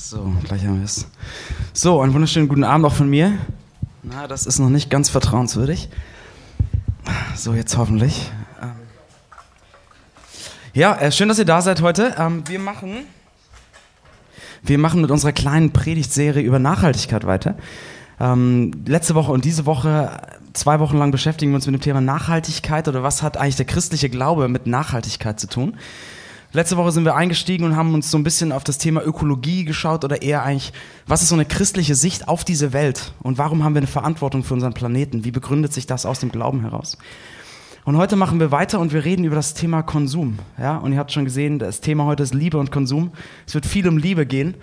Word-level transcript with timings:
So, 0.00 0.32
gleich 0.44 0.64
haben 0.64 0.78
wir 0.78 0.84
es. 0.84 1.08
So, 1.72 2.00
einen 2.00 2.14
wunderschönen 2.14 2.46
guten 2.46 2.62
Abend 2.62 2.86
auch 2.86 2.94
von 2.94 3.10
mir. 3.10 3.36
Na, 4.04 4.28
das 4.28 4.46
ist 4.46 4.60
noch 4.60 4.68
nicht 4.68 4.90
ganz 4.90 5.10
vertrauenswürdig. 5.10 5.88
So, 7.34 7.52
jetzt 7.52 7.76
hoffentlich. 7.76 8.30
Ähm 8.62 8.70
ja, 10.72 10.94
äh, 10.94 11.10
schön, 11.10 11.28
dass 11.28 11.40
ihr 11.40 11.44
da 11.44 11.60
seid 11.62 11.82
heute. 11.82 12.14
Ähm, 12.16 12.44
wir 12.46 12.60
machen, 12.60 13.06
wir 14.62 14.78
machen 14.78 15.00
mit 15.00 15.10
unserer 15.10 15.32
kleinen 15.32 15.72
Predigtserie 15.72 16.42
über 16.42 16.60
Nachhaltigkeit 16.60 17.26
weiter. 17.26 17.56
Ähm, 18.20 18.70
letzte 18.86 19.16
Woche 19.16 19.32
und 19.32 19.44
diese 19.44 19.66
Woche, 19.66 20.12
zwei 20.52 20.78
Wochen 20.78 20.96
lang 20.96 21.10
beschäftigen 21.10 21.50
wir 21.50 21.56
uns 21.56 21.66
mit 21.66 21.74
dem 21.74 21.82
Thema 21.82 22.00
Nachhaltigkeit 22.00 22.86
oder 22.86 23.02
was 23.02 23.24
hat 23.24 23.36
eigentlich 23.36 23.56
der 23.56 23.66
christliche 23.66 24.08
Glaube 24.08 24.46
mit 24.46 24.68
Nachhaltigkeit 24.68 25.40
zu 25.40 25.48
tun. 25.48 25.76
Letzte 26.52 26.78
Woche 26.78 26.92
sind 26.92 27.04
wir 27.04 27.14
eingestiegen 27.14 27.64
und 27.64 27.76
haben 27.76 27.92
uns 27.92 28.10
so 28.10 28.16
ein 28.16 28.24
bisschen 28.24 28.52
auf 28.52 28.64
das 28.64 28.78
Thema 28.78 29.04
Ökologie 29.04 29.66
geschaut 29.66 30.02
oder 30.02 30.22
eher 30.22 30.44
eigentlich, 30.44 30.72
was 31.06 31.20
ist 31.20 31.28
so 31.28 31.34
eine 31.34 31.44
christliche 31.44 31.94
Sicht 31.94 32.26
auf 32.26 32.42
diese 32.42 32.72
Welt 32.72 33.12
und 33.22 33.36
warum 33.36 33.64
haben 33.64 33.74
wir 33.74 33.80
eine 33.80 33.86
Verantwortung 33.86 34.44
für 34.44 34.54
unseren 34.54 34.72
Planeten? 34.72 35.26
Wie 35.26 35.30
begründet 35.30 35.74
sich 35.74 35.86
das 35.86 36.06
aus 36.06 36.20
dem 36.20 36.32
Glauben 36.32 36.62
heraus? 36.62 36.96
Und 37.84 37.98
heute 37.98 38.16
machen 38.16 38.40
wir 38.40 38.50
weiter 38.50 38.80
und 38.80 38.94
wir 38.94 39.04
reden 39.04 39.24
über 39.24 39.36
das 39.36 39.52
Thema 39.52 39.82
Konsum. 39.82 40.38
Ja, 40.58 40.78
und 40.78 40.92
ihr 40.92 40.98
habt 40.98 41.12
schon 41.12 41.26
gesehen, 41.26 41.58
das 41.58 41.82
Thema 41.82 42.06
heute 42.06 42.22
ist 42.22 42.32
Liebe 42.32 42.56
und 42.56 42.72
Konsum. 42.72 43.12
Es 43.46 43.54
wird 43.54 43.66
viel 43.66 43.86
um 43.86 43.98
Liebe 43.98 44.24
gehen. 44.24 44.54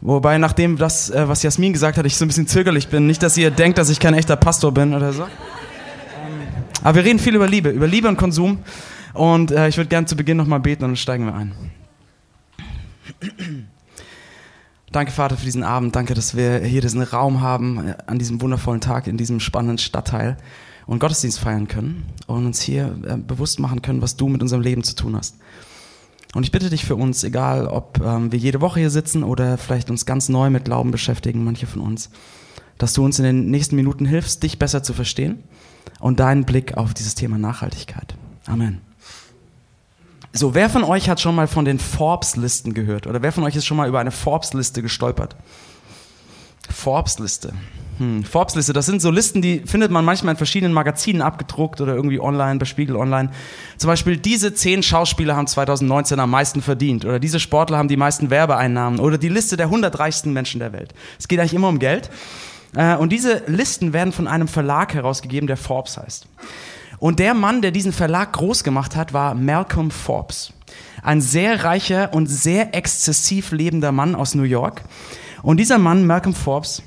Wobei, 0.00 0.38
nachdem 0.38 0.78
das, 0.78 1.10
äh, 1.10 1.28
was 1.28 1.42
Jasmin 1.42 1.74
gesagt 1.74 1.98
hat, 1.98 2.06
ich 2.06 2.16
so 2.16 2.24
ein 2.24 2.28
bisschen 2.28 2.46
zögerlich 2.46 2.88
bin. 2.88 3.06
Nicht, 3.06 3.22
dass 3.22 3.36
ihr 3.36 3.50
denkt, 3.50 3.76
dass 3.76 3.90
ich 3.90 4.00
kein 4.00 4.14
echter 4.14 4.36
Pastor 4.36 4.72
bin 4.72 4.94
oder 4.94 5.12
so. 5.12 5.24
Ähm, 5.24 5.28
aber 6.82 6.96
wir 6.96 7.04
reden 7.04 7.18
viel 7.18 7.34
über 7.34 7.46
Liebe, 7.46 7.70
über 7.70 7.86
Liebe 7.86 8.08
und 8.08 8.16
Konsum. 8.16 8.58
Und 9.16 9.50
äh, 9.50 9.68
ich 9.68 9.76
würde 9.76 9.88
gerne 9.88 10.06
zu 10.06 10.16
Beginn 10.16 10.36
nochmal 10.36 10.60
beten 10.60 10.84
und 10.84 10.90
dann 10.90 10.96
steigen 10.96 11.26
wir 11.26 11.34
ein. 11.34 11.52
Danke, 14.92 15.12
Vater, 15.12 15.36
für 15.36 15.44
diesen 15.44 15.62
Abend. 15.62 15.94
Danke, 15.96 16.14
dass 16.14 16.36
wir 16.36 16.60
hier 16.60 16.80
diesen 16.80 17.02
Raum 17.02 17.40
haben, 17.40 17.88
äh, 17.88 17.96
an 18.06 18.18
diesem 18.18 18.40
wundervollen 18.40 18.80
Tag, 18.80 19.06
in 19.06 19.16
diesem 19.16 19.40
spannenden 19.40 19.78
Stadtteil 19.78 20.36
und 20.86 21.00
Gottesdienst 21.00 21.40
feiern 21.40 21.68
können 21.68 22.04
und 22.26 22.46
uns 22.46 22.60
hier 22.60 22.96
äh, 23.06 23.16
bewusst 23.16 23.58
machen 23.58 23.82
können, 23.82 24.02
was 24.02 24.16
du 24.16 24.28
mit 24.28 24.42
unserem 24.42 24.62
Leben 24.62 24.84
zu 24.84 24.94
tun 24.94 25.16
hast. 25.16 25.36
Und 26.34 26.42
ich 26.42 26.52
bitte 26.52 26.70
dich 26.70 26.84
für 26.84 26.96
uns, 26.96 27.24
egal 27.24 27.66
ob 27.66 28.00
ähm, 28.04 28.30
wir 28.30 28.38
jede 28.38 28.60
Woche 28.60 28.80
hier 28.80 28.90
sitzen 28.90 29.22
oder 29.22 29.58
vielleicht 29.58 29.90
uns 29.90 30.06
ganz 30.06 30.28
neu 30.28 30.50
mit 30.50 30.66
Glauben 30.66 30.90
beschäftigen, 30.90 31.44
manche 31.44 31.66
von 31.66 31.80
uns, 31.80 32.10
dass 32.78 32.92
du 32.92 33.04
uns 33.04 33.18
in 33.18 33.24
den 33.24 33.50
nächsten 33.50 33.76
Minuten 33.76 34.04
hilfst, 34.04 34.42
dich 34.42 34.58
besser 34.58 34.82
zu 34.82 34.92
verstehen 34.92 35.42
und 35.98 36.20
deinen 36.20 36.44
Blick 36.44 36.76
auf 36.76 36.94
dieses 36.94 37.14
Thema 37.14 37.38
Nachhaltigkeit. 37.38 38.14
Amen. 38.46 38.85
So, 40.36 40.54
wer 40.54 40.68
von 40.68 40.84
euch 40.84 41.08
hat 41.08 41.18
schon 41.18 41.34
mal 41.34 41.46
von 41.46 41.64
den 41.64 41.78
Forbes-Listen 41.78 42.74
gehört? 42.74 43.06
Oder 43.06 43.22
wer 43.22 43.32
von 43.32 43.42
euch 43.44 43.56
ist 43.56 43.64
schon 43.64 43.78
mal 43.78 43.88
über 43.88 44.00
eine 44.00 44.10
Forbes-Liste 44.10 44.82
gestolpert? 44.82 45.34
Forbes-Liste. 46.68 47.54
Hm, 47.96 48.22
Forbes-Liste, 48.22 48.74
das 48.74 48.84
sind 48.84 49.00
so 49.00 49.10
Listen, 49.10 49.40
die 49.40 49.60
findet 49.60 49.90
man 49.90 50.04
manchmal 50.04 50.34
in 50.34 50.36
verschiedenen 50.36 50.74
Magazinen 50.74 51.22
abgedruckt 51.22 51.80
oder 51.80 51.94
irgendwie 51.94 52.20
online, 52.20 52.58
bei 52.58 52.66
Spiegel 52.66 52.96
Online. 52.96 53.30
Zum 53.78 53.88
Beispiel, 53.88 54.18
diese 54.18 54.52
zehn 54.52 54.82
Schauspieler 54.82 55.36
haben 55.36 55.46
2019 55.46 56.20
am 56.20 56.30
meisten 56.30 56.60
verdient. 56.60 57.06
Oder 57.06 57.18
diese 57.18 57.40
Sportler 57.40 57.78
haben 57.78 57.88
die 57.88 57.96
meisten 57.96 58.28
Werbeeinnahmen. 58.28 59.00
Oder 59.00 59.16
die 59.16 59.30
Liste 59.30 59.56
der 59.56 59.66
100 59.66 59.98
reichsten 59.98 60.34
Menschen 60.34 60.58
der 60.58 60.74
Welt. 60.74 60.92
Es 61.18 61.28
geht 61.28 61.40
eigentlich 61.40 61.54
immer 61.54 61.70
um 61.70 61.78
Geld. 61.78 62.10
Äh, 62.74 62.96
und 62.96 63.10
diese 63.10 63.42
Listen 63.46 63.94
werden 63.94 64.12
von 64.12 64.28
einem 64.28 64.48
Verlag 64.48 64.92
herausgegeben, 64.92 65.46
der 65.46 65.56
Forbes 65.56 65.96
heißt. 65.96 66.26
Und 66.98 67.18
der 67.18 67.34
Mann, 67.34 67.62
der 67.62 67.70
diesen 67.70 67.92
Verlag 67.92 68.32
groß 68.32 68.64
gemacht 68.64 68.96
hat, 68.96 69.12
war 69.12 69.34
Malcolm 69.34 69.90
Forbes. 69.90 70.52
Ein 71.02 71.20
sehr 71.20 71.64
reicher 71.64 72.12
und 72.14 72.26
sehr 72.26 72.74
exzessiv 72.74 73.52
lebender 73.52 73.92
Mann 73.92 74.14
aus 74.14 74.34
New 74.34 74.42
York. 74.42 74.82
Und 75.42 75.58
dieser 75.58 75.78
Mann, 75.78 76.06
Malcolm 76.06 76.34
Forbes, 76.34 76.82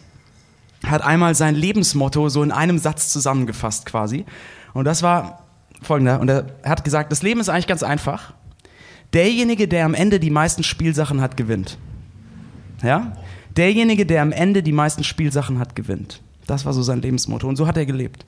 hat 0.85 1.03
einmal 1.03 1.35
sein 1.35 1.55
Lebensmotto 1.55 2.29
so 2.29 2.41
in 2.43 2.51
einem 2.51 2.77
Satz 2.77 3.09
zusammengefasst 3.09 3.85
quasi. 3.85 4.25
Und 4.73 4.85
das 4.85 5.03
war 5.03 5.45
folgender. 5.81 6.19
Und 6.19 6.29
er 6.29 6.45
hat 6.63 6.84
gesagt, 6.84 7.11
das 7.11 7.22
Leben 7.22 7.39
ist 7.39 7.50
eigentlich 7.50 7.67
ganz 7.67 7.84
einfach. 7.84 8.34
Derjenige, 9.13 9.67
der 9.67 9.85
am 9.85 9.94
Ende 9.94 10.19
die 10.19 10.29
meisten 10.29 10.63
Spielsachen 10.63 11.22
hat, 11.22 11.38
gewinnt. 11.38 11.78
Ja? 12.84 13.13
Derjenige, 13.57 14.05
der 14.05 14.22
am 14.22 14.31
Ende 14.31 14.63
die 14.63 14.72
meisten 14.72 15.03
Spielsachen 15.03 15.59
hat, 15.59 15.75
gewinnt. 15.75 16.22
Das 16.45 16.66
war 16.66 16.73
so 16.73 16.81
sein 16.81 17.01
Lebensmotto. 17.01 17.47
Und 17.47 17.55
so 17.55 17.67
hat 17.67 17.78
er 17.78 17.85
gelebt. 17.85 18.25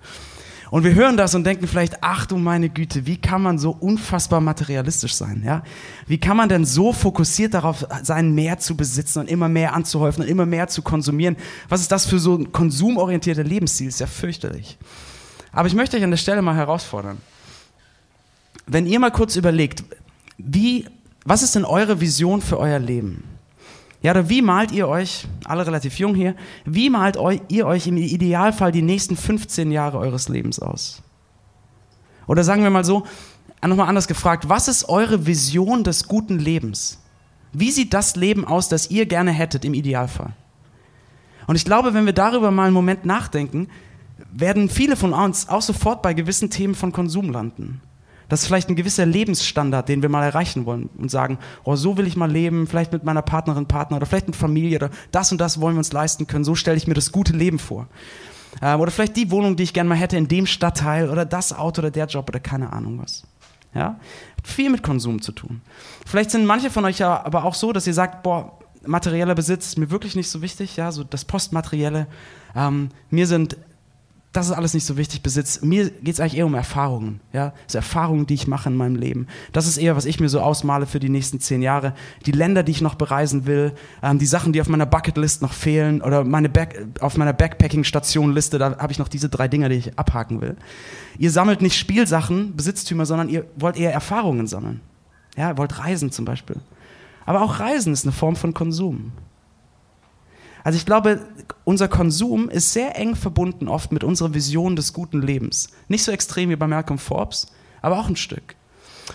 Und 0.71 0.85
wir 0.85 0.95
hören 0.95 1.17
das 1.17 1.35
und 1.35 1.43
denken 1.43 1.67
vielleicht, 1.67 1.97
ach 1.99 2.25
du 2.25 2.37
meine 2.37 2.69
Güte, 2.69 3.05
wie 3.05 3.17
kann 3.17 3.41
man 3.41 3.59
so 3.59 3.71
unfassbar 3.71 4.39
materialistisch 4.39 5.13
sein? 5.13 5.43
Ja? 5.45 5.63
Wie 6.07 6.17
kann 6.17 6.37
man 6.37 6.47
denn 6.47 6.63
so 6.63 6.93
fokussiert 6.93 7.53
darauf 7.53 7.85
sein, 8.03 8.33
mehr 8.33 8.57
zu 8.57 8.77
besitzen 8.77 9.19
und 9.19 9.29
immer 9.29 9.49
mehr 9.49 9.73
anzuhäufen 9.73 10.23
und 10.23 10.29
immer 10.29 10.45
mehr 10.45 10.69
zu 10.69 10.81
konsumieren? 10.81 11.35
Was 11.67 11.81
ist 11.81 11.91
das 11.91 12.05
für 12.05 12.19
so 12.19 12.35
ein 12.37 12.53
konsumorientierter 12.53 13.43
Lebensstil? 13.43 13.89
Ist 13.89 13.99
ja 13.99 14.07
fürchterlich. 14.07 14.77
Aber 15.51 15.67
ich 15.67 15.75
möchte 15.75 15.97
euch 15.97 16.05
an 16.05 16.11
der 16.11 16.17
Stelle 16.17 16.41
mal 16.41 16.55
herausfordern. 16.55 17.17
Wenn 18.65 18.87
ihr 18.87 19.01
mal 19.01 19.11
kurz 19.11 19.35
überlegt, 19.35 19.83
wie, 20.37 20.85
was 21.25 21.43
ist 21.43 21.53
denn 21.53 21.65
eure 21.65 21.99
Vision 21.99 22.41
für 22.41 22.57
euer 22.57 22.79
Leben? 22.79 23.25
Ja, 24.01 24.11
oder 24.11 24.29
wie 24.29 24.41
malt 24.41 24.71
ihr 24.71 24.87
euch, 24.87 25.27
alle 25.45 25.65
relativ 25.65 25.99
jung 25.99 26.15
hier, 26.15 26.35
wie 26.65 26.89
malt 26.89 27.17
ihr 27.49 27.67
euch 27.67 27.87
im 27.87 27.97
Idealfall 27.97 28.71
die 28.71 28.81
nächsten 28.81 29.15
15 29.15 29.71
Jahre 29.71 29.99
eures 29.99 30.27
Lebens 30.27 30.59
aus? 30.59 31.03
Oder 32.27 32.43
sagen 32.43 32.63
wir 32.63 32.69
mal 32.71 32.85
so, 32.85 33.03
nochmal 33.61 33.87
anders 33.87 34.07
gefragt, 34.07 34.49
was 34.49 34.67
ist 34.67 34.89
eure 34.89 35.27
Vision 35.27 35.83
des 35.83 36.07
guten 36.07 36.39
Lebens? 36.39 36.99
Wie 37.53 37.71
sieht 37.71 37.93
das 37.93 38.15
Leben 38.15 38.45
aus, 38.45 38.69
das 38.69 38.89
ihr 38.89 39.05
gerne 39.05 39.31
hättet 39.31 39.65
im 39.65 39.73
Idealfall? 39.73 40.33
Und 41.45 41.55
ich 41.55 41.65
glaube, 41.65 41.93
wenn 41.93 42.05
wir 42.05 42.13
darüber 42.13 42.49
mal 42.49 42.65
einen 42.65 42.73
Moment 42.73 43.05
nachdenken, 43.05 43.67
werden 44.31 44.69
viele 44.69 44.95
von 44.95 45.13
uns 45.13 45.49
auch 45.49 45.61
sofort 45.61 46.01
bei 46.01 46.13
gewissen 46.13 46.49
Themen 46.49 46.75
von 46.75 46.91
Konsum 46.91 47.31
landen. 47.31 47.81
Das 48.31 48.43
ist 48.43 48.47
vielleicht 48.47 48.69
ein 48.69 48.77
gewisser 48.77 49.05
Lebensstandard, 49.05 49.89
den 49.89 50.01
wir 50.01 50.07
mal 50.07 50.23
erreichen 50.23 50.65
wollen 50.65 50.89
und 50.97 51.11
sagen, 51.11 51.37
oh, 51.65 51.75
so 51.75 51.97
will 51.97 52.07
ich 52.07 52.15
mal 52.15 52.31
leben, 52.31 52.65
vielleicht 52.65 52.93
mit 52.93 53.03
meiner 53.03 53.21
Partnerin, 53.21 53.65
Partner 53.65 53.97
oder 53.97 54.05
vielleicht 54.05 54.27
mit 54.27 54.37
Familie 54.37 54.77
oder 54.77 54.89
das 55.11 55.33
und 55.33 55.41
das 55.41 55.59
wollen 55.59 55.75
wir 55.75 55.79
uns 55.79 55.91
leisten 55.91 56.27
können. 56.27 56.45
So 56.45 56.55
stelle 56.55 56.77
ich 56.77 56.87
mir 56.87 56.93
das 56.93 57.11
gute 57.11 57.33
Leben 57.33 57.59
vor. 57.59 57.89
Ähm, 58.61 58.79
oder 58.79 58.89
vielleicht 58.89 59.17
die 59.17 59.31
Wohnung, 59.31 59.57
die 59.57 59.63
ich 59.63 59.73
gerne 59.73 59.89
mal 59.89 59.95
hätte 59.95 60.15
in 60.15 60.29
dem 60.29 60.45
Stadtteil 60.45 61.09
oder 61.09 61.25
das 61.25 61.51
Auto 61.51 61.81
oder 61.81 61.91
der 61.91 62.05
Job 62.05 62.29
oder 62.29 62.39
keine 62.39 62.71
Ahnung 62.71 63.01
was. 63.01 63.23
Ja? 63.73 63.99
Hat 64.37 64.47
viel 64.47 64.69
mit 64.69 64.81
Konsum 64.81 65.21
zu 65.21 65.33
tun. 65.33 65.59
Vielleicht 66.05 66.31
sind 66.31 66.45
manche 66.45 66.69
von 66.69 66.85
euch 66.85 66.99
ja 66.99 67.25
aber 67.25 67.43
auch 67.43 67.55
so, 67.55 67.73
dass 67.73 67.85
ihr 67.85 67.93
sagt, 67.93 68.23
boah, 68.23 68.59
materieller 68.85 69.35
Besitz 69.35 69.67
ist 69.67 69.77
mir 69.77 69.91
wirklich 69.91 70.15
nicht 70.15 70.29
so 70.29 70.41
wichtig, 70.41 70.77
ja, 70.77 70.93
so 70.93 71.03
das 71.03 71.25
Postmaterielle. 71.25 72.07
Ähm, 72.55 72.91
mir 73.09 73.27
sind 73.27 73.57
das 74.33 74.47
ist 74.47 74.53
alles 74.53 74.73
nicht 74.73 74.85
so 74.85 74.95
wichtig, 74.95 75.23
Besitz. 75.23 75.61
Mir 75.61 75.89
geht 75.89 76.13
es 76.13 76.21
eigentlich 76.21 76.37
eher 76.37 76.45
um 76.45 76.53
Erfahrungen. 76.53 77.19
Ja? 77.33 77.53
Das 77.65 77.75
Erfahrungen, 77.75 78.27
die 78.27 78.33
ich 78.33 78.47
mache 78.47 78.69
in 78.69 78.77
meinem 78.77 78.95
Leben. 78.95 79.27
Das 79.51 79.67
ist 79.67 79.77
eher, 79.77 79.97
was 79.97 80.05
ich 80.05 80.21
mir 80.21 80.29
so 80.29 80.39
ausmale 80.39 80.85
für 80.85 81.01
die 81.01 81.09
nächsten 81.09 81.41
zehn 81.41 81.61
Jahre. 81.61 81.93
Die 82.25 82.31
Länder, 82.31 82.63
die 82.63 82.71
ich 82.71 82.79
noch 82.79 82.95
bereisen 82.95 83.45
will, 83.45 83.73
ähm, 84.01 84.19
die 84.19 84.25
Sachen, 84.25 84.53
die 84.53 84.61
auf 84.61 84.69
meiner 84.69 84.85
Bucketlist 84.85 85.41
noch 85.41 85.51
fehlen 85.51 86.01
oder 86.01 86.23
meine 86.23 86.47
Back 86.47 86.85
auf 87.01 87.17
meiner 87.17 87.33
Backpacking-Station-Liste, 87.33 88.57
da 88.57 88.77
habe 88.77 88.93
ich 88.93 88.99
noch 88.99 89.09
diese 89.09 89.27
drei 89.27 89.49
Dinger, 89.49 89.67
die 89.67 89.75
ich 89.75 89.99
abhaken 89.99 90.39
will. 90.39 90.55
Ihr 91.17 91.31
sammelt 91.31 91.61
nicht 91.61 91.77
Spielsachen, 91.77 92.55
Besitztümer, 92.55 93.05
sondern 93.05 93.27
ihr 93.27 93.45
wollt 93.57 93.75
eher 93.75 93.91
Erfahrungen 93.91 94.47
sammeln. 94.47 94.79
Ja, 95.35 95.49
ihr 95.49 95.57
wollt 95.57 95.77
reisen 95.77 96.09
zum 96.09 96.23
Beispiel. 96.23 96.55
Aber 97.25 97.41
auch 97.41 97.59
Reisen 97.59 97.91
ist 97.91 98.05
eine 98.05 98.13
Form 98.13 98.37
von 98.37 98.53
Konsum. 98.53 99.11
Also 100.63 100.77
ich 100.77 100.85
glaube, 100.85 101.19
unser 101.63 101.87
Konsum 101.87 102.49
ist 102.49 102.73
sehr 102.73 102.97
eng 102.97 103.15
verbunden 103.15 103.67
oft 103.67 103.91
mit 103.91 104.03
unserer 104.03 104.33
Vision 104.33 104.75
des 104.75 104.93
guten 104.93 105.21
Lebens. 105.21 105.69
Nicht 105.87 106.03
so 106.03 106.11
extrem 106.11 106.49
wie 106.49 106.55
bei 106.55 106.67
Malcolm 106.67 106.99
Forbes, 106.99 107.47
aber 107.81 107.99
auch 107.99 108.07
ein 108.07 108.15
Stück. 108.15 108.55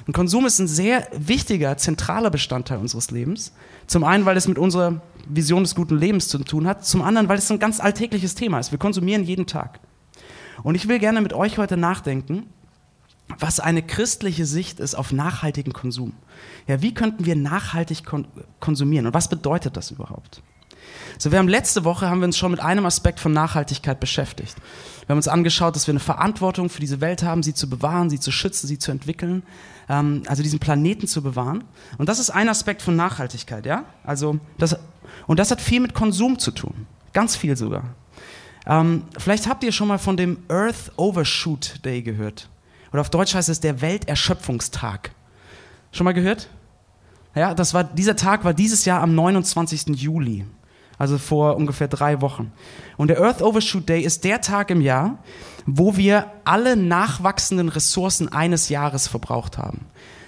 Und 0.07 0.13
Konsum 0.13 0.47
ist 0.47 0.59
ein 0.59 0.69
sehr 0.69 1.09
wichtiger, 1.17 1.77
zentraler 1.77 2.31
Bestandteil 2.31 2.79
unseres 2.79 3.11
Lebens. 3.11 3.53
Zum 3.87 4.05
einen, 4.05 4.27
weil 4.27 4.37
es 4.37 4.49
mit 4.49 4.59
unserer 4.59 5.01
Vision 5.29 5.63
des 5.63 5.75
guten 5.75 5.97
Lebens 5.97 6.29
zu 6.29 6.39
tun 6.39 6.67
hat. 6.67 6.85
Zum 6.85 7.03
anderen, 7.03 7.29
weil 7.29 7.39
es 7.39 7.51
ein 7.51 7.59
ganz 7.59 7.81
alltägliches 7.81 8.35
Thema 8.35 8.59
ist. 8.59 8.73
Wir 8.73 8.79
konsumieren 8.79 9.25
jeden 9.25 9.47
Tag. 9.47 9.81
Und 10.63 10.75
ich 10.75 10.89
will 10.89 10.99
gerne 10.99 11.21
mit 11.21 11.33
euch 11.33 11.59
heute 11.59 11.77
nachdenken, 11.77 12.47
was 13.39 13.61
eine 13.61 13.83
christliche 13.83 14.47
Sicht 14.47 14.81
ist 14.81 14.95
auf 14.95 15.13
nachhaltigen 15.13 15.73
Konsum. 15.73 16.13
Ja, 16.67 16.83
wie 16.83 16.95
könnten 16.95 17.27
wir 17.27 17.37
nachhaltig 17.37 18.05
kon 18.05 18.29
konsumieren 18.61 19.07
und 19.07 19.15
was 19.15 19.29
bedeutet 19.29 19.77
das 19.77 19.91
überhaupt? 19.91 20.43
So, 21.19 21.33
wir 21.33 21.39
haben 21.39 21.49
letzte 21.49 21.85
Woche 21.85 22.09
haben 22.09 22.21
wir 22.21 22.27
uns 22.27 22.37
schon 22.37 22.51
mit 22.51 22.61
einem 22.61 22.85
Aspekt 22.87 23.21
von 23.21 23.33
Nachhaltigkeit 23.33 24.01
beschäftigt. 24.01 24.55
Wir 25.07 25.15
haben 25.15 25.19
uns 25.19 25.29
angeschaut, 25.29 25.77
dass 25.77 25.87
wir 25.87 25.93
eine 25.93 26.01
Verantwortung 26.01 26.69
für 26.69 26.81
diese 26.81 27.01
Welt 27.01 27.23
haben, 27.23 27.43
sie 27.43 27.55
zu 27.55 27.71
bewahren, 27.71 28.11
sie 28.11 28.21
zu 28.21 28.33
schützen, 28.33 28.67
sie 28.67 28.79
zu 28.79 28.91
entwickeln, 28.91 29.43
ähm, 29.89 30.23
also 30.27 30.43
diesen 30.43 30.59
Planeten 30.59 31.07
zu 31.07 31.23
bewahren. 31.23 31.65
Und 31.97 32.09
das 32.09 32.19
ist 32.19 32.31
ein 32.31 32.49
Aspekt 32.49 32.83
von 32.83 32.97
Nachhaltigkeit, 32.97 33.67
ja? 33.67 33.85
Also 34.05 34.41
das, 34.59 34.77
und 35.27 35.39
das 35.39 35.51
hat 35.51 35.61
viel 35.61 35.81
mit 35.81 35.95
Konsum 35.95 36.39
zu 36.39 36.51
tun, 36.51 36.87
ganz 37.13 37.37
viel 37.37 37.57
sogar. 37.57 37.85
Ähm, 38.67 39.05
vielleicht 39.17 39.49
habt 39.49 39.63
ihr 39.63 39.73
schon 39.73 39.89
mal 39.89 39.99
von 39.99 40.17
dem 40.17 40.39
Earth 40.49 40.93
Overshoot 40.97 41.85
Day 41.85 42.03
gehört. 42.03 42.49
Oder 42.93 43.01
auf 43.01 43.11
Deutsch 43.11 43.35
heißt 43.35 43.49
es 43.49 43.61
der 43.61 43.81
Welterschöpfungstag. 43.81 45.13
Schon 45.93 46.05
mal 46.05 46.15
gehört? 46.15 46.49
Ja, 47.35 47.55
das 47.55 47.75
war, 47.75 47.85
dieser 47.85 48.17
Tag 48.17 48.45
war 48.45 48.55
dieses 48.55 48.85
Jahr 48.87 49.03
am 49.03 49.15
29. 49.15 49.89
Juli, 49.89 50.47
also 50.99 51.19
vor 51.19 51.57
ungefähr 51.57 51.89
drei 51.89 52.21
Wochen. 52.21 52.53
Und 52.97 53.09
der 53.09 53.21
Earth 53.21 53.43
Overshoot 53.43 53.89
Day 53.89 54.03
ist 54.03 54.25
der 54.25 54.41
Tag 54.41 54.71
im 54.71 54.81
Jahr, 54.81 55.19
wo 55.67 55.97
wir 55.97 56.31
alle 56.45 56.77
nachwachsenden 56.77 57.69
Ressourcen 57.69 58.33
eines 58.33 58.69
Jahres 58.69 59.09
verbraucht 59.09 59.59
haben. 59.59 59.87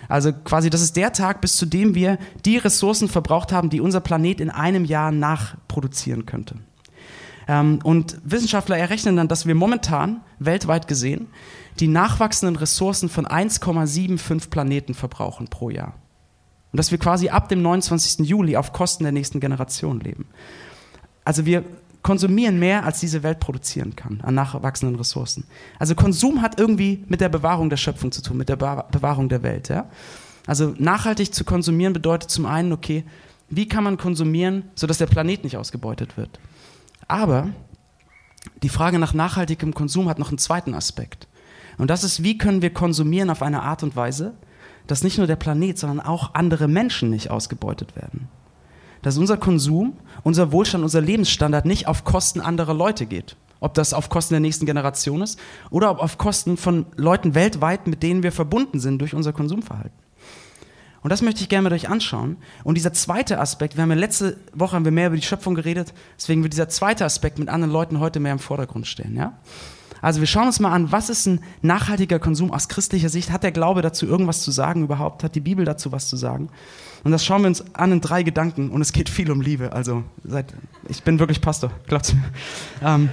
Also 0.09 0.33
quasi, 0.33 0.71
das 0.71 0.81
ist 0.81 0.97
der 0.97 1.13
Tag, 1.13 1.41
bis 1.41 1.57
zu 1.57 1.67
dem 1.67 1.95
wir 1.95 2.19
die 2.45 2.57
Ressourcen 2.57 3.09
verbraucht 3.09 3.53
haben, 3.53 3.71
die 3.71 3.81
unser 3.81 4.01
Planet 4.01 4.41
in 4.41 4.51
einem 4.51 4.85
Jahr 4.85 5.13
nachproduzieren 5.13 6.25
könnte. 6.25 6.57
Ähm, 7.47 7.81
und 7.83 8.19
Wissenschaftler 8.25 8.79
errechnen 8.79 9.17
dann, 9.17 9.29
dass 9.29 9.47
wir 9.47 9.55
momentan, 9.55 10.21
weltweit 10.39 10.89
gesehen, 10.89 11.29
die 11.81 11.89
nachwachsenden 11.89 12.57
Ressourcen 12.57 13.09
von 13.09 13.27
1,75 13.27 14.51
Planeten 14.51 14.95
verbrauchen 14.95 15.49
pro 15.49 15.71
Jahr. 15.71 15.95
Und 16.73 16.77
dass 16.77 16.91
wir 16.91 16.99
quasi 16.99 17.29
ab 17.29 17.49
dem 17.49 17.63
29. 17.63 18.27
Juli 18.27 18.57
auf 18.57 18.73
Kosten 18.73 19.05
der 19.05 19.13
nächsten 19.13 19.41
Generation 19.41 20.01
leben. 20.01 20.27
Also 21.25 21.47
wir 21.47 21.65
konsumieren 22.03 22.59
mehr, 22.59 22.85
als 22.85 23.01
diese 23.01 23.23
Welt 23.23 23.41
produzieren 23.41 23.97
kann 23.97 24.21
an 24.23 24.35
nachwachsenden 24.35 24.97
Ressourcen. 24.97 25.45
Also 25.79 25.95
Konsum 25.95 26.43
hat 26.43 26.59
irgendwie 26.59 27.05
mit 27.09 27.21
der 27.21 27.29
Bewahrung 27.29 27.71
der 27.71 27.77
Schöpfung 27.77 28.13
zu 28.13 28.23
tun, 28.23 28.37
mit 28.37 28.49
der 28.49 28.57
Bewahrung 28.57 29.29
der 29.29 29.43
Welt. 29.43 29.69
Ja? 29.69 29.87
Also 30.47 30.75
nachhaltig 30.79 31.35
zu 31.35 31.45
konsumieren 31.45 31.93
bedeutet 31.93 32.31
zum 32.31 32.47
einen, 32.47 32.73
okay, 32.73 33.05
wie 33.51 33.69
kann 33.69 33.85
man 33.85 33.97
konsumieren, 33.97 34.65
sodass 34.75 34.99
der 34.99 35.07
Planet 35.07 35.45
nicht 35.45 35.57
ausgebeutet 35.57 36.17
wird. 36.17 36.39
Aber 37.09 37.49
die 38.63 38.69
Frage 38.69 38.99
nach 38.99 39.15
nachhaltigem 39.15 39.75
Konsum 39.75 40.09
hat 40.09 40.19
noch 40.19 40.29
einen 40.29 40.39
zweiten 40.39 40.75
Aspekt. 40.75 41.27
Und 41.79 41.91
das 41.91 42.05
ist, 42.05 42.23
wie 42.23 42.39
können 42.39 42.63
wir 42.63 42.73
konsumieren 42.73 43.31
auf 43.31 43.43
eine 43.43 43.63
Art 43.63 43.83
und 43.83 43.97
Weise, 43.97 44.35
dass 44.89 45.05
nicht 45.05 45.19
nur 45.19 45.29
der 45.29 45.37
Planet, 45.37 45.79
sondern 45.79 46.01
auch 46.01 46.35
andere 46.35 46.67
Menschen 46.67 47.11
nicht 47.11 47.31
ausgebeutet 47.31 47.95
werden 47.95 48.29
dass 49.03 49.19
unser 49.19 49.37
Konsum, 49.37 49.97
unser 50.23 50.53
Wohlstand, 50.53 50.85
unser 50.85 51.01
Lebensstandard 51.01 51.65
nicht 51.65 51.87
auf 51.87 52.05
Kosten 52.05 52.41
anderer 52.41 52.75
Leute 52.75 53.07
geht. 53.07 53.37
Ob 53.61 53.75
das 53.75 53.93
auf 53.93 54.09
Kosten 54.09 54.35
der 54.35 54.41
nächsten 54.41 54.67
Generation 54.67 55.21
ist 55.21 55.39
oder 55.71 55.91
ob 55.91 55.99
auf 55.99 56.17
Kosten 56.17 56.57
von 56.57 56.87
Leuten 56.97 57.35
weltweit, 57.35 57.87
mit 57.89 58.03
denen 58.03 58.23
wir 58.23 58.31
verbunden 58.31 58.79
sind 58.79 59.01
durch 59.01 59.15
unser 59.15 59.33
Konsumverhalten. 59.33 59.99
Und 61.03 61.11
das 61.11 61.23
möchte 61.23 61.41
ich 61.43 61.49
gerne 61.49 61.65
mit 61.65 61.73
euch 61.73 61.89
anschauen. 61.89 62.37
Und 62.65 62.77
dieser 62.77 62.93
zweite 62.93 63.41
Aspekt, 63.41 63.77
wir 63.77 63.83
haben 63.83 63.91
ja 63.91 63.97
letzte 63.97 64.37
Woche 64.53 64.77
haben 64.77 64.85
wir 64.85 64.93
mehr 64.93 65.09
über 65.09 65.17
die 65.17 65.23
Schöpfung 65.23 65.55
geredet, 65.55 65.93
deswegen 66.17 66.43
wird 66.43 66.53
dieser 66.53 66.69
zweite 66.69 67.05
Aspekt 67.05 67.39
mit 67.39 67.49
anderen 67.49 67.73
Leuten 67.73 68.01
heute 68.01 68.21
mehr 68.21 68.33
im 68.33 68.39
Vordergrund 68.39 68.87
stehen. 68.87 69.17
Ja? 69.17 69.39
Also 70.01 70.21
wir 70.21 70.27
schauen 70.27 70.47
uns 70.47 70.61
mal 70.61 70.73
an, 70.73 70.93
was 70.93 71.11
ist 71.11 71.27
ein 71.27 71.41
nachhaltiger 71.63 72.19
Konsum 72.19 72.53
aus 72.53 72.69
christlicher 72.69 73.09
Sicht? 73.09 73.31
Hat 73.33 73.43
der 73.43 73.53
Glaube 73.53 73.83
dazu 73.83 74.07
irgendwas 74.07 74.43
zu 74.43 74.51
sagen 74.51 74.85
überhaupt? 74.85 75.25
Hat 75.25 75.35
die 75.35 75.41
Bibel 75.41 75.65
dazu 75.65 75.93
was 75.93 76.09
zu 76.09 76.17
sagen? 76.17 76.49
Und 77.05 77.13
das 77.13 77.25
schauen 77.25 77.43
wir 77.43 77.49
uns 77.49 77.75
an 77.75 77.93
in 77.93 78.01
drei 78.01 78.23
Gedanken 78.23 78.71
und 78.71 78.81
es 78.81 78.93
geht 78.93 79.09
viel 79.09 79.31
um 79.31 79.41
Liebe. 79.41 79.73
Also 79.73 80.05
seid, 80.25 80.53
ich 80.89 81.03
bin 81.03 81.19
wirklich 81.19 81.41
Pastor, 81.41 81.71
glaubt's 81.87 82.15
mir. 82.15 82.23
Ähm, 82.83 83.09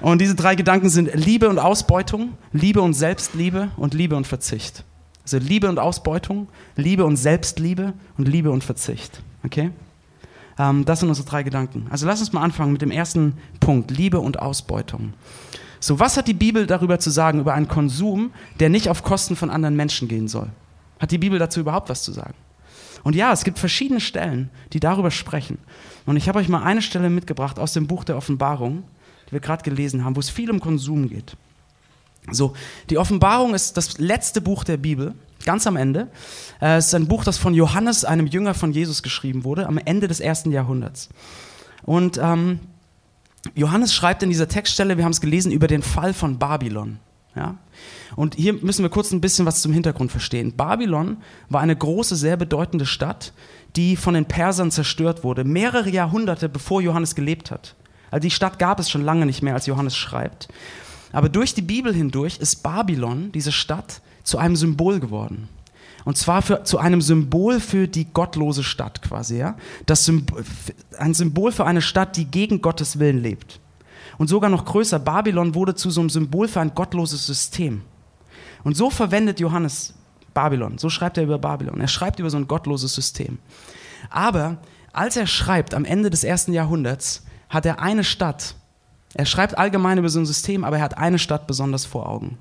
und 0.00 0.20
diese 0.20 0.34
drei 0.34 0.54
Gedanken 0.54 0.90
sind 0.90 1.14
Liebe 1.14 1.48
und 1.48 1.58
Ausbeutung, 1.58 2.34
Liebe 2.52 2.82
und 2.82 2.94
Selbstliebe 2.94 3.70
und 3.76 3.94
Liebe 3.94 4.16
und 4.16 4.26
Verzicht. 4.26 4.84
Also 5.22 5.38
Liebe 5.38 5.68
und 5.68 5.78
Ausbeutung, 5.78 6.48
Liebe 6.76 7.04
und 7.04 7.16
Selbstliebe 7.16 7.94
und 8.18 8.28
Liebe 8.28 8.50
und 8.50 8.62
Verzicht. 8.62 9.22
Okay? 9.44 9.70
Ähm, 10.58 10.84
das 10.84 11.00
sind 11.00 11.08
unsere 11.08 11.26
drei 11.26 11.42
Gedanken. 11.42 11.86
Also 11.90 12.06
lass 12.06 12.20
uns 12.20 12.32
mal 12.32 12.42
anfangen 12.42 12.72
mit 12.72 12.82
dem 12.82 12.90
ersten 12.90 13.38
Punkt, 13.60 13.90
Liebe 13.90 14.20
und 14.20 14.38
Ausbeutung. 14.38 15.14
So, 15.84 16.00
was 16.00 16.16
hat 16.16 16.28
die 16.28 16.32
Bibel 16.32 16.66
darüber 16.66 16.98
zu 16.98 17.10
sagen, 17.10 17.40
über 17.40 17.52
einen 17.52 17.68
Konsum, 17.68 18.32
der 18.58 18.70
nicht 18.70 18.88
auf 18.88 19.02
Kosten 19.02 19.36
von 19.36 19.50
anderen 19.50 19.76
Menschen 19.76 20.08
gehen 20.08 20.28
soll? 20.28 20.48
Hat 20.98 21.10
die 21.10 21.18
Bibel 21.18 21.38
dazu 21.38 21.60
überhaupt 21.60 21.90
was 21.90 22.02
zu 22.02 22.10
sagen? 22.10 22.32
Und 23.02 23.14
ja, 23.14 23.34
es 23.34 23.44
gibt 23.44 23.58
verschiedene 23.58 24.00
Stellen, 24.00 24.48
die 24.72 24.80
darüber 24.80 25.10
sprechen. 25.10 25.58
Und 26.06 26.16
ich 26.16 26.26
habe 26.26 26.38
euch 26.38 26.48
mal 26.48 26.62
eine 26.62 26.80
Stelle 26.80 27.10
mitgebracht 27.10 27.58
aus 27.58 27.74
dem 27.74 27.86
Buch 27.86 28.04
der 28.04 28.16
Offenbarung, 28.16 28.84
die 29.28 29.32
wir 29.32 29.40
gerade 29.40 29.62
gelesen 29.62 30.06
haben, 30.06 30.16
wo 30.16 30.20
es 30.20 30.30
viel 30.30 30.50
um 30.50 30.58
Konsum 30.58 31.10
geht. 31.10 31.36
So, 32.30 32.54
die 32.88 32.96
Offenbarung 32.96 33.52
ist 33.52 33.76
das 33.76 33.98
letzte 33.98 34.40
Buch 34.40 34.64
der 34.64 34.78
Bibel, 34.78 35.12
ganz 35.44 35.66
am 35.66 35.76
Ende. 35.76 36.08
Äh, 36.62 36.78
es 36.78 36.86
ist 36.86 36.94
ein 36.94 37.08
Buch, 37.08 37.24
das 37.24 37.36
von 37.36 37.52
Johannes, 37.52 38.06
einem 38.06 38.26
Jünger 38.26 38.54
von 38.54 38.72
Jesus, 38.72 39.02
geschrieben 39.02 39.44
wurde, 39.44 39.66
am 39.66 39.76
Ende 39.76 40.08
des 40.08 40.20
ersten 40.20 40.50
Jahrhunderts. 40.50 41.10
Und 41.82 42.16
ähm, 42.16 42.60
Johannes 43.54 43.94
schreibt 43.94 44.22
in 44.22 44.30
dieser 44.30 44.48
Textstelle, 44.48 44.96
wir 44.96 45.04
haben 45.04 45.12
es 45.12 45.20
gelesen, 45.20 45.52
über 45.52 45.66
den 45.66 45.82
Fall 45.82 46.14
von 46.14 46.38
Babylon. 46.38 46.98
Ja? 47.36 47.58
Und 48.16 48.36
hier 48.36 48.54
müssen 48.54 48.82
wir 48.82 48.90
kurz 48.90 49.12
ein 49.12 49.20
bisschen 49.20 49.46
was 49.46 49.60
zum 49.60 49.72
Hintergrund 49.72 50.10
verstehen. 50.10 50.56
Babylon 50.56 51.18
war 51.48 51.60
eine 51.60 51.76
große, 51.76 52.16
sehr 52.16 52.36
bedeutende 52.36 52.86
Stadt, 52.86 53.32
die 53.76 53.96
von 53.96 54.14
den 54.14 54.26
Persern 54.26 54.70
zerstört 54.70 55.24
wurde, 55.24 55.44
mehrere 55.44 55.90
Jahrhunderte 55.90 56.48
bevor 56.48 56.80
Johannes 56.80 57.14
gelebt 57.14 57.50
hat. 57.50 57.74
Also 58.10 58.22
die 58.22 58.30
Stadt 58.30 58.58
gab 58.58 58.78
es 58.78 58.88
schon 58.88 59.02
lange 59.02 59.26
nicht 59.26 59.42
mehr, 59.42 59.54
als 59.54 59.66
Johannes 59.66 59.96
schreibt. 59.96 60.48
Aber 61.12 61.28
durch 61.28 61.54
die 61.54 61.62
Bibel 61.62 61.92
hindurch 61.92 62.38
ist 62.38 62.62
Babylon, 62.62 63.32
diese 63.32 63.52
Stadt, 63.52 64.00
zu 64.22 64.38
einem 64.38 64.56
Symbol 64.56 65.00
geworden. 65.00 65.48
Und 66.04 66.18
zwar 66.18 66.42
für, 66.42 66.64
zu 66.64 66.78
einem 66.78 67.00
Symbol 67.00 67.60
für 67.60 67.88
die 67.88 68.06
gottlose 68.12 68.62
Stadt 68.62 69.02
quasi. 69.02 69.38
Ja? 69.38 69.56
Das 69.86 70.04
Symbol, 70.04 70.44
ein 70.98 71.14
Symbol 71.14 71.50
für 71.50 71.64
eine 71.64 71.80
Stadt, 71.80 72.16
die 72.16 72.26
gegen 72.26 72.60
Gottes 72.60 72.98
Willen 72.98 73.18
lebt. 73.18 73.60
Und 74.18 74.28
sogar 74.28 74.50
noch 74.50 74.64
größer, 74.64 74.98
Babylon 74.98 75.54
wurde 75.54 75.74
zu 75.74 75.90
so 75.90 76.00
einem 76.00 76.10
Symbol 76.10 76.46
für 76.46 76.60
ein 76.60 76.74
gottloses 76.74 77.26
System. 77.26 77.82
Und 78.62 78.76
so 78.76 78.90
verwendet 78.90 79.40
Johannes 79.40 79.94
Babylon, 80.34 80.78
so 80.78 80.90
schreibt 80.90 81.16
er 81.16 81.24
über 81.24 81.38
Babylon. 81.38 81.80
Er 81.80 81.88
schreibt 81.88 82.18
über 82.18 82.30
so 82.30 82.36
ein 82.36 82.48
gottloses 82.48 82.94
System. 82.94 83.38
Aber 84.10 84.58
als 84.92 85.16
er 85.16 85.26
schreibt 85.26 85.74
am 85.74 85.84
Ende 85.84 86.10
des 86.10 86.24
ersten 86.24 86.52
Jahrhunderts, 86.52 87.24
hat 87.48 87.66
er 87.66 87.80
eine 87.80 88.04
Stadt. 88.04 88.54
Er 89.14 89.26
schreibt 89.26 89.56
allgemein 89.56 89.98
über 89.98 90.08
so 90.08 90.18
ein 90.18 90.26
System, 90.26 90.64
aber 90.64 90.78
er 90.78 90.82
hat 90.82 90.98
eine 90.98 91.18
Stadt 91.18 91.46
besonders 91.46 91.84
vor 91.84 92.08
Augen. 92.08 92.38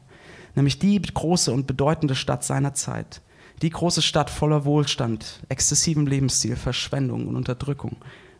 Nämlich 0.55 0.79
die 0.79 1.01
große 1.01 1.51
und 1.51 1.67
bedeutende 1.67 2.15
Stadt 2.15 2.43
seiner 2.43 2.73
Zeit. 2.73 3.21
Die 3.63 3.69
große 3.69 4.01
Stadt 4.01 4.29
voller 4.29 4.65
Wohlstand, 4.65 5.39
exzessivem 5.47 6.05
Lebensstil, 6.05 6.57
Verschwendung 6.57 7.27
und 7.27 7.37
Unterdrückung. 7.37 7.95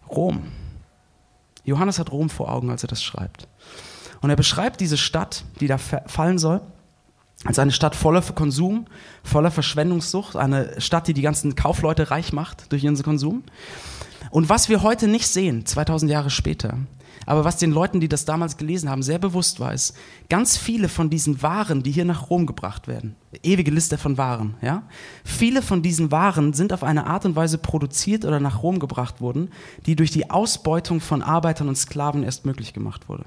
Rom. 0.10 0.52
Johannes 1.64 1.98
hat 1.98 2.12
Rom 2.12 2.30
vor 2.30 2.52
Augen, 2.52 2.70
als 2.70 2.84
er 2.84 2.90
das 2.90 3.02
schreibt. 3.02 3.48
Und 4.20 4.30
er 4.30 4.36
beschreibt 4.36 4.82
diese 4.82 4.98
Stadt, 4.98 5.46
die 5.62 5.68
da 5.68 5.78
fallen 5.78 6.40
soll, 6.40 6.60
als 7.46 7.58
eine 7.58 7.72
Stadt 7.72 7.96
voller 7.96 8.22
Konsum, 8.22 8.86
voller 9.24 9.50
Verschwendungssucht, 9.50 10.36
eine 10.36 10.82
Stadt, 10.82 11.08
die 11.08 11.14
die 11.14 11.22
ganzen 11.22 11.56
Kaufleute 11.56 12.12
reich 12.12 12.34
macht 12.34 12.70
durch 12.74 12.84
ihren 12.84 13.02
Konsum. 13.02 13.44
Und 14.30 14.50
was 14.50 14.68
wir 14.68 14.84
heute 14.84 15.08
nicht 15.08 15.28
sehen, 15.30 15.66
2000 15.66 16.12
Jahre 16.12 16.32
später, 16.32 16.80
aber 17.26 17.44
was 17.44 17.58
den 17.58 17.72
Leuten, 17.72 18.00
die 18.00 18.08
das 18.08 18.26
damals 18.26 18.58
gelesen 18.58 18.90
haben, 18.90 19.04
sehr 19.04 19.20
bewusst 19.20 19.60
war, 19.60 19.74
ist, 19.74 19.96
ganz 20.30 20.58
viele 20.58 20.90
von 20.90 21.10
diesen 21.10 21.42
Waren, 21.42 21.84
die 21.84 21.92
hier 21.92 22.06
nach 22.06 22.30
Rom 22.30 22.46
gebracht 22.46 22.88
werden, 22.88 23.16
ewige 23.44 23.72
Liste 23.72 23.98
von 23.98 24.18
Waren, 24.18 24.56
ja, 24.62 24.84
viele 25.24 25.62
von 25.62 25.82
diesen 25.82 26.12
Waren 26.12 26.54
sind 26.54 26.74
auf 26.74 26.84
eine 26.84 27.08
Art 27.08 27.26
und 27.26 27.36
Weise 27.36 27.58
produziert 27.58 28.26
oder 28.26 28.40
nach 28.40 28.64
Rom 28.64 28.80
gebracht 28.80 29.22
worden, 29.22 29.50
die 29.86 29.96
durch 29.96 30.12
die 30.12 30.30
Ausbeutung 30.30 31.02
von 31.02 31.22
Arbeitern 31.22 31.68
und 31.68 31.78
Sklaven 31.78 32.24
erst 32.24 32.46
möglich 32.46 32.74
gemacht 32.74 33.10
wurde. 33.10 33.26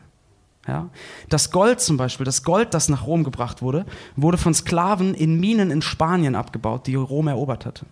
Ja? 0.67 0.89
Das 1.29 1.51
Gold 1.51 1.81
zum 1.81 1.97
Beispiel, 1.97 2.25
das 2.25 2.43
Gold, 2.43 2.75
das 2.75 2.89
nach 2.89 3.07
Rom 3.07 3.25
gebracht 3.25 3.63
wurde, 3.63 3.87
wurde 4.17 4.39
von 4.39 4.55
Sklaven 4.55 5.15
in 5.15 5.39
Minen 5.39 5.71
in 5.71 5.83
Spanien 5.83 6.35
abgebaut, 6.35 6.87
die 6.87 6.95
Rom 6.95 7.29
erobert 7.29 7.67
hatte. 7.67 7.87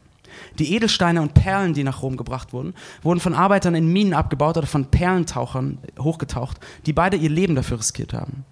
Die 0.59 0.75
Edelsteine 0.75 1.23
und 1.23 1.35
Perlen, 1.35 1.75
die 1.75 1.85
nach 1.85 2.03
Rom 2.03 2.17
gebracht 2.17 2.53
wurden, 2.53 2.75
wurden 3.03 3.21
von 3.21 3.35
Arbeitern 3.35 3.75
in 3.75 3.93
Minen 3.93 4.15
abgebaut 4.15 4.57
oder 4.57 4.67
von 4.67 4.87
Perlentauchern 4.87 5.79
hochgetaucht, 5.99 6.59
die 6.87 6.93
beide 6.93 7.17
ihr 7.17 7.31
Leben 7.31 7.55
dafür 7.55 7.79
riskiert 7.79 8.13
haben. 8.13 8.45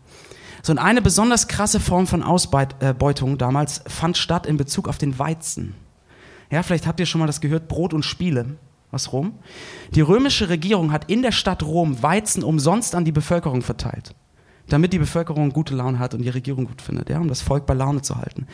So, 0.63 0.73
und 0.73 0.79
eine 0.79 1.03
besonders 1.03 1.49
krasse 1.49 1.81
Form 1.81 2.07
von 2.07 2.23
Ausbeutung 2.23 3.37
damals 3.37 3.83
fand 3.87 4.17
statt 4.17 4.47
in 4.47 4.57
Bezug 4.57 4.89
auf 4.89 4.99
den 4.99 5.19
Weizen. 5.19 5.75
Ja, 6.51 6.63
vielleicht 6.63 6.87
habt 6.87 7.01
ihr 7.01 7.07
schon 7.07 7.19
mal 7.19 7.27
das 7.27 7.41
gehört, 7.41 7.67
Brot 7.67 7.95
und 7.95 8.05
Spiele 8.05 8.57
aus 8.93 9.13
Rom. 9.13 9.39
Die 9.95 10.03
römische 10.03 10.49
Regierung 10.51 10.93
hat 10.93 11.11
in 11.11 11.23
der 11.23 11.33
Stadt 11.33 11.63
Rom 11.63 12.03
Weizen 12.03 12.45
umsonst 12.45 12.95
an 12.95 13.05
die 13.05 13.11
Bevölkerung 13.11 13.63
verteilt, 13.63 14.15
damit 14.69 14.93
die 14.93 14.99
Bevölkerung 14.99 15.51
gute 15.51 15.75
Laune 15.75 15.99
hat 15.99 16.15
und 16.15 16.23
die 16.23 16.29
Regierung 16.29 16.67
gut 16.67 16.83
findet, 16.83 17.09
ja, 17.11 17.19
um 17.19 17.29
das 17.29 17.41
Volk 17.41 17.67
bei 17.67 17.75
Laune 17.75 18.03
zu 18.03 18.17
halten. 18.19 18.47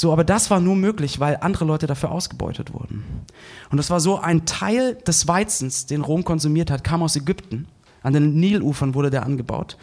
So, 0.00 0.14
aber 0.14 0.24
das 0.24 0.48
war 0.50 0.60
nur 0.60 0.76
möglich, 0.76 1.20
weil 1.20 1.36
andere 1.42 1.66
Leute 1.66 1.86
dafür 1.86 2.10
ausgebeutet 2.10 2.72
wurden. 2.72 3.04
Und 3.70 3.76
das 3.76 3.90
war 3.90 4.00
so 4.00 4.18
ein 4.18 4.46
Teil 4.46 4.94
des 4.94 5.28
Weizens, 5.28 5.84
den 5.84 6.00
Rom 6.00 6.24
konsumiert 6.24 6.70
hat, 6.70 6.84
kam 6.84 7.02
aus 7.02 7.16
Ägypten. 7.16 7.68
An 8.02 8.14
den 8.14 8.40
Nilufern 8.40 8.94
wurde 8.94 9.10
der 9.10 9.24
angebaut. 9.24 9.76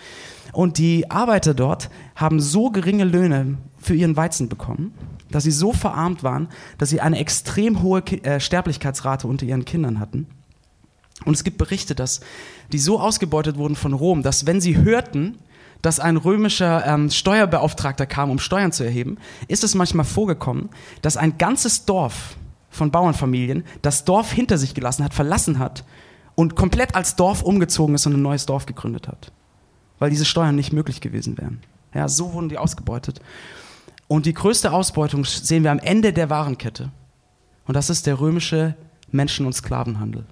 Und 0.54 0.80
die 0.80 1.12
Arbeiter 1.12 1.54
dort 1.54 1.92
haben 2.16 2.40
so 2.40 2.72
geringe 2.72 3.04
Löhne 3.04 3.60
für 3.78 3.94
ihren 3.94 4.18
Weizen 4.18 4.50
bekommen, 4.50 4.92
dass 5.30 5.44
sie 5.44 5.52
so 5.52 5.72
verarmt 5.72 6.24
waren, 6.24 6.48
dass 6.80 6.90
sie 6.90 7.00
eine 7.00 7.20
extrem 7.20 7.84
hohe 7.84 8.02
äh, 8.24 8.40
Sterblichkeitsrate 8.40 9.28
unter 9.28 9.46
ihren 9.46 9.66
Kindern 9.66 10.00
hatten. 10.00 10.26
Und 11.26 11.36
es 11.36 11.44
gibt 11.44 11.60
Berichte, 11.60 11.94
dass 11.94 12.22
die 12.72 12.80
so 12.80 13.00
ausgebeutet 13.00 13.58
wurden 13.58 13.76
von 13.76 13.94
Rom, 13.94 14.24
dass 14.24 14.48
wenn 14.48 14.62
sie 14.62 14.78
hörten, 14.78 15.38
dass 15.82 16.00
ein 16.00 16.18
römischer 16.18 16.86
ähm, 16.86 17.10
Steuerbeauftragter 17.10 18.06
kam, 18.06 18.30
um 18.32 18.40
Steuern 18.40 18.72
zu 18.72 18.84
erheben, 18.84 19.18
ist 19.48 19.64
es 19.64 19.76
manchmal 19.76 20.06
vorgekommen, 20.06 20.70
dass 21.02 21.18
ein 21.18 21.38
ganzes 21.38 21.86
Dorf 21.86 22.38
von 22.70 22.92
Bauernfamilien 22.92 23.64
das 23.82 24.06
Dorf 24.06 24.32
hinter 24.32 24.58
sich 24.58 24.74
gelassen 24.74 25.04
hat, 25.04 25.14
verlassen 25.14 25.60
hat 25.60 25.84
und 26.36 26.56
komplett 26.56 26.96
als 26.96 27.16
Dorf 27.16 27.42
umgezogen 27.42 27.96
ist 27.96 28.06
und 28.06 28.14
ein 28.14 28.22
neues 28.22 28.46
Dorf 28.46 28.66
gegründet 28.66 29.08
hat. 29.08 29.32
Weil 30.00 30.10
diese 30.10 30.26
Steuern 30.26 30.56
nicht 30.56 30.74
möglich 30.74 31.02
gewesen 31.02 31.38
wären. 31.38 31.62
Ja, 31.94 32.08
so 32.08 32.34
wurden 32.34 32.50
die 32.50 32.60
ausgebeutet. 32.60 33.22
Und 34.08 34.26
die 34.26 34.34
größte 34.34 34.72
Ausbeutung 34.72 35.26
sehen 35.26 35.64
wir 35.64 35.72
am 35.72 35.80
Ende 35.80 36.14
der 36.14 36.30
Warenkette. 36.30 36.92
Und 37.66 37.74
das 37.74 37.90
ist 37.90 38.06
der 38.06 38.20
römische 38.20 38.76
Menschen- 39.12 39.46
und 39.46 39.54
Sklavenhandel. 39.54 40.26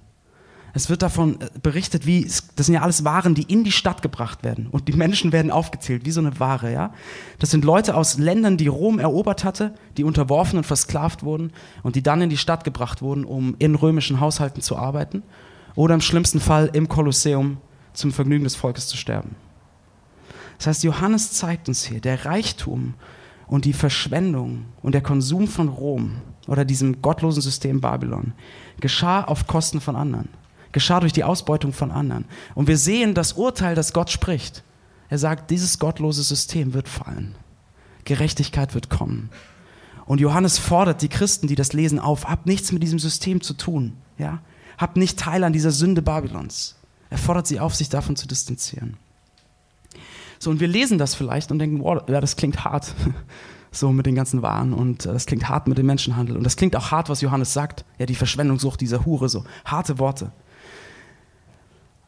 Es 0.76 0.90
wird 0.90 1.00
davon 1.00 1.40
äh, 1.40 1.48
berichtet, 1.62 2.04
wie, 2.04 2.24
das 2.24 2.66
sind 2.66 2.74
ja 2.74 2.82
alles 2.82 3.02
Waren, 3.02 3.34
die 3.34 3.44
in 3.50 3.64
die 3.64 3.72
Stadt 3.72 4.02
gebracht 4.02 4.44
werden. 4.44 4.66
Und 4.70 4.88
die 4.88 4.92
Menschen 4.92 5.32
werden 5.32 5.50
aufgezählt, 5.50 6.04
wie 6.04 6.10
so 6.10 6.20
eine 6.20 6.38
Ware, 6.38 6.70
ja. 6.70 6.92
Das 7.38 7.50
sind 7.50 7.64
Leute 7.64 7.94
aus 7.94 8.18
Ländern, 8.18 8.58
die 8.58 8.66
Rom 8.66 8.98
erobert 8.98 9.42
hatte, 9.42 9.74
die 9.96 10.04
unterworfen 10.04 10.58
und 10.58 10.64
versklavt 10.64 11.22
wurden 11.22 11.50
und 11.82 11.96
die 11.96 12.02
dann 12.02 12.20
in 12.20 12.28
die 12.28 12.36
Stadt 12.36 12.62
gebracht 12.62 13.00
wurden, 13.00 13.24
um 13.24 13.56
in 13.58 13.74
römischen 13.74 14.20
Haushalten 14.20 14.60
zu 14.60 14.76
arbeiten. 14.76 15.22
Oder 15.76 15.94
im 15.94 16.02
schlimmsten 16.02 16.40
Fall 16.40 16.68
im 16.74 16.90
Kolosseum 16.90 17.56
zum 17.94 18.12
Vergnügen 18.12 18.44
des 18.44 18.54
Volkes 18.54 18.86
zu 18.86 18.98
sterben. 18.98 19.34
Das 20.58 20.66
heißt, 20.66 20.84
Johannes 20.84 21.32
zeigt 21.32 21.68
uns 21.70 21.84
hier, 21.84 22.02
der 22.02 22.26
Reichtum 22.26 22.92
und 23.46 23.64
die 23.64 23.72
Verschwendung 23.72 24.66
und 24.82 24.92
der 24.92 25.02
Konsum 25.02 25.48
von 25.48 25.68
Rom 25.68 26.16
oder 26.46 26.66
diesem 26.66 27.00
gottlosen 27.00 27.40
System 27.40 27.80
Babylon 27.80 28.34
geschah 28.78 29.24
auf 29.24 29.46
Kosten 29.46 29.80
von 29.80 29.96
anderen 29.96 30.28
geschah 30.72 31.00
durch 31.00 31.12
die 31.12 31.24
Ausbeutung 31.24 31.72
von 31.72 31.90
anderen. 31.90 32.26
Und 32.54 32.68
wir 32.68 32.78
sehen 32.78 33.14
das 33.14 33.34
Urteil, 33.34 33.74
das 33.74 33.92
Gott 33.92 34.10
spricht. 34.10 34.62
Er 35.08 35.18
sagt, 35.18 35.50
dieses 35.50 35.78
gottlose 35.78 36.22
System 36.22 36.74
wird 36.74 36.88
fallen. 36.88 37.34
Gerechtigkeit 38.04 38.74
wird 38.74 38.90
kommen. 38.90 39.30
Und 40.06 40.20
Johannes 40.20 40.58
fordert 40.58 41.02
die 41.02 41.08
Christen, 41.08 41.48
die 41.48 41.54
das 41.56 41.72
lesen, 41.72 41.98
auf, 41.98 42.26
habt 42.26 42.46
nichts 42.46 42.72
mit 42.72 42.82
diesem 42.82 42.98
System 42.98 43.40
zu 43.40 43.54
tun. 43.54 43.94
Ja? 44.18 44.40
Habt 44.78 44.96
nicht 44.96 45.18
Teil 45.18 45.44
an 45.44 45.52
dieser 45.52 45.72
Sünde 45.72 46.02
Babylons. 46.02 46.76
Er 47.10 47.18
fordert 47.18 47.46
sie 47.46 47.60
auf, 47.60 47.74
sich 47.74 47.88
davon 47.88 48.16
zu 48.16 48.26
distanzieren. 48.26 48.96
So, 50.38 50.50
und 50.50 50.60
wir 50.60 50.68
lesen 50.68 50.98
das 50.98 51.14
vielleicht 51.14 51.50
und 51.50 51.58
denken, 51.58 51.82
wow, 51.82 52.02
ja, 52.08 52.20
das 52.20 52.36
klingt 52.36 52.64
hart, 52.64 52.94
so 53.72 53.92
mit 53.92 54.06
den 54.06 54.14
ganzen 54.14 54.42
Waren 54.42 54.72
und 54.72 55.06
äh, 55.06 55.12
das 55.12 55.26
klingt 55.26 55.48
hart 55.48 55.66
mit 55.66 55.78
dem 55.78 55.86
Menschenhandel 55.86 56.36
und 56.36 56.44
das 56.44 56.56
klingt 56.56 56.76
auch 56.76 56.90
hart, 56.90 57.08
was 57.08 57.20
Johannes 57.20 57.52
sagt, 57.52 57.84
ja, 57.98 58.06
die 58.06 58.14
Verschwendungssucht 58.14 58.80
dieser 58.80 59.04
Hure, 59.04 59.28
so 59.28 59.44
harte 59.64 59.98
Worte. 59.98 60.32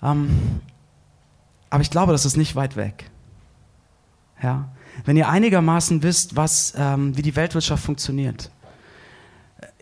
Ähm, 0.03 0.61
aber 1.71 1.83
ich 1.83 1.91
glaube, 1.91 2.13
das 2.13 2.25
ist 2.25 2.37
nicht 2.37 2.57
weit 2.57 2.77
weg. 2.77 3.11
Ja? 4.43 4.69
Wenn 5.05 5.17
ihr 5.17 5.29
einigermaßen 5.29 6.03
wisst, 6.03 6.37
was, 6.37 6.75
ähm, 6.77 7.17
wie 7.17 7.23
die 7.23 7.37
Weltwirtschaft 7.37 7.85
funktioniert, 7.85 8.51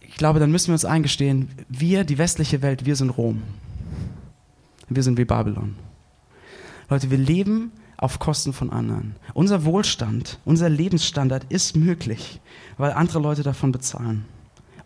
ich 0.01 0.17
glaube, 0.17 0.41
dann 0.41 0.51
müssen 0.51 0.69
wir 0.69 0.75
uns 0.75 0.85
eingestehen, 0.85 1.51
wir, 1.69 2.05
die 2.05 2.19
westliche 2.19 2.63
Welt, 2.63 2.87
wir 2.87 2.97
sind 2.97 3.11
Rom. 3.11 3.43
Wir 4.89 5.03
sind 5.03 5.19
wie 5.19 5.25
Babylon. 5.25 5.77
Leute, 6.89 7.11
wir 7.11 7.19
leben 7.19 7.73
auf 7.97 8.19
Kosten 8.19 8.53
von 8.53 8.71
anderen. 8.71 9.17
Unser 9.35 9.65
Wohlstand, 9.65 10.39
unser 10.45 10.69
Lebensstandard 10.69 11.45
ist 11.49 11.77
möglich, 11.77 12.41
weil 12.79 12.93
andere 12.93 13.19
Leute 13.19 13.43
davon 13.43 13.73
bezahlen. 13.73 14.25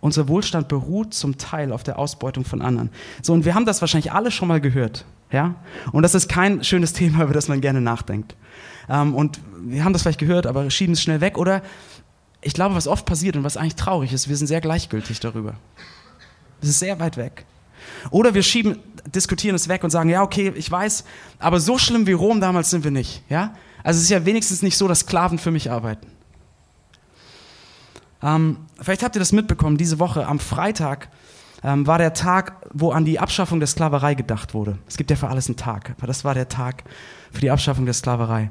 Unser 0.01 0.29
Wohlstand 0.29 0.69
beruht 0.69 1.13
zum 1.13 1.37
Teil 1.37 1.73
auf 1.73 1.83
der 1.83 1.99
Ausbeutung 1.99 2.45
von 2.45 2.63
anderen. 2.63 2.91
So, 3.23 3.33
und 3.33 3.45
wir 3.45 3.55
haben 3.55 3.67
das 3.67 3.81
wahrscheinlich 3.83 4.13
alle 4.13 4.31
schon 4.31 4.49
mal 4.49 4.61
gehört. 4.61 5.05
Ja? 5.31 5.55
Und 5.93 6.03
das 6.03 6.15
ist 6.15 6.29
kein 6.29 6.65
schönes 6.65 6.93
Thema, 6.93 7.23
über 7.25 7.35
das 7.35 7.49
man 7.49 7.61
gerne 7.61 7.81
nachdenkt. 7.81 8.37
Ähm, 8.89 9.15
und 9.15 9.41
wir 9.61 9.85
haben 9.85 9.93
das 9.93 10.03
vielleicht 10.03 10.21
gehört, 10.21 10.47
aber 10.47 10.71
schieben 10.71 10.95
es 10.95 11.03
schnell 11.03 11.21
weg. 11.21 11.39
Oder 11.39 11.63
ich 12.41 12.55
glaube, 12.55 12.75
was 12.75 12.87
oft 12.87 13.07
passiert 13.07 13.37
und 13.37 13.45
was 13.45 13.57
eigentlich 13.57 13.77
traurig 13.77 14.13
ist, 14.13 14.29
wir 14.29 14.37
sind 14.37 14.47
sehr 14.47 14.61
gleichgültig 14.61 15.21
darüber. 15.21 15.55
Es 16.63 16.69
ist 16.69 16.79
sehr 16.79 16.99
weit 17.01 17.17
weg. 17.17 17.45
Oder 18.11 18.35
wir 18.35 18.43
schieben, 18.43 18.79
diskutieren 19.15 19.55
es 19.55 19.69
weg 19.69 19.85
und 19.85 19.91
sagen, 19.91 20.09
ja, 20.09 20.23
okay, 20.23 20.53
ich 20.55 20.71
weiß, 20.71 21.05
aber 21.39 21.61
so 21.61 21.79
schlimm 21.79 22.07
wie 22.07 22.13
Rom 22.13 22.41
damals 22.41 22.71
sind 22.71 22.85
wir 22.85 22.91
nicht. 22.91 23.23
Ja? 23.29 23.55
Also 23.83 23.99
es 23.99 24.05
ist 24.05 24.11
ja 24.11 24.25
wenigstens 24.25 24.63
nicht 24.63 24.77
so, 24.77 24.89
dass 24.89 25.01
Sklaven 25.01 25.39
für 25.39 25.51
mich 25.51 25.71
arbeiten. 25.71 26.07
Ähm, 28.23 28.59
vielleicht 28.81 29.03
habt 29.03 29.17
ihr 29.17 29.21
das 29.21 29.33
mitbekommen, 29.33 29.77
diese 29.77 29.99
Woche 29.99 30.27
am 30.27 30.39
Freitag 30.39 31.09
ähm, 31.63 31.87
war 31.87 31.99
der 31.99 32.15
Tag, 32.15 32.67
wo 32.73 32.91
an 32.93 33.05
die 33.05 33.19
Abschaffung 33.19 33.61
der 33.61 33.67
Sklaverei 33.67 34.15
gedacht 34.15 34.55
wurde. 34.55 34.79
Es 34.89 34.97
gibt 34.97 35.11
ja 35.11 35.17
für 35.17 35.29
alles 35.29 35.49
einen 35.49 35.57
Tag, 35.57 35.95
aber 35.99 36.07
das 36.07 36.25
war 36.25 36.35
der 36.35 36.49
Tag 36.49 36.85
für 37.31 37.41
die 37.41 37.51
Abschaffung 37.51 37.85
der 37.85 37.95
Sklaverei. 37.95 38.51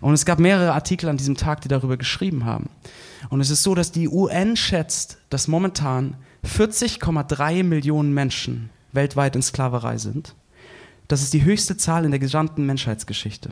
Und 0.00 0.14
es 0.14 0.24
gab 0.24 0.38
mehrere 0.38 0.72
Artikel 0.72 1.08
an 1.08 1.16
diesem 1.16 1.36
Tag, 1.36 1.62
die 1.62 1.68
darüber 1.68 1.96
geschrieben 1.96 2.44
haben. 2.44 2.68
Und 3.30 3.40
es 3.40 3.50
ist 3.50 3.62
so, 3.62 3.74
dass 3.74 3.90
die 3.90 4.08
UN 4.08 4.56
schätzt, 4.56 5.18
dass 5.30 5.48
momentan 5.48 6.14
40,3 6.44 7.64
Millionen 7.64 8.12
Menschen 8.12 8.70
weltweit 8.92 9.34
in 9.34 9.42
Sklaverei 9.42 9.98
sind. 9.98 10.34
Das 11.08 11.22
ist 11.22 11.32
die 11.32 11.44
höchste 11.44 11.76
Zahl 11.76 12.04
in 12.04 12.10
der 12.10 12.20
gesamten 12.20 12.66
Menschheitsgeschichte. 12.66 13.50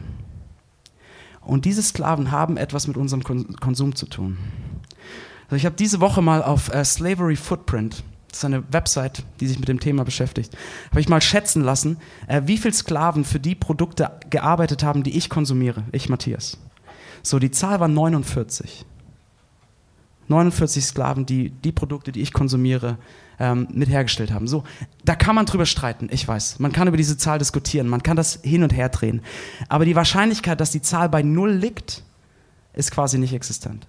Und 1.40 1.64
diese 1.64 1.82
Sklaven 1.82 2.30
haben 2.30 2.56
etwas 2.56 2.86
mit 2.86 2.96
unserem 2.96 3.22
Konsum 3.24 3.94
zu 3.94 4.06
tun. 4.06 4.38
Also 5.44 5.56
ich 5.56 5.66
habe 5.66 5.76
diese 5.76 6.00
Woche 6.00 6.22
mal 6.22 6.42
auf 6.42 6.72
äh, 6.72 6.84
Slavery 6.84 7.36
Footprint 7.36 8.04
das 8.32 8.40
ist 8.40 8.44
eine 8.46 8.64
Website, 8.72 9.24
die 9.40 9.46
sich 9.46 9.58
mit 9.58 9.68
dem 9.68 9.78
Thema 9.78 10.04
beschäftigt, 10.04 10.56
habe 10.90 11.00
ich 11.00 11.08
mal 11.08 11.20
schätzen 11.20 11.62
lassen, 11.62 11.98
äh, 12.26 12.42
wie 12.46 12.56
viele 12.56 12.74
Sklaven 12.74 13.24
für 13.24 13.38
die 13.38 13.54
Produkte 13.54 14.10
gearbeitet 14.30 14.82
haben, 14.82 15.02
die 15.02 15.16
ich 15.16 15.28
konsumiere, 15.28 15.84
ich 15.92 16.08
Matthias. 16.08 16.58
So, 17.22 17.38
die 17.38 17.50
Zahl 17.50 17.78
war 17.78 17.88
49. 17.88 18.86
49 20.28 20.84
Sklaven, 20.84 21.26
die 21.26 21.50
die 21.50 21.72
Produkte, 21.72 22.10
die 22.10 22.22
ich 22.22 22.32
konsumiere, 22.32 22.96
ähm, 23.38 23.68
mit 23.70 23.90
hergestellt 23.90 24.32
haben. 24.32 24.48
So, 24.48 24.64
da 25.04 25.14
kann 25.14 25.34
man 25.34 25.44
drüber 25.44 25.66
streiten, 25.66 26.08
ich 26.10 26.26
weiß. 26.26 26.58
Man 26.58 26.72
kann 26.72 26.88
über 26.88 26.96
diese 26.96 27.18
Zahl 27.18 27.38
diskutieren, 27.38 27.86
man 27.86 28.02
kann 28.02 28.16
das 28.16 28.40
hin 28.42 28.62
und 28.62 28.72
her 28.72 28.88
drehen. 28.88 29.20
Aber 29.68 29.84
die 29.84 29.94
Wahrscheinlichkeit, 29.94 30.58
dass 30.58 30.70
die 30.70 30.80
Zahl 30.80 31.10
bei 31.10 31.22
Null 31.22 31.52
liegt, 31.52 32.02
ist 32.72 32.92
quasi 32.92 33.18
nicht 33.18 33.34
existent. 33.34 33.86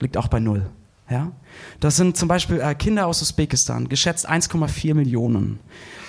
Liegt 0.00 0.16
auch 0.16 0.28
bei 0.28 0.40
Null. 0.40 0.66
Ja? 1.10 1.32
Das 1.80 1.96
sind 1.96 2.16
zum 2.16 2.28
Beispiel 2.28 2.60
äh, 2.60 2.74
Kinder 2.74 3.06
aus 3.06 3.22
Usbekistan, 3.22 3.88
geschätzt 3.88 4.28
1,4 4.28 4.94
Millionen, 4.94 5.60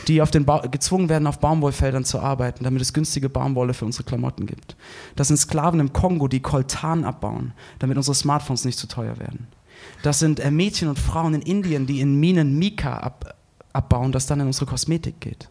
die 0.08 0.22
auf 0.22 0.32
den 0.32 0.46
gezwungen 0.72 1.10
werden, 1.10 1.28
auf 1.28 1.40
Baumwollfeldern 1.40 2.06
zu 2.06 2.20
arbeiten, 2.20 2.64
damit 2.64 2.82
es 2.82 2.94
günstige 2.94 3.30
Baumwolle 3.30 3.74
für 3.74 3.86
unsere 3.86 4.04
Klamotten 4.04 4.46
gibt. 4.46 4.76
Das 5.16 5.28
sind 5.28 5.38
Sklaven 5.38 5.80
im 5.80 5.94
Kongo, 5.94 6.28
die 6.28 6.42
Koltan 6.42 7.04
abbauen, 7.04 7.54
damit 7.80 7.98
unsere 7.98 8.16
Smartphones 8.16 8.66
nicht 8.66 8.80
zu 8.80 8.88
teuer 8.88 9.20
werden. 9.20 9.48
Das 10.02 10.20
sind 10.20 10.40
äh, 10.40 10.52
Mädchen 10.52 10.90
und 10.90 11.00
Frauen 11.00 11.34
in 11.34 11.42
Indien, 11.42 11.88
die 11.88 12.00
in 12.00 12.20
Minen 12.20 12.58
Mika 12.58 12.98
ab, 12.98 13.36
abbauen, 13.74 14.12
das 14.12 14.28
dann 14.28 14.40
in 14.40 14.48
unsere 14.48 14.66
Kosmetik 14.66 15.20
geht. 15.20 15.50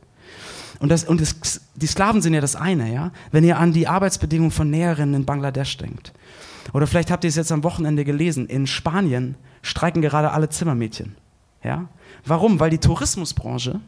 Und, 0.78 0.88
das, 0.88 1.04
und 1.04 1.20
das, 1.20 1.60
die 1.76 1.86
Sklaven 1.86 2.22
sind 2.22 2.34
ja 2.34 2.40
das 2.40 2.56
eine, 2.56 2.92
ja. 2.92 3.12
Wenn 3.30 3.44
ihr 3.44 3.58
an 3.58 3.72
die 3.72 3.86
Arbeitsbedingungen 3.86 4.50
von 4.50 4.68
Näherinnen 4.68 5.14
in 5.14 5.24
Bangladesch 5.24 5.76
denkt. 5.76 6.12
Oder 6.72 6.86
vielleicht 6.86 7.10
habt 7.10 7.24
ihr 7.24 7.28
es 7.28 7.36
jetzt 7.36 7.52
am 7.52 7.64
Wochenende 7.64 8.04
gelesen. 8.04 8.46
In 8.46 8.66
Spanien 8.66 9.36
streiken 9.62 10.02
gerade 10.02 10.32
alle 10.32 10.48
Zimmermädchen. 10.48 11.16
Ja? 11.62 11.88
Warum? 12.24 12.60
Weil 12.60 12.70
die 12.70 12.78
Tourismusbranche 12.78 13.80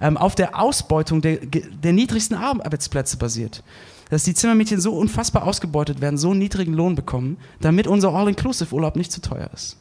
ähm, 0.00 0.16
auf 0.16 0.34
der 0.34 0.58
Ausbeutung 0.58 1.20
der, 1.20 1.36
der 1.36 1.92
niedrigsten 1.92 2.36
Arbeitsplätze 2.36 3.16
basiert. 3.16 3.62
Dass 4.10 4.24
die 4.24 4.34
Zimmermädchen 4.34 4.80
so 4.80 4.92
unfassbar 4.92 5.44
ausgebeutet 5.44 6.00
werden, 6.00 6.18
so 6.18 6.30
einen 6.30 6.38
niedrigen 6.38 6.74
Lohn 6.74 6.94
bekommen, 6.94 7.38
damit 7.60 7.86
unser 7.86 8.14
All-Inclusive-Urlaub 8.14 8.96
nicht 8.96 9.12
zu 9.12 9.20
teuer 9.20 9.50
ist. 9.54 9.78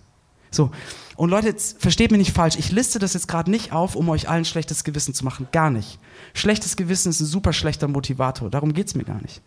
So, 0.50 0.70
und 1.15 1.29
Leute, 1.29 1.55
versteht 1.79 2.12
mich 2.12 2.20
nicht 2.20 2.34
falsch, 2.34 2.55
ich 2.58 2.72
liste 2.72 3.00
das 3.00 3.13
jetzt 3.13 3.27
gerade 3.27 3.50
nicht 3.50 3.72
auf, 3.72 3.96
um 3.96 4.08
euch 4.10 4.29
allen 4.29 4.46
schlechtes 4.46 4.84
Gewissen 4.84 5.13
zu 5.13 5.25
machen. 5.25 5.48
Gar 5.51 5.72
nicht. 5.72 6.00
Schlechtes 6.34 6.75
Gewissen 6.75 7.10
ist 7.10 7.20
ein 7.20 7.25
super 7.25 7.53
schlechter 7.53 7.88
Motivator. 7.88 8.50
Darum 8.50 8.74
geht 8.74 8.88
es 8.88 8.96
mir 8.96 9.03
gar 9.03 9.22
nicht. 9.22 9.41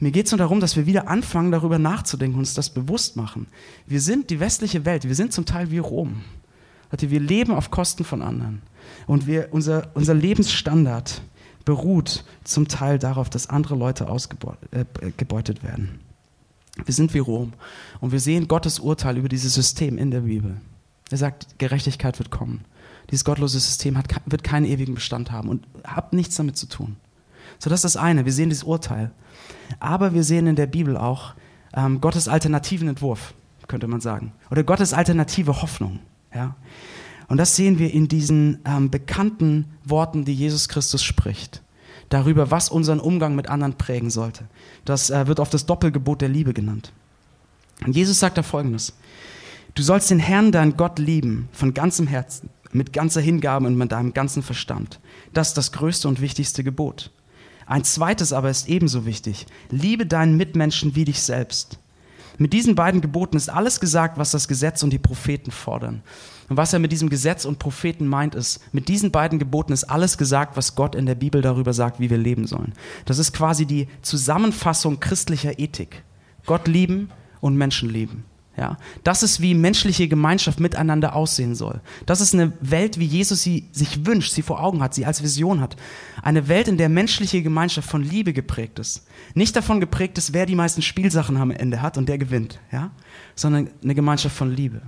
Mir 0.00 0.10
geht 0.10 0.26
es 0.26 0.32
nur 0.32 0.38
darum, 0.38 0.60
dass 0.60 0.76
wir 0.76 0.86
wieder 0.86 1.08
anfangen, 1.08 1.52
darüber 1.52 1.78
nachzudenken, 1.78 2.38
uns 2.38 2.54
das 2.54 2.70
bewusst 2.70 3.16
machen. 3.16 3.46
Wir 3.86 4.00
sind 4.00 4.30
die 4.30 4.40
westliche 4.40 4.86
Welt, 4.86 5.06
wir 5.06 5.14
sind 5.14 5.32
zum 5.32 5.44
Teil 5.44 5.70
wie 5.70 5.78
Rom. 5.78 6.22
Wir 6.98 7.20
leben 7.20 7.52
auf 7.52 7.70
Kosten 7.70 8.04
von 8.04 8.22
anderen. 8.22 8.62
Und 9.06 9.26
wir, 9.26 9.48
unser, 9.52 9.90
unser 9.94 10.14
Lebensstandard 10.14 11.22
beruht 11.64 12.24
zum 12.44 12.66
Teil 12.66 12.98
darauf, 12.98 13.30
dass 13.30 13.48
andere 13.48 13.76
Leute 13.76 14.08
ausgebeutet 14.08 14.58
äh, 14.72 15.62
werden. 15.62 16.00
Wir 16.84 16.94
sind 16.94 17.12
wie 17.14 17.18
Rom 17.18 17.52
und 18.00 18.12
wir 18.12 18.20
sehen 18.20 18.48
Gottes 18.48 18.78
Urteil 18.78 19.18
über 19.18 19.28
dieses 19.28 19.54
System 19.54 19.98
in 19.98 20.10
der 20.10 20.20
Bibel. 20.20 20.56
Er 21.10 21.18
sagt, 21.18 21.58
Gerechtigkeit 21.58 22.18
wird 22.18 22.30
kommen. 22.30 22.64
Dieses 23.10 23.24
gottlose 23.24 23.58
System 23.60 23.98
hat, 23.98 24.06
wird 24.26 24.44
keinen 24.44 24.66
ewigen 24.66 24.94
Bestand 24.94 25.30
haben 25.30 25.48
und 25.48 25.66
hat 25.84 26.12
nichts 26.12 26.36
damit 26.36 26.56
zu 26.56 26.66
tun. 26.66 26.96
So, 27.58 27.68
das 27.68 27.80
ist 27.84 27.94
das 27.94 28.02
eine. 28.02 28.24
Wir 28.24 28.32
sehen 28.32 28.48
dieses 28.48 28.64
Urteil. 28.64 29.10
Aber 29.78 30.14
wir 30.14 30.24
sehen 30.24 30.46
in 30.46 30.56
der 30.56 30.66
Bibel 30.66 30.96
auch 30.96 31.34
ähm, 31.74 32.00
Gottes 32.00 32.28
alternativen 32.28 32.88
Entwurf, 32.88 33.34
könnte 33.68 33.86
man 33.86 34.00
sagen. 34.00 34.32
Oder 34.50 34.64
Gottes 34.64 34.92
alternative 34.92 35.62
Hoffnung. 35.62 36.00
Ja? 36.34 36.56
Und 37.28 37.36
das 37.36 37.54
sehen 37.54 37.78
wir 37.78 37.92
in 37.92 38.08
diesen 38.08 38.58
ähm, 38.64 38.90
bekannten 38.90 39.66
Worten, 39.84 40.24
die 40.24 40.34
Jesus 40.34 40.68
Christus 40.68 41.02
spricht 41.02 41.62
darüber, 42.10 42.50
was 42.50 42.68
unseren 42.68 43.00
Umgang 43.00 43.34
mit 43.34 43.48
anderen 43.48 43.74
prägen 43.74 44.10
sollte. 44.10 44.44
Das 44.84 45.08
äh, 45.08 45.26
wird 45.26 45.40
oft 45.40 45.54
das 45.54 45.64
Doppelgebot 45.64 46.20
der 46.20 46.28
Liebe 46.28 46.52
genannt. 46.52 46.92
Und 47.86 47.96
Jesus 47.96 48.20
sagt 48.20 48.36
da 48.36 48.42
folgendes. 48.42 48.92
Du 49.74 49.82
sollst 49.82 50.10
den 50.10 50.18
Herrn, 50.18 50.52
deinen 50.52 50.76
Gott, 50.76 50.98
lieben, 50.98 51.48
von 51.52 51.72
ganzem 51.72 52.06
Herzen, 52.06 52.50
mit 52.72 52.92
ganzer 52.92 53.20
Hingabe 53.20 53.66
und 53.66 53.76
mit 53.76 53.92
deinem 53.92 54.12
ganzen 54.12 54.42
Verstand. 54.42 55.00
Das 55.32 55.48
ist 55.48 55.56
das 55.56 55.72
größte 55.72 56.08
und 56.08 56.20
wichtigste 56.20 56.62
Gebot. 56.62 57.10
Ein 57.70 57.84
zweites 57.84 58.32
aber 58.32 58.50
ist 58.50 58.68
ebenso 58.68 59.06
wichtig. 59.06 59.46
Liebe 59.70 60.04
deinen 60.04 60.36
Mitmenschen 60.36 60.96
wie 60.96 61.04
dich 61.04 61.22
selbst. 61.22 61.78
Mit 62.36 62.52
diesen 62.52 62.74
beiden 62.74 63.00
Geboten 63.00 63.36
ist 63.36 63.48
alles 63.48 63.78
gesagt, 63.78 64.18
was 64.18 64.32
das 64.32 64.48
Gesetz 64.48 64.82
und 64.82 64.92
die 64.92 64.98
Propheten 64.98 65.52
fordern. 65.52 66.02
Und 66.48 66.56
was 66.56 66.72
er 66.72 66.80
mit 66.80 66.90
diesem 66.90 67.10
Gesetz 67.10 67.44
und 67.44 67.60
Propheten 67.60 68.08
meint, 68.08 68.34
ist, 68.34 68.60
mit 68.74 68.88
diesen 68.88 69.12
beiden 69.12 69.38
Geboten 69.38 69.72
ist 69.72 69.84
alles 69.84 70.18
gesagt, 70.18 70.56
was 70.56 70.74
Gott 70.74 70.96
in 70.96 71.06
der 71.06 71.14
Bibel 71.14 71.42
darüber 71.42 71.72
sagt, 71.72 72.00
wie 72.00 72.10
wir 72.10 72.18
leben 72.18 72.48
sollen. 72.48 72.72
Das 73.04 73.18
ist 73.18 73.32
quasi 73.32 73.66
die 73.66 73.86
Zusammenfassung 74.02 74.98
christlicher 74.98 75.60
Ethik. 75.60 76.02
Gott 76.46 76.66
lieben 76.66 77.10
und 77.40 77.54
Menschen 77.54 77.88
lieben. 77.88 78.24
Ja, 78.56 78.76
das 79.04 79.22
ist, 79.22 79.40
wie 79.40 79.54
menschliche 79.54 80.08
Gemeinschaft 80.08 80.60
miteinander 80.60 81.14
aussehen 81.14 81.54
soll. 81.54 81.80
Das 82.04 82.20
ist 82.20 82.34
eine 82.34 82.52
Welt, 82.60 82.98
wie 82.98 83.06
Jesus 83.06 83.42
sie 83.42 83.68
sich 83.70 84.04
wünscht, 84.04 84.32
sie 84.32 84.42
vor 84.42 84.62
Augen 84.62 84.82
hat, 84.82 84.92
sie 84.92 85.06
als 85.06 85.22
Vision 85.22 85.60
hat. 85.60 85.76
Eine 86.20 86.48
Welt, 86.48 86.66
in 86.66 86.76
der 86.76 86.88
menschliche 86.88 87.42
Gemeinschaft 87.42 87.88
von 87.88 88.02
Liebe 88.02 88.32
geprägt 88.32 88.78
ist. 88.78 89.06
Nicht 89.34 89.54
davon 89.54 89.80
geprägt 89.80 90.18
ist, 90.18 90.34
wer 90.34 90.46
die 90.46 90.56
meisten 90.56 90.82
Spielsachen 90.82 91.36
am 91.36 91.52
Ende 91.52 91.80
hat 91.80 91.96
und 91.96 92.08
der 92.08 92.18
gewinnt, 92.18 92.58
ja? 92.72 92.90
sondern 93.36 93.70
eine 93.82 93.94
Gemeinschaft 93.94 94.36
von 94.36 94.54
Liebe. 94.54 94.82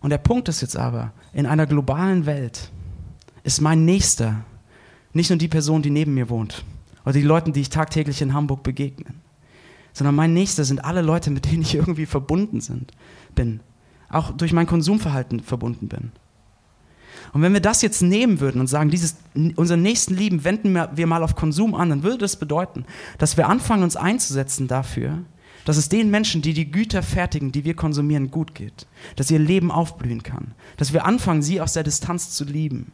Und 0.00 0.10
der 0.10 0.18
Punkt 0.18 0.48
ist 0.48 0.62
jetzt 0.62 0.76
aber, 0.76 1.12
in 1.32 1.46
einer 1.46 1.66
globalen 1.66 2.26
Welt 2.26 2.72
ist 3.44 3.60
mein 3.60 3.84
Nächster 3.84 4.44
nicht 5.12 5.28
nur 5.30 5.38
die 5.38 5.48
Person, 5.48 5.82
die 5.82 5.90
neben 5.90 6.14
mir 6.14 6.30
wohnt 6.30 6.64
oder 7.04 7.12
die 7.12 7.22
Leute, 7.22 7.52
die 7.52 7.60
ich 7.60 7.70
tagtäglich 7.70 8.22
in 8.22 8.32
Hamburg 8.32 8.62
begegne 8.62 9.14
sondern 9.92 10.14
mein 10.14 10.32
Nächster 10.32 10.64
sind 10.64 10.84
alle 10.84 11.02
Leute, 11.02 11.30
mit 11.30 11.50
denen 11.50 11.62
ich 11.62 11.74
irgendwie 11.74 12.06
verbunden 12.06 12.60
sind, 12.60 12.92
bin. 13.34 13.60
Auch 14.08 14.32
durch 14.32 14.52
mein 14.52 14.66
Konsumverhalten 14.66 15.40
verbunden 15.40 15.88
bin. 15.88 16.12
Und 17.32 17.40
wenn 17.40 17.54
wir 17.54 17.60
das 17.60 17.80
jetzt 17.80 18.02
nehmen 18.02 18.40
würden 18.40 18.60
und 18.60 18.66
sagen, 18.66 18.90
dieses, 18.90 19.16
unseren 19.56 19.80
nächsten 19.80 20.14
Lieben 20.14 20.44
wenden 20.44 20.74
wir 20.74 21.06
mal 21.06 21.22
auf 21.22 21.34
Konsum 21.34 21.74
an, 21.74 21.88
dann 21.88 22.02
würde 22.02 22.18
das 22.18 22.36
bedeuten, 22.36 22.84
dass 23.18 23.36
wir 23.36 23.48
anfangen, 23.48 23.84
uns 23.84 23.96
einzusetzen 23.96 24.68
dafür, 24.68 25.18
dass 25.64 25.76
es 25.76 25.88
den 25.88 26.10
Menschen, 26.10 26.42
die 26.42 26.52
die 26.52 26.70
Güter 26.70 27.02
fertigen, 27.02 27.52
die 27.52 27.64
wir 27.64 27.74
konsumieren, 27.74 28.30
gut 28.30 28.54
geht. 28.54 28.86
Dass 29.16 29.30
ihr 29.30 29.38
Leben 29.38 29.70
aufblühen 29.70 30.22
kann. 30.22 30.54
Dass 30.76 30.92
wir 30.92 31.06
anfangen, 31.06 31.40
sie 31.40 31.60
aus 31.60 31.72
der 31.72 31.84
Distanz 31.84 32.30
zu 32.30 32.44
lieben. 32.44 32.92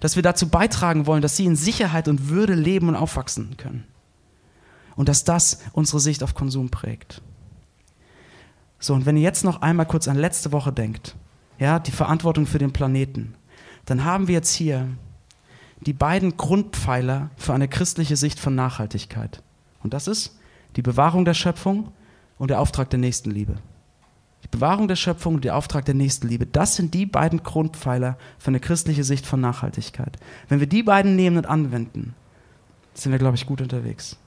Dass 0.00 0.16
wir 0.16 0.22
dazu 0.22 0.48
beitragen 0.48 1.06
wollen, 1.06 1.22
dass 1.22 1.36
sie 1.36 1.46
in 1.46 1.56
Sicherheit 1.56 2.08
und 2.08 2.28
Würde 2.28 2.54
leben 2.54 2.88
und 2.88 2.96
aufwachsen 2.96 3.56
können 3.56 3.84
und 4.96 5.08
dass 5.08 5.24
das 5.24 5.60
unsere 5.72 6.00
Sicht 6.00 6.22
auf 6.22 6.34
Konsum 6.34 6.70
prägt. 6.70 7.22
So, 8.78 8.94
und 8.94 9.06
wenn 9.06 9.16
ihr 9.16 9.22
jetzt 9.22 9.44
noch 9.44 9.62
einmal 9.62 9.86
kurz 9.86 10.08
an 10.08 10.16
letzte 10.16 10.52
Woche 10.52 10.72
denkt, 10.72 11.14
ja, 11.58 11.78
die 11.78 11.92
Verantwortung 11.92 12.46
für 12.46 12.58
den 12.58 12.72
Planeten, 12.72 13.34
dann 13.84 14.04
haben 14.04 14.28
wir 14.28 14.34
jetzt 14.34 14.54
hier 14.54 14.88
die 15.80 15.92
beiden 15.92 16.36
Grundpfeiler 16.36 17.30
für 17.36 17.54
eine 17.54 17.68
christliche 17.68 18.16
Sicht 18.16 18.38
von 18.38 18.54
Nachhaltigkeit. 18.54 19.42
Und 19.82 19.94
das 19.94 20.08
ist 20.08 20.38
die 20.76 20.82
Bewahrung 20.82 21.24
der 21.24 21.34
Schöpfung 21.34 21.92
und 22.38 22.48
der 22.50 22.60
Auftrag 22.60 22.90
der 22.90 22.98
Nächstenliebe. 22.98 23.56
Die 24.44 24.48
Bewahrung 24.48 24.88
der 24.88 24.96
Schöpfung 24.96 25.34
und 25.34 25.44
der 25.44 25.56
Auftrag 25.56 25.84
der 25.84 25.94
Nächstenliebe, 25.94 26.46
das 26.46 26.76
sind 26.76 26.94
die 26.94 27.06
beiden 27.06 27.42
Grundpfeiler 27.42 28.16
für 28.38 28.48
eine 28.48 28.60
christliche 28.60 29.04
Sicht 29.04 29.26
von 29.26 29.40
Nachhaltigkeit. 29.40 30.16
Wenn 30.48 30.60
wir 30.60 30.66
die 30.66 30.82
beiden 30.82 31.16
nehmen 31.16 31.36
und 31.36 31.46
anwenden, 31.46 32.14
sind 32.94 33.12
wir, 33.12 33.18
glaube 33.18 33.36
ich, 33.36 33.46
gut 33.46 33.60
unterwegs. 33.60 34.18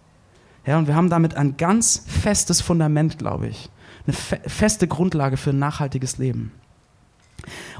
Ja, 0.66 0.78
und 0.78 0.88
wir 0.88 0.96
haben 0.96 1.10
damit 1.10 1.36
ein 1.36 1.58
ganz 1.58 2.04
festes 2.08 2.62
Fundament, 2.62 3.18
glaube 3.18 3.48
ich. 3.48 3.70
Eine 4.06 4.14
fe 4.14 4.40
feste 4.46 4.88
Grundlage 4.88 5.38
für 5.38 5.52
ein 5.52 5.60
nachhaltiges 5.60 6.18
Leben. 6.18 6.52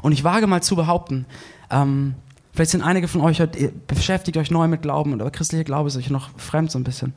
Und 0.02 0.12
ich 0.12 0.24
wage 0.24 0.48
mal 0.48 0.62
zu 0.62 0.76
behaupten, 0.76 1.26
ähm, 1.70 2.16
vielleicht 2.54 2.72
sind 2.72 2.82
einige 2.82 3.08
von 3.08 3.22
euch, 3.22 3.40
ihr 3.40 3.72
beschäftigt 3.88 4.38
euch 4.38 4.52
neu 4.52 4.68
mit 4.68 4.82
Glauben, 4.82 5.14
aber 5.14 5.32
christlicher 5.32 5.64
Glaube 5.64 5.88
ist 5.88 5.98
euch 5.98 6.10
noch 6.10 6.38
fremd 6.38 6.72
so 6.72 6.80
ein 6.80 6.84
bisschen. 6.84 7.14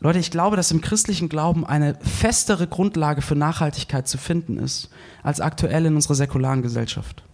Leute, 0.00 0.18
ich 0.18 0.30
glaube, 0.30 0.56
dass 0.56 0.70
im 0.70 0.80
christlichen 0.80 1.28
Glauben 1.28 1.66
eine 1.66 1.94
festere 2.00 2.66
Grundlage 2.66 3.22
für 3.22 3.36
Nachhaltigkeit 3.36 4.06
zu 4.06 4.18
finden 4.18 4.58
ist, 4.58 4.90
als 5.22 5.40
aktuell 5.40 5.86
in 5.86 5.94
unserer 5.94 6.14
säkularen 6.14 6.62
Gesellschaft. 6.62 7.24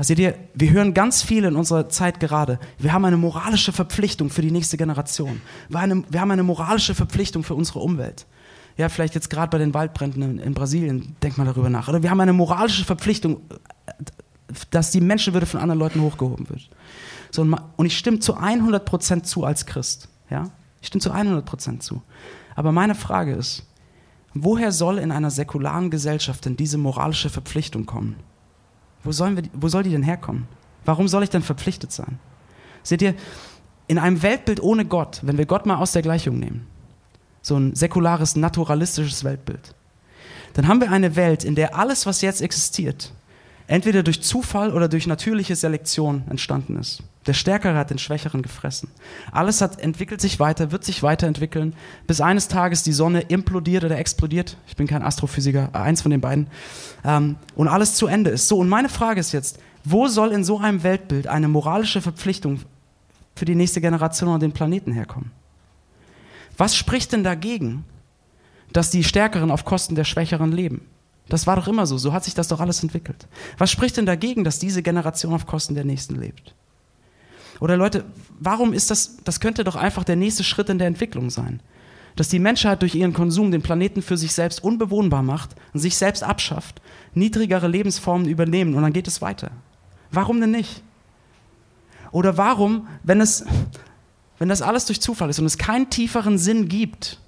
Seht 0.00 0.20
ihr, 0.20 0.34
wir 0.54 0.70
hören 0.70 0.94
ganz 0.94 1.22
viel 1.22 1.44
in 1.44 1.56
unserer 1.56 1.88
Zeit 1.88 2.20
gerade. 2.20 2.60
Wir 2.78 2.92
haben 2.92 3.04
eine 3.04 3.16
moralische 3.16 3.72
Verpflichtung 3.72 4.30
für 4.30 4.42
die 4.42 4.52
nächste 4.52 4.76
Generation. 4.76 5.40
Wir 5.68 5.80
haben 5.80 6.30
eine 6.30 6.42
moralische 6.44 6.94
Verpflichtung 6.94 7.42
für 7.42 7.54
unsere 7.54 7.80
Umwelt. 7.80 8.26
Ja, 8.76 8.88
vielleicht 8.88 9.16
jetzt 9.16 9.28
gerade 9.28 9.50
bei 9.50 9.58
den 9.58 9.74
Waldbränden 9.74 10.22
in, 10.22 10.38
in 10.38 10.54
Brasilien, 10.54 11.16
denk 11.20 11.36
mal 11.36 11.44
darüber 11.44 11.68
nach. 11.68 11.88
Oder 11.88 12.04
wir 12.04 12.10
haben 12.10 12.20
eine 12.20 12.32
moralische 12.32 12.84
Verpflichtung, 12.84 13.40
dass 14.70 14.92
die 14.92 15.00
Menschenwürde 15.00 15.46
von 15.46 15.58
anderen 15.58 15.80
Leuten 15.80 16.00
hochgehoben 16.00 16.48
wird. 16.48 16.70
So, 17.32 17.42
und 17.42 17.86
ich 17.86 17.98
stimme 17.98 18.20
zu 18.20 18.38
100% 18.38 19.24
zu 19.24 19.44
als 19.44 19.66
Christ. 19.66 20.08
Ja? 20.30 20.50
Ich 20.80 20.86
stimme 20.86 21.02
zu 21.02 21.12
100% 21.12 21.80
zu. 21.80 22.02
Aber 22.54 22.70
meine 22.70 22.94
Frage 22.94 23.34
ist, 23.34 23.66
woher 24.32 24.70
soll 24.70 24.98
in 24.98 25.10
einer 25.10 25.32
säkularen 25.32 25.90
Gesellschaft 25.90 26.44
denn 26.44 26.56
diese 26.56 26.78
moralische 26.78 27.30
Verpflichtung 27.30 27.84
kommen? 27.84 28.14
Wo, 29.04 29.12
sollen 29.12 29.36
wir, 29.36 29.44
wo 29.52 29.68
soll 29.68 29.82
die 29.82 29.90
denn 29.90 30.02
herkommen? 30.02 30.48
Warum 30.84 31.08
soll 31.08 31.22
ich 31.22 31.30
denn 31.30 31.42
verpflichtet 31.42 31.92
sein? 31.92 32.18
Seht 32.82 33.02
ihr, 33.02 33.14
in 33.86 33.98
einem 33.98 34.22
Weltbild 34.22 34.62
ohne 34.62 34.84
Gott, 34.84 35.20
wenn 35.22 35.38
wir 35.38 35.46
Gott 35.46 35.66
mal 35.66 35.76
aus 35.76 35.92
der 35.92 36.02
Gleichung 36.02 36.38
nehmen, 36.38 36.66
so 37.40 37.56
ein 37.56 37.74
säkulares, 37.74 38.36
naturalistisches 38.36 39.24
Weltbild, 39.24 39.74
dann 40.54 40.68
haben 40.68 40.80
wir 40.80 40.90
eine 40.90 41.16
Welt, 41.16 41.44
in 41.44 41.54
der 41.54 41.76
alles, 41.76 42.06
was 42.06 42.20
jetzt 42.20 42.42
existiert, 42.42 43.12
entweder 43.68 44.02
durch 44.02 44.22
Zufall 44.22 44.72
oder 44.72 44.88
durch 44.88 45.06
natürliche 45.06 45.54
Selektion 45.54 46.24
entstanden 46.28 46.76
ist. 46.76 47.02
Der 47.26 47.34
Stärkere 47.34 47.76
hat 47.76 47.90
den 47.90 47.98
Schwächeren 47.98 48.40
gefressen. 48.40 48.88
Alles 49.30 49.60
hat, 49.60 49.78
entwickelt 49.78 50.22
sich 50.22 50.40
weiter, 50.40 50.72
wird 50.72 50.84
sich 50.84 51.02
weiterentwickeln, 51.02 51.74
bis 52.06 52.22
eines 52.22 52.48
Tages 52.48 52.82
die 52.82 52.92
Sonne 52.92 53.20
implodiert 53.20 53.84
oder 53.84 53.98
explodiert. 53.98 54.56
Ich 54.66 54.76
bin 54.76 54.86
kein 54.86 55.02
Astrophysiker, 55.02 55.70
äh, 55.74 55.76
eins 55.76 56.00
von 56.00 56.10
den 56.10 56.22
beiden. 56.22 56.48
Ähm, 57.04 57.36
und 57.54 57.68
alles 57.68 57.94
zu 57.94 58.06
Ende 58.06 58.30
ist. 58.30 58.48
So, 58.48 58.56
und 58.58 58.70
meine 58.70 58.88
Frage 58.88 59.20
ist 59.20 59.32
jetzt, 59.32 59.60
wo 59.84 60.08
soll 60.08 60.32
in 60.32 60.42
so 60.42 60.58
einem 60.58 60.82
Weltbild 60.82 61.26
eine 61.26 61.48
moralische 61.48 62.00
Verpflichtung 62.00 62.60
für 63.36 63.44
die 63.44 63.54
nächste 63.54 63.82
Generation 63.82 64.30
und 64.30 64.42
den 64.42 64.52
Planeten 64.52 64.92
herkommen? 64.92 65.30
Was 66.56 66.74
spricht 66.74 67.12
denn 67.12 67.22
dagegen, 67.22 67.84
dass 68.72 68.90
die 68.90 69.04
Stärkeren 69.04 69.50
auf 69.50 69.66
Kosten 69.66 69.94
der 69.94 70.04
Schwächeren 70.04 70.52
leben? 70.52 70.80
Das 71.28 71.46
war 71.46 71.56
doch 71.56 71.68
immer 71.68 71.86
so, 71.86 71.98
so 71.98 72.12
hat 72.12 72.24
sich 72.24 72.34
das 72.34 72.48
doch 72.48 72.60
alles 72.60 72.82
entwickelt. 72.82 73.26
Was 73.58 73.70
spricht 73.70 73.96
denn 73.96 74.06
dagegen, 74.06 74.44
dass 74.44 74.58
diese 74.58 74.82
Generation 74.82 75.34
auf 75.34 75.46
Kosten 75.46 75.74
der 75.74 75.84
Nächsten 75.84 76.16
lebt? 76.16 76.54
Oder 77.60 77.76
Leute, 77.76 78.04
warum 78.38 78.72
ist 78.72 78.90
das, 78.90 79.18
das 79.24 79.40
könnte 79.40 79.64
doch 79.64 79.76
einfach 79.76 80.04
der 80.04 80.16
nächste 80.16 80.44
Schritt 80.44 80.68
in 80.68 80.78
der 80.78 80.86
Entwicklung 80.86 81.30
sein. 81.30 81.60
Dass 82.16 82.28
die 82.28 82.38
Menschheit 82.38 82.82
durch 82.82 82.94
ihren 82.94 83.12
Konsum 83.12 83.50
den 83.50 83.62
Planeten 83.62 84.02
für 84.02 84.16
sich 84.16 84.32
selbst 84.32 84.62
unbewohnbar 84.62 85.22
macht 85.22 85.50
und 85.72 85.80
sich 85.80 85.96
selbst 85.96 86.22
abschafft, 86.22 86.80
niedrigere 87.14 87.68
Lebensformen 87.68 88.28
übernehmen 88.28 88.74
und 88.74 88.82
dann 88.82 88.92
geht 88.92 89.06
es 89.06 89.22
weiter. 89.22 89.50
Warum 90.10 90.40
denn 90.40 90.50
nicht? 90.50 90.82
Oder 92.10 92.36
warum, 92.36 92.88
wenn 93.02 93.20
es, 93.20 93.44
wenn 94.38 94.48
das 94.48 94.62
alles 94.62 94.86
durch 94.86 95.00
Zufall 95.00 95.30
ist 95.30 95.38
und 95.38 95.46
es 95.46 95.58
keinen 95.58 95.90
tieferen 95.90 96.38
Sinn 96.38 96.68
gibt, 96.68 97.20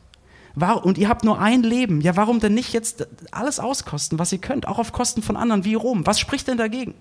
und 0.55 0.99
ihr 0.99 1.09
habt 1.09 1.25
nur 1.25 1.39
ein 1.39 1.63
Leben, 1.63 2.01
ja, 2.01 2.17
warum 2.17 2.41
denn 2.41 2.55
nicht 2.55 2.73
jetzt 2.73 3.07
alles 3.31 3.61
auskosten, 3.61 4.19
was 4.19 4.33
ihr 4.33 4.39
könnt, 4.41 4.67
auch 4.67 4.79
auf 4.79 4.93
Kosten 4.93 5.23
von 5.23 5.37
anderen 5.37 5.65
wie 5.65 5.75
Rom? 5.75 6.07
Was 6.07 6.19
spricht 6.19 6.49
denn 6.49 6.59
dagegen? 6.59 6.95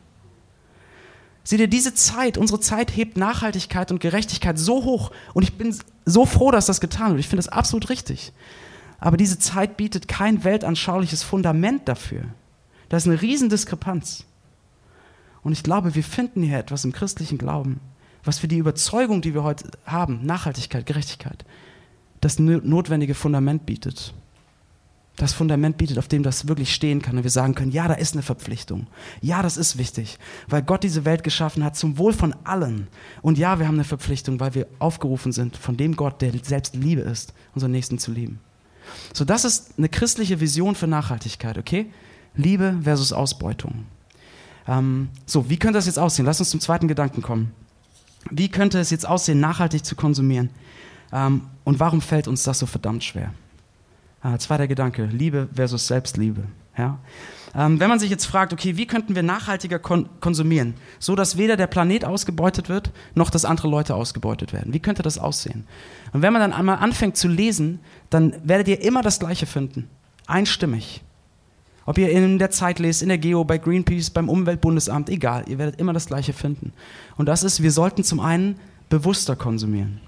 Seht 1.44 1.60
ihr, 1.60 1.68
diese 1.68 1.94
Zeit, 1.96 2.38
unsere 2.38 2.60
Zeit 2.60 2.96
hebt 2.96 3.18
Nachhaltigkeit 3.18 3.92
und 3.92 4.00
Gerechtigkeit 4.00 4.60
so 4.60 4.84
hoch 4.84 5.12
und 5.34 5.44
ich 5.44 5.58
bin 5.58 5.76
so 6.06 6.26
froh, 6.26 6.52
dass 6.52 6.68
das 6.68 6.82
getan 6.82 7.12
wird. 7.12 7.22
Ich 7.22 7.28
finde 7.28 7.44
das 7.44 7.52
absolut 7.52 7.90
richtig. 7.90 8.34
Aber 9.00 9.18
diese 9.18 9.40
Zeit 9.40 9.78
bietet 9.78 10.08
kein 10.08 10.44
weltanschauliches 10.44 11.24
Fundament 11.24 11.88
dafür. 11.88 12.24
Da 12.90 12.98
ist 12.98 13.08
eine 13.08 13.22
Riesendiskrepanz. 13.22 14.26
Und 15.42 15.54
ich 15.54 15.64
glaube, 15.64 15.96
wir 15.96 16.04
finden 16.04 16.44
hier 16.44 16.60
etwas 16.60 16.84
im 16.84 16.92
christlichen 16.92 17.38
Glauben, 17.38 17.80
was 18.24 18.40
für 18.40 18.48
die 18.48 18.58
Überzeugung, 18.58 19.22
die 19.22 19.34
wir 19.34 19.44
heute 19.44 19.72
haben, 19.86 20.26
Nachhaltigkeit, 20.26 20.86
Gerechtigkeit, 20.86 21.46
das 22.22 22.40
notwendige 22.40 23.16
Fundament 23.16 23.66
bietet 23.66 24.14
das 25.20 25.34
Fundament 25.34 25.78
bietet, 25.78 25.98
auf 25.98 26.08
dem 26.08 26.24
das 26.24 26.48
wirklich 26.48 26.74
stehen 26.74 27.02
kann 27.02 27.18
und 27.18 27.24
wir 27.24 27.30
sagen 27.30 27.54
können, 27.54 27.72
ja, 27.72 27.88
da 27.88 27.94
ist 27.94 28.14
eine 28.14 28.24
Verpflichtung. 28.24 28.88
Ja, 29.22 29.42
das 29.42 29.58
ist 29.58 29.78
wichtig, 29.78 30.18
weil 30.48 30.62
Gott 30.62 30.84
diese 30.84 31.06
Welt 31.06 31.24
geschaffen 31.24 31.64
hat 31.64 31.76
zum 31.76 31.98
Wohl 31.98 32.14
von 32.14 32.34
allen. 32.46 32.88
Und 33.22 33.38
ja, 33.38 33.60
wir 33.60 33.68
haben 33.68 33.76
eine 33.76 33.84
Verpflichtung, 33.84 34.40
weil 34.40 34.56
wir 34.56 34.68
aufgerufen 34.80 35.32
sind 35.32 35.58
von 35.58 35.76
dem 35.76 35.96
Gott, 35.96 36.22
der 36.22 36.32
selbst 36.44 36.76
Liebe 36.76 37.02
ist, 37.02 37.34
unseren 37.54 37.72
Nächsten 37.72 38.00
zu 38.00 38.12
lieben. 38.12 38.40
So, 39.14 39.26
das 39.26 39.46
ist 39.46 39.74
eine 39.78 39.90
christliche 39.90 40.40
Vision 40.40 40.76
für 40.76 40.88
Nachhaltigkeit, 40.88 41.58
okay? 41.58 41.92
Liebe 42.36 42.80
versus 42.84 43.12
Ausbeutung. 43.12 43.86
Ähm, 44.68 45.10
so, 45.26 45.50
wie 45.50 45.58
könnte 45.58 45.78
das 45.78 45.86
jetzt 45.86 46.00
aussehen? 46.00 46.26
Lass 46.26 46.40
uns 46.40 46.50
zum 46.50 46.62
zweiten 46.62 46.88
Gedanken 46.88 47.22
kommen. 47.22 47.52
Wie 48.32 48.50
könnte 48.50 48.80
es 48.80 48.90
jetzt 48.90 49.08
aussehen, 49.08 49.40
nachhaltig 49.40 49.86
zu 49.86 49.96
konsumieren? 49.96 50.50
Ähm, 51.12 51.42
und 51.64 51.80
warum 51.80 52.02
fällt 52.02 52.28
uns 52.28 52.44
das 52.44 52.60
so 52.60 52.66
verdammt 52.66 53.04
schwer? 53.04 53.34
Ah, 54.22 54.38
zweiter 54.38 54.68
Gedanke, 54.68 55.06
Liebe 55.06 55.48
versus 55.54 55.88
Selbstliebe. 55.88 56.44
Ja? 56.78 57.00
Ähm, 57.56 57.80
wenn 57.80 57.90
man 57.90 58.00
sich 58.00 58.10
jetzt 58.10 58.26
fragt, 58.26 58.54
okay, 58.54 58.78
wie 58.78 58.86
könnten 58.86 59.16
wir 59.16 59.24
nachhaltiger 59.24 59.80
kon 59.80 60.10
konsumieren, 60.20 60.76
so 61.00 61.16
dass 61.16 61.38
weder 61.38 61.58
der 61.58 61.68
Planet 61.68 62.06
ausgebeutet 62.06 62.70
wird, 62.70 62.92
noch 63.16 63.30
dass 63.30 63.46
andere 63.46 63.68
Leute 63.68 63.96
ausgebeutet 63.96 64.54
werden? 64.54 64.74
Wie 64.74 64.80
könnte 64.80 65.02
das 65.02 65.18
aussehen? 65.18 65.66
Und 66.14 66.22
wenn 66.22 66.34
man 66.34 66.42
dann 66.42 66.54
einmal 66.54 66.78
anfängt 66.78 67.18
zu 67.18 67.28
lesen, 67.28 67.80
dann 68.10 68.36
werdet 68.44 68.68
ihr 68.68 68.82
immer 68.82 69.02
das 69.02 69.20
Gleiche 69.20 69.46
finden. 69.46 69.90
Einstimmig. 70.28 71.02
Ob 71.86 71.98
ihr 71.98 72.12
in 72.12 72.38
der 72.38 72.52
Zeit 72.52 72.78
lest, 72.78 73.02
in 73.02 73.08
der 73.08 73.18
Geo, 73.18 73.44
bei 73.44 73.58
Greenpeace, 73.58 74.12
beim 74.12 74.30
Umweltbundesamt, 74.30 75.10
egal, 75.10 75.46
ihr 75.48 75.58
werdet 75.58 75.80
immer 75.80 75.94
das 75.94 76.06
Gleiche 76.06 76.34
finden. 76.34 76.72
Und 77.18 77.26
das 77.26 77.44
ist, 77.44 77.64
wir 77.64 77.72
sollten 77.72 78.04
zum 78.04 78.20
einen 78.20 78.60
bewusster 78.90 79.36
konsumieren. 79.36 80.00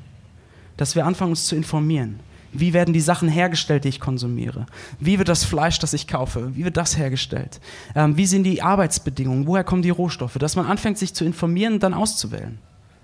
Dass 0.82 0.96
wir 0.96 1.06
anfangen, 1.06 1.30
uns 1.30 1.46
zu 1.46 1.56
informieren. 1.56 2.20
Wie 2.54 2.74
werden 2.74 2.92
die 2.92 3.02
Sachen 3.02 3.30
hergestellt, 3.30 3.84
die 3.84 3.90
ich 3.90 4.00
konsumiere? 4.00 4.66
Wie 5.00 5.20
wird 5.20 5.30
das 5.30 5.44
Fleisch, 5.44 5.78
das 5.78 5.94
ich 5.94 6.08
kaufe, 6.08 6.56
wie 6.56 6.66
wird 6.66 6.76
das 6.76 6.98
hergestellt? 6.98 7.62
Ähm, 7.94 8.18
wie 8.18 8.26
sind 8.26 8.46
die 8.46 8.64
Arbeitsbedingungen? 8.64 9.46
Woher 9.46 9.64
kommen 9.64 9.84
die 9.84 9.92
Rohstoffe? 9.92 10.34
Dass 10.40 10.56
man 10.56 10.66
anfängt, 10.66 10.98
sich 10.98 11.14
zu 11.14 11.24
informieren 11.24 11.74
und 11.74 11.84
dann 11.84 11.94
auszuwählen. 11.94 12.58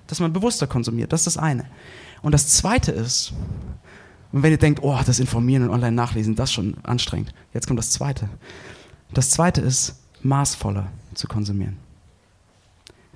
Dass 0.07 0.19
man 0.19 0.33
bewusster 0.33 0.65
konsumiert, 0.65 1.13
das 1.13 1.27
ist 1.27 1.35
das 1.35 1.37
eine. 1.37 1.65
Und 2.23 2.31
das 2.31 2.47
zweite 2.47 2.91
ist, 2.91 3.33
und 4.31 4.41
wenn 4.41 4.49
ihr 4.49 4.57
denkt, 4.57 4.81
oh, 4.81 4.97
das 5.05 5.19
Informieren 5.19 5.61
und 5.61 5.69
online 5.69 5.95
nachlesen, 5.95 6.33
das 6.33 6.49
ist 6.49 6.53
schon 6.55 6.77
anstrengend. 6.81 7.31
Jetzt 7.53 7.67
kommt 7.67 7.77
das 7.77 7.91
zweite. 7.91 8.27
Das 9.13 9.29
zweite 9.29 9.61
ist, 9.61 10.01
maßvoller 10.23 10.87
zu 11.13 11.27
konsumieren. 11.27 11.77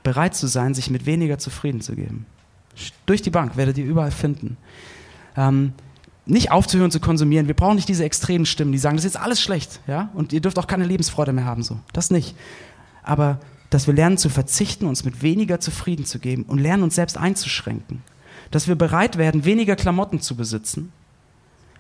Bereit 0.04 0.36
zu 0.36 0.46
sein, 0.46 0.76
sich 0.76 0.92
mit 0.92 1.08
weniger 1.08 1.40
zufrieden 1.40 1.82
zu 1.82 1.96
geben. 1.96 2.28
Durch 3.06 3.22
die 3.22 3.30
Bank 3.30 3.58
werdet 3.58 3.78
ihr 3.78 3.86
überall 3.86 4.12
finden. 4.12 4.58
Ähm, 5.36 5.74
nicht 6.26 6.52
aufzuhören 6.52 6.92
zu 6.92 7.00
konsumieren. 7.00 7.48
Wir 7.48 7.56
brauchen 7.56 7.76
nicht 7.76 7.90
diese 7.90 8.04
extremen 8.04 8.46
Stimmen, 8.46 8.72
die 8.72 8.78
sagen, 8.78 8.96
das 8.96 9.06
ist 9.06 9.16
jetzt 9.16 9.24
alles 9.24 9.42
schlecht, 9.42 9.82
ja? 9.88 10.10
Und 10.14 10.34
ihr 10.34 10.42
dürft 10.42 10.60
auch 10.60 10.68
keine 10.68 10.86
Lebensfreude 10.86 11.34
mehr 11.34 11.46
haben, 11.46 11.64
so. 11.64 11.80
Das 11.94 12.12
nicht. 12.12 12.36
Aber 13.04 13.40
dass 13.70 13.88
wir 13.88 13.94
lernen 13.94 14.18
zu 14.18 14.30
verzichten, 14.30 14.86
uns 14.86 15.04
mit 15.04 15.22
weniger 15.22 15.60
zufrieden 15.60 16.06
zu 16.06 16.20
geben 16.20 16.44
und 16.44 16.60
lernen 16.60 16.84
uns 16.84 16.96
selbst 16.96 17.18
einzuschränken. 17.18 18.04
Dass 18.52 18.68
wir 18.68 18.76
bereit 18.76 19.18
werden, 19.18 19.46
weniger 19.46 19.76
Klamotten 19.76 20.20
zu 20.20 20.36
besitzen, 20.36 20.92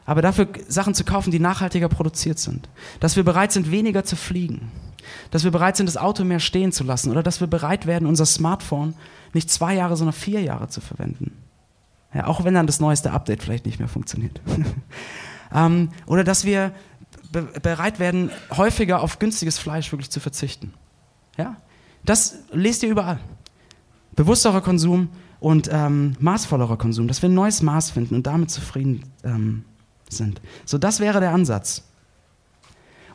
aber 0.05 0.21
dafür 0.21 0.47
Sachen 0.67 0.93
zu 0.95 1.03
kaufen, 1.03 1.31
die 1.31 1.39
nachhaltiger 1.39 1.89
produziert 1.89 2.39
sind. 2.39 2.69
Dass 2.99 3.15
wir 3.15 3.23
bereit 3.23 3.51
sind, 3.51 3.71
weniger 3.71 4.03
zu 4.03 4.15
fliegen. 4.15 4.71
Dass 5.29 5.43
wir 5.43 5.51
bereit 5.51 5.77
sind, 5.77 5.85
das 5.87 5.97
Auto 5.97 6.23
mehr 6.23 6.39
stehen 6.39 6.71
zu 6.71 6.83
lassen. 6.83 7.11
Oder 7.11 7.23
dass 7.23 7.39
wir 7.39 7.47
bereit 7.47 7.85
werden, 7.85 8.07
unser 8.07 8.25
Smartphone 8.25 8.95
nicht 9.33 9.49
zwei 9.49 9.75
Jahre, 9.75 9.95
sondern 9.95 10.13
vier 10.13 10.41
Jahre 10.41 10.67
zu 10.67 10.81
verwenden. 10.81 11.37
Ja, 12.13 12.27
auch 12.27 12.43
wenn 12.43 12.53
dann 12.53 12.67
das 12.67 12.79
neueste 12.79 13.11
Update 13.11 13.41
vielleicht 13.41 13.65
nicht 13.65 13.79
mehr 13.79 13.87
funktioniert. 13.87 14.41
ähm, 15.53 15.89
oder 16.05 16.23
dass 16.23 16.45
wir 16.45 16.73
be 17.31 17.43
bereit 17.61 17.99
werden, 17.99 18.31
häufiger 18.55 19.01
auf 19.01 19.19
günstiges 19.19 19.57
Fleisch 19.57 19.91
wirklich 19.91 20.09
zu 20.09 20.19
verzichten. 20.19 20.73
Ja? 21.37 21.55
Das 22.03 22.39
lest 22.51 22.83
ihr 22.83 22.89
überall. 22.89 23.19
Bewussterer 24.15 24.61
Konsum 24.61 25.09
und 25.39 25.69
ähm, 25.71 26.15
maßvollerer 26.19 26.77
Konsum, 26.77 27.07
dass 27.07 27.21
wir 27.21 27.29
ein 27.29 27.33
neues 27.33 27.61
Maß 27.61 27.91
finden 27.91 28.15
und 28.15 28.27
damit 28.27 28.51
zufrieden 28.51 29.03
ähm, 29.23 29.63
sind. 30.09 30.41
So, 30.65 30.77
das 30.77 30.99
wäre 30.99 31.21
der 31.21 31.31
Ansatz. 31.31 31.83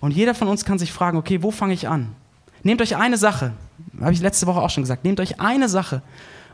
Und 0.01 0.13
jeder 0.13 0.35
von 0.35 0.49
uns 0.49 0.65
kann 0.65 0.79
sich 0.79 0.93
fragen, 0.93 1.19
okay, 1.19 1.43
wo 1.43 1.51
fange 1.51 1.75
ich 1.75 1.89
an? 1.89 2.15
Nehmt 2.63 2.81
euch 2.81 2.97
eine 2.97 3.19
Sache, 3.19 3.53
habe 4.01 4.13
ich 4.13 4.21
letzte 4.21 4.47
Woche 4.47 4.61
auch 4.61 4.71
schon 4.71 4.83
gesagt, 4.83 5.05
nehmt 5.05 5.21
euch 5.21 5.41
eine 5.41 5.69
Sache 5.69 6.03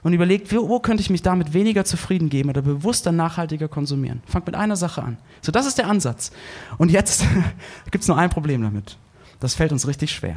und 0.03 0.13
überlegt, 0.13 0.53
wo, 0.55 0.69
wo 0.69 0.81
könnte 0.81 1.03
ich 1.03 1.11
mich 1.11 1.23
damit 1.23 1.53
weniger 1.53 1.85
zufrieden 1.85 2.29
geben 2.29 2.51
oder 2.51 2.63
bewusster 2.63 3.13
nachhaltiger 3.13 3.69
konsumieren. 3.69 4.23
Fangt 4.27 4.47
mit 4.47 4.55
einer 4.55 4.77
Sache 4.77 5.03
an. 5.03 5.19
So, 5.41 5.53
das 5.53 5.67
ist 5.67 5.79
der 5.79 5.89
Ansatz. 5.89 6.33
Und 6.79 6.91
jetzt 6.91 7.25
gibt 7.91 8.03
es 8.03 8.09
nur 8.09 8.19
ein 8.19 8.31
Problem 8.31 8.63
damit. 8.63 8.97
Das 9.41 9.55
fällt 9.55 9.73
uns 9.73 9.87
richtig 9.87 10.11
schwer. 10.13 10.37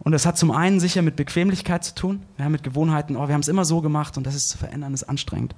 Und 0.00 0.12
das 0.12 0.24
hat 0.24 0.38
zum 0.38 0.50
einen 0.50 0.80
sicher 0.80 1.02
mit 1.02 1.16
Bequemlichkeit 1.16 1.84
zu 1.84 1.94
tun, 1.94 2.22
ja, 2.38 2.48
mit 2.48 2.62
Gewohnheiten, 2.62 3.16
oh, 3.16 3.28
wir 3.28 3.34
haben 3.34 3.42
es 3.42 3.48
immer 3.48 3.66
so 3.66 3.82
gemacht 3.82 4.16
und 4.16 4.26
das 4.26 4.34
ist 4.34 4.48
zu 4.48 4.56
verändern, 4.56 4.94
ist 4.94 5.04
anstrengend. 5.04 5.54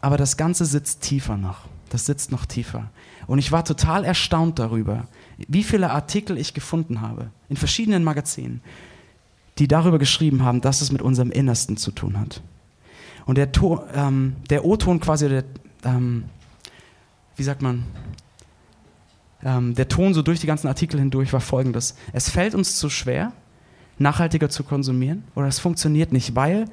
Aber 0.00 0.16
das 0.16 0.36
Ganze 0.36 0.64
sitzt 0.64 1.02
tiefer 1.02 1.36
noch. 1.36 1.60
Das 1.88 2.06
sitzt 2.06 2.32
noch 2.32 2.44
tiefer. 2.44 2.90
Und 3.28 3.38
ich 3.38 3.52
war 3.52 3.64
total 3.64 4.04
erstaunt 4.04 4.58
darüber, 4.58 5.06
wie 5.46 5.62
viele 5.62 5.90
Artikel 5.90 6.38
ich 6.38 6.54
gefunden 6.54 7.00
habe 7.00 7.30
in 7.48 7.56
verschiedenen 7.56 8.02
Magazinen, 8.02 8.62
die 9.62 9.68
darüber 9.68 10.00
geschrieben 10.00 10.42
haben, 10.42 10.60
dass 10.60 10.80
es 10.80 10.90
mit 10.90 11.02
unserem 11.02 11.30
Innersten 11.30 11.76
zu 11.76 11.92
tun 11.92 12.18
hat. 12.18 12.42
Und 13.26 13.38
der, 13.38 13.48
ähm, 13.94 14.34
der 14.50 14.64
O-Ton 14.64 14.98
quasi, 14.98 15.28
der, 15.28 15.44
ähm, 15.84 16.24
wie 17.36 17.44
sagt 17.44 17.62
man, 17.62 17.84
ähm, 19.44 19.76
der 19.76 19.86
Ton 19.86 20.14
so 20.14 20.22
durch 20.22 20.40
die 20.40 20.48
ganzen 20.48 20.66
Artikel 20.66 20.98
hindurch 20.98 21.32
war 21.32 21.38
folgendes. 21.40 21.94
Es 22.12 22.28
fällt 22.28 22.56
uns 22.56 22.76
zu 22.76 22.90
schwer, 22.90 23.32
nachhaltiger 23.98 24.50
zu 24.50 24.64
konsumieren 24.64 25.22
oder 25.36 25.46
es 25.46 25.60
funktioniert 25.60 26.12
nicht, 26.12 26.34
weil 26.34 26.64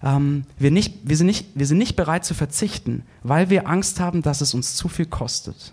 ähm, 0.00 0.44
wir, 0.56 0.70
nicht, 0.70 1.00
wir, 1.02 1.16
sind 1.16 1.26
nicht, 1.26 1.48
wir 1.56 1.66
sind 1.66 1.78
nicht 1.78 1.96
bereit 1.96 2.24
zu 2.24 2.34
verzichten, 2.34 3.02
weil 3.24 3.50
wir 3.50 3.66
Angst 3.66 3.98
haben, 3.98 4.22
dass 4.22 4.40
es 4.40 4.54
uns 4.54 4.76
zu 4.76 4.86
viel 4.86 5.06
kostet. 5.06 5.72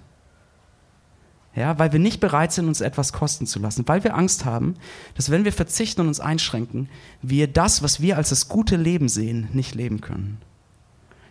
Ja, 1.58 1.80
weil 1.80 1.92
wir 1.92 2.00
nicht 2.00 2.20
bereit 2.20 2.52
sind, 2.52 2.68
uns 2.68 2.82
etwas 2.82 3.14
kosten 3.14 3.48
zu 3.48 3.58
lassen, 3.58 3.88
weil 3.88 4.04
wir 4.04 4.16
Angst 4.16 4.46
haben, 4.46 4.76
dass 5.16 5.32
wenn 5.32 5.44
wir 5.44 5.52
verzichten 5.52 6.02
und 6.02 6.08
uns 6.08 6.20
einschränken, 6.20 6.88
wir 7.24 7.48
das, 7.48 7.82
was 7.82 8.00
wir 8.00 8.18
als 8.18 8.30
das 8.30 8.48
gute 8.48 8.76
Leben 8.76 9.10
sehen, 9.10 9.48
nicht 9.54 9.74
leben 9.74 10.00
können. 10.00 10.38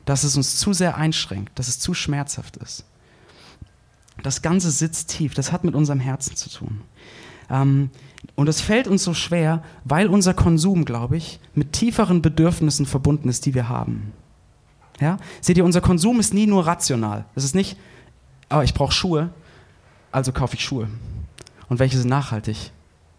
Dass 0.04 0.24
es 0.24 0.36
uns 0.36 0.56
zu 0.56 0.72
sehr 0.72 0.96
einschränkt, 0.96 1.56
dass 1.56 1.68
es 1.68 1.78
zu 1.78 1.94
schmerzhaft 1.94 2.56
ist. 2.56 2.84
Das 4.24 4.42
Ganze 4.42 4.72
sitzt 4.72 5.10
tief, 5.10 5.34
das 5.34 5.52
hat 5.52 5.62
mit 5.62 5.76
unserem 5.76 6.00
Herzen 6.00 6.34
zu 6.34 6.50
tun. 6.50 6.80
Ähm, 7.48 7.90
und 8.34 8.48
es 8.48 8.60
fällt 8.60 8.88
uns 8.88 9.04
so 9.04 9.14
schwer, 9.14 9.62
weil 9.84 10.08
unser 10.08 10.34
Konsum, 10.34 10.84
glaube 10.84 11.18
ich, 11.18 11.38
mit 11.54 11.72
tieferen 11.72 12.20
Bedürfnissen 12.20 12.86
verbunden 12.86 13.28
ist, 13.28 13.46
die 13.46 13.54
wir 13.54 13.68
haben. 13.68 14.12
Ja? 14.98 15.18
Seht 15.40 15.56
ihr, 15.56 15.64
unser 15.64 15.82
Konsum 15.82 16.18
ist 16.18 16.34
nie 16.34 16.48
nur 16.48 16.66
rational. 16.66 17.26
Es 17.36 17.44
ist 17.44 17.54
nicht, 17.54 17.78
oh, 18.50 18.62
ich 18.62 18.74
brauche 18.74 18.90
Schuhe, 18.90 19.30
also 20.16 20.33
kaufe 20.33 20.55
ich 20.55 20.64
Schuhe. 20.64 20.88
Und 21.68 21.79
welche 21.79 21.98
sind 21.98 22.09
nachhaltig? 22.09 22.72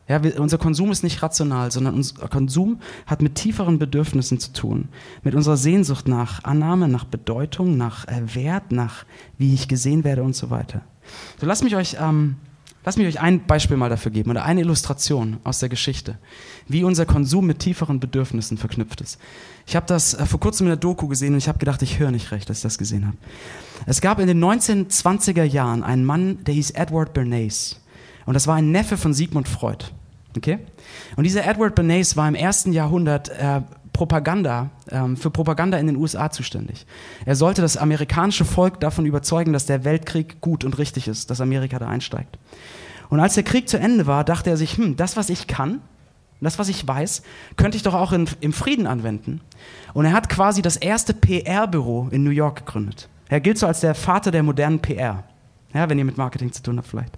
Ja, 0.07 0.23
wir, 0.23 0.39
unser 0.39 0.57
Konsum 0.57 0.89
ist 0.89 1.03
nicht 1.03 1.21
rational, 1.21 1.69
sondern 1.69 1.93
unser 1.93 2.27
Konsum 2.27 2.79
hat 3.05 3.21
mit 3.21 3.35
tieferen 3.35 3.77
Bedürfnissen 3.77 4.39
zu 4.39 4.51
tun. 4.51 4.89
Mit 5.21 5.35
unserer 5.35 5.57
Sehnsucht 5.57 6.07
nach 6.07 6.43
Annahme, 6.43 6.87
nach 6.87 7.03
Bedeutung, 7.03 7.77
nach 7.77 8.07
äh, 8.07 8.33
Wert, 8.33 8.71
nach 8.71 9.05
wie 9.37 9.53
ich 9.53 9.67
gesehen 9.67 10.03
werde 10.03 10.23
und 10.23 10.35
so 10.35 10.49
weiter. 10.49 10.81
So 11.39 11.45
lasst 11.45 11.63
mich 11.63 11.75
euch, 11.75 11.97
ähm, 11.99 12.37
lasst 12.87 12.97
mich 12.97 13.07
euch 13.07 13.19
ein 13.19 13.45
Beispiel 13.45 13.75
mal 13.75 13.89
dafür 13.89 14.13
geben 14.13 14.31
oder 14.31 14.45
eine 14.45 14.61
Illustration 14.61 15.41
aus 15.43 15.59
der 15.59 15.67
Geschichte, 15.67 16.17
wie 16.69 16.85
unser 16.85 17.05
Konsum 17.05 17.45
mit 17.45 17.59
tieferen 17.59 17.99
Bedürfnissen 17.99 18.57
verknüpft 18.57 19.01
ist. 19.01 19.19
Ich 19.65 19.75
habe 19.75 19.85
das 19.85 20.13
äh, 20.13 20.25
vor 20.25 20.39
kurzem 20.39 20.67
in 20.67 20.69
der 20.69 20.77
Doku 20.77 21.09
gesehen 21.09 21.33
und 21.33 21.39
ich 21.39 21.49
habe 21.49 21.59
gedacht, 21.59 21.81
ich 21.81 21.99
höre 21.99 22.11
nicht 22.11 22.31
recht, 22.31 22.49
dass 22.49 22.59
ich 22.59 22.63
das 22.63 22.77
gesehen 22.77 23.05
habe. 23.05 23.17
Es 23.87 23.99
gab 23.99 24.19
in 24.19 24.27
den 24.27 24.41
1920er 24.41 25.43
Jahren 25.43 25.83
einen 25.83 26.05
Mann, 26.05 26.45
der 26.45 26.53
hieß 26.53 26.71
Edward 26.71 27.13
Bernays. 27.13 27.77
Und 28.25 28.35
das 28.35 28.47
war 28.47 28.55
ein 28.55 28.71
Neffe 28.71 28.95
von 28.95 29.13
Sigmund 29.13 29.49
Freud. 29.49 29.83
Okay? 30.37 30.59
Und 31.17 31.25
dieser 31.25 31.45
Edward 31.45 31.75
Bernays 31.75 32.15
war 32.15 32.29
im 32.29 32.35
ersten 32.35 32.71
Jahrhundert 32.71 33.27
äh, 33.27 33.63
Propaganda, 33.97 34.69
ähm, 34.91 35.17
für 35.17 35.31
Propaganda 35.31 35.79
in 35.79 35.87
den 35.87 35.95
USA 35.95 36.29
zuständig. 36.29 36.85
Er 37.25 37.35
sollte 37.35 37.63
das 37.63 37.77
amerikanische 37.77 38.45
Volk 38.45 38.79
davon 38.79 39.07
überzeugen, 39.07 39.53
dass 39.53 39.65
der 39.65 39.85
Weltkrieg 39.85 40.39
gut 40.39 40.63
und 40.63 40.77
richtig 40.77 41.07
ist, 41.07 41.31
dass 41.31 41.41
Amerika 41.41 41.79
da 41.79 41.87
einsteigt. 41.87 42.37
Und 43.09 43.19
als 43.19 43.33
der 43.33 43.41
Krieg 43.41 43.67
zu 43.67 43.79
Ende 43.79 44.05
war, 44.05 44.23
dachte 44.23 44.51
er 44.51 44.57
sich, 44.57 44.77
hm, 44.77 44.97
das, 44.97 45.17
was 45.17 45.31
ich 45.31 45.47
kann, 45.47 45.81
das, 46.41 46.59
was 46.59 46.69
ich 46.69 46.87
weiß, 46.87 47.23
könnte 47.55 47.75
ich 47.75 47.81
doch 47.81 47.95
auch 47.95 48.11
in, 48.11 48.29
im 48.39 48.53
Frieden 48.53 48.85
anwenden. 48.85 49.41
Und 49.95 50.05
er 50.05 50.13
hat 50.13 50.29
quasi 50.29 50.61
das 50.61 50.77
erste 50.77 51.15
PR-Büro 51.15 52.09
in 52.11 52.23
New 52.23 52.29
York 52.29 52.67
gegründet. 52.67 53.09
Er 53.29 53.39
gilt 53.39 53.57
so 53.57 53.65
als 53.65 53.79
der 53.79 53.95
Vater 53.95 54.29
der 54.29 54.43
modernen 54.43 54.79
PR. 54.79 55.23
Ja, 55.73 55.89
wenn 55.89 55.97
ihr 55.97 56.05
mit 56.05 56.17
Marketing 56.17 56.51
zu 56.51 56.61
tun 56.61 56.77
habt 56.77 56.87
vielleicht. 56.87 57.17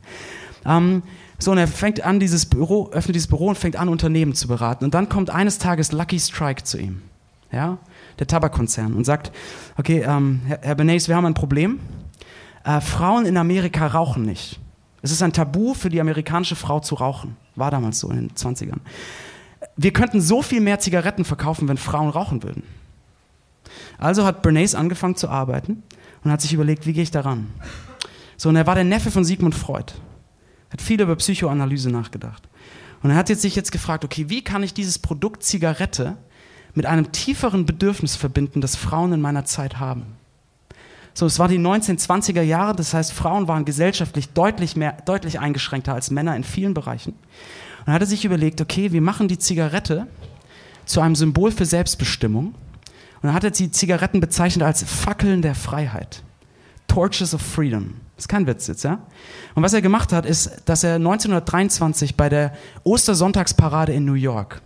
Ähm, 0.65 1.04
so, 1.39 1.52
und 1.52 1.58
er 1.58 1.67
fängt 1.67 2.04
an, 2.04 2.19
dieses 2.19 2.45
Büro, 2.45 2.89
öffnet 2.91 3.15
dieses 3.15 3.28
Büro 3.28 3.47
und 3.47 3.58
fängt 3.58 3.78
an, 3.78 3.88
Unternehmen 3.88 4.34
zu 4.34 4.47
beraten. 4.49 4.84
Und 4.84 4.93
dann 4.93 5.08
kommt 5.08 5.30
eines 5.30 5.58
Tages 5.58 5.93
Lucky 5.93 6.19
Strike 6.19 6.63
zu 6.63 6.78
ihm, 6.78 7.02
ja, 7.52 7.78
der 8.19 8.28
Tabakkonzern, 8.28 8.93
und 8.93 9.06
sagt, 9.06 9.32
okay, 9.78 10.04
ähm, 10.06 10.41
Herr, 10.45 10.60
Herr 10.62 10.75
Benes, 10.75 11.08
wir 11.08 11.15
haben 11.15 11.25
ein 11.25 11.34
Problem. 11.34 11.80
Äh, 12.65 12.82
Frauen 12.82 13.25
in 13.25 13.38
Amerika 13.38 13.88
rauchen 13.88 14.23
nicht. 14.23 14.60
Es 15.02 15.12
ist 15.12 15.23
ein 15.23 15.32
Tabu 15.32 15.73
für 15.73 15.89
die 15.89 16.02
amerikanische 16.02 16.58
Frau 16.58 16.82
zu 16.82 16.95
rauchen. 16.95 17.38
War 17.56 17.71
damals 17.71 17.99
so 17.99 18.10
in 18.10 18.17
den 18.17 18.32
20ern. 18.32 18.80
Wir 19.78 19.93
könnten 19.93 20.19
so 20.19 20.41
viel 20.41 20.60
mehr 20.60 20.80
Zigaretten 20.80 21.23
verkaufen, 21.23 21.69
wenn 21.69 21.78
Frauen 21.78 22.10
rauchen 22.10 22.43
würden. 22.43 22.63
Also 23.97 24.25
hat 24.25 24.41
Bernays 24.41 24.75
angefangen 24.75 25.15
zu 25.15 25.30
arbeiten 25.30 25.84
und 26.23 26.32
hat 26.32 26.41
sich 26.41 26.54
überlegt, 26.54 26.86
wie 26.86 26.93
gehe 26.93 27.04
ich 27.04 27.12
daran? 27.12 27.47
So, 28.36 28.49
und 28.49 28.58
er 28.58 28.67
war 28.67 28.75
der 28.75 28.84
Neffe 28.84 29.10
von 29.10 29.23
Sigmund 29.23 29.56
Freud. 29.56 29.93
Hat 30.71 30.82
viel 30.82 31.01
über 31.01 31.15
Psychoanalyse 31.15 31.89
nachgedacht. 31.89 32.47
Und 33.01 33.12
er 33.12 33.15
hat 33.15 33.29
jetzt 33.29 33.41
sich 33.41 33.55
jetzt 33.55 33.71
gefragt, 33.71 34.03
okay, 34.03 34.29
wie 34.29 34.43
kann 34.43 34.63
ich 34.63 34.73
dieses 34.73 34.99
Produkt 34.99 35.43
Zigarette 35.43 36.17
mit 36.73 36.86
einem 36.86 37.12
tieferen 37.12 37.65
Bedürfnis 37.65 38.15
verbinden, 38.15 38.62
das 38.62 38.75
Frauen 38.75 39.13
in 39.13 39.21
meiner 39.21 39.45
Zeit 39.45 39.79
haben? 39.79 40.17
So, 41.13 41.25
es 41.25 41.39
war 41.39 41.47
die 41.47 41.60
1920er 41.60 42.41
Jahre, 42.41 42.75
das 42.75 42.93
heißt, 42.93 43.12
Frauen 43.12 43.47
waren 43.47 43.65
gesellschaftlich 43.65 44.29
deutlich, 44.29 44.75
mehr, 44.75 44.97
deutlich 45.05 45.39
eingeschränkter 45.39 45.93
als 45.93 46.12
Männer 46.12 46.36
in 46.36 46.43
vielen 46.43 46.73
Bereichen. 46.73 47.13
Und 47.79 47.88
er 47.88 47.93
hatte 47.93 48.05
sich 48.05 48.25
überlegt, 48.25 48.62
okay, 48.62 48.91
wir 48.91 49.01
machen 49.01 49.27
die 49.27 49.39
Zigarette 49.39 50.08
zu 50.86 51.01
einem 51.01 51.15
Symbol 51.15 51.51
für 51.51 51.65
Selbstbestimmung. 51.65 52.47
Und 52.47 52.55
dann 53.23 53.34
hat 53.34 53.43
er 53.43 53.51
die 53.51 53.71
Zigaretten 53.71 54.19
bezeichnet 54.19 54.63
als 54.63 54.84
Fackeln 54.84 55.41
der 55.41 55.55
Freiheit. 55.55 56.23
Torches 56.88 57.34
of 57.34 57.41
Freedom. 57.41 57.95
Das 58.19 58.25
ist 58.25 58.27
kein 58.27 58.47
Witz 58.47 58.67
jetzt, 58.67 58.84
ja? 58.84 58.99
Und 59.55 59.63
was 59.63 59.71
er 59.71 59.82
gemacht 59.82 60.12
hat, 60.12 60.25
ist, 60.25 60.63
dass 60.65 60.84
er 60.84 60.95
1923 60.95 62.17
bei 62.17 62.27
der 62.27 62.51
Ostersonntagsparade 62.84 63.93
in 63.93 64.03
New 64.03 64.13
York 64.13 64.62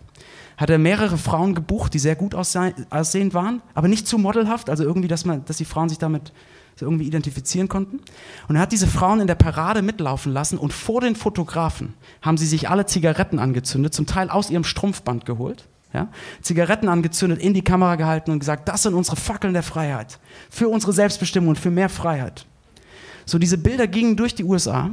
hat 0.58 0.72
er 0.72 0.80
mehrere 0.80 1.20
Frauen 1.20 1.54
gebucht, 1.54 1.94
die 1.94 2.00
sehr 2.00 2.16
gut 2.16 2.34
aussehend 2.34 3.34
waren, 3.36 3.62
aber 3.76 3.88
nicht 3.88 4.08
zu 4.08 4.18
modelhaft, 4.18 4.72
also 4.72 4.84
irgendwie, 4.84 5.08
dass, 5.08 5.24
man, 5.24 5.46
dass 5.46 5.58
die 5.58 5.66
Frauen 5.66 5.90
sich 5.90 6.00
damit 6.00 6.34
irgendwie 6.80 7.06
identifizieren 7.06 7.68
konnten. 7.68 8.00
Und 8.48 8.56
er 8.56 8.64
hat 8.64 8.72
diese 8.72 8.88
Frauen 8.88 9.20
in 9.20 9.28
der 9.28 9.36
Parade 9.36 9.84
mitlaufen 9.84 10.34
lassen 10.34 10.58
und 10.58 10.74
vor 10.74 11.02
den 11.02 11.16
Fotografen 11.16 11.94
haben 12.24 12.38
sie 12.38 12.48
sich 12.48 12.72
alle 12.72 12.88
Zigaretten 12.88 13.38
angezündet, 13.38 13.94
zum 13.94 14.08
Teil 14.08 14.32
aus 14.32 14.50
ihrem 14.50 14.64
Strumpfband 14.64 15.26
geholt. 15.26 15.68
Ja? 15.94 16.08
Zigaretten 16.42 16.90
angezündet, 16.90 17.40
in 17.40 17.54
die 17.54 17.64
Kamera 17.64 17.98
gehalten 17.98 18.32
und 18.32 18.40
gesagt, 18.40 18.68
das 18.68 18.82
sind 18.82 18.96
unsere 18.96 19.16
Fackeln 19.16 19.54
der 19.54 19.64
Freiheit. 19.64 20.20
Für 20.50 20.70
unsere 20.70 20.94
Selbstbestimmung 20.94 21.50
und 21.50 21.60
für 21.60 21.72
mehr 21.72 21.90
Freiheit. 21.90 22.48
So, 23.26 23.38
diese 23.38 23.58
Bilder 23.58 23.88
gingen 23.88 24.16
durch 24.16 24.36
die 24.36 24.44
USA 24.44 24.92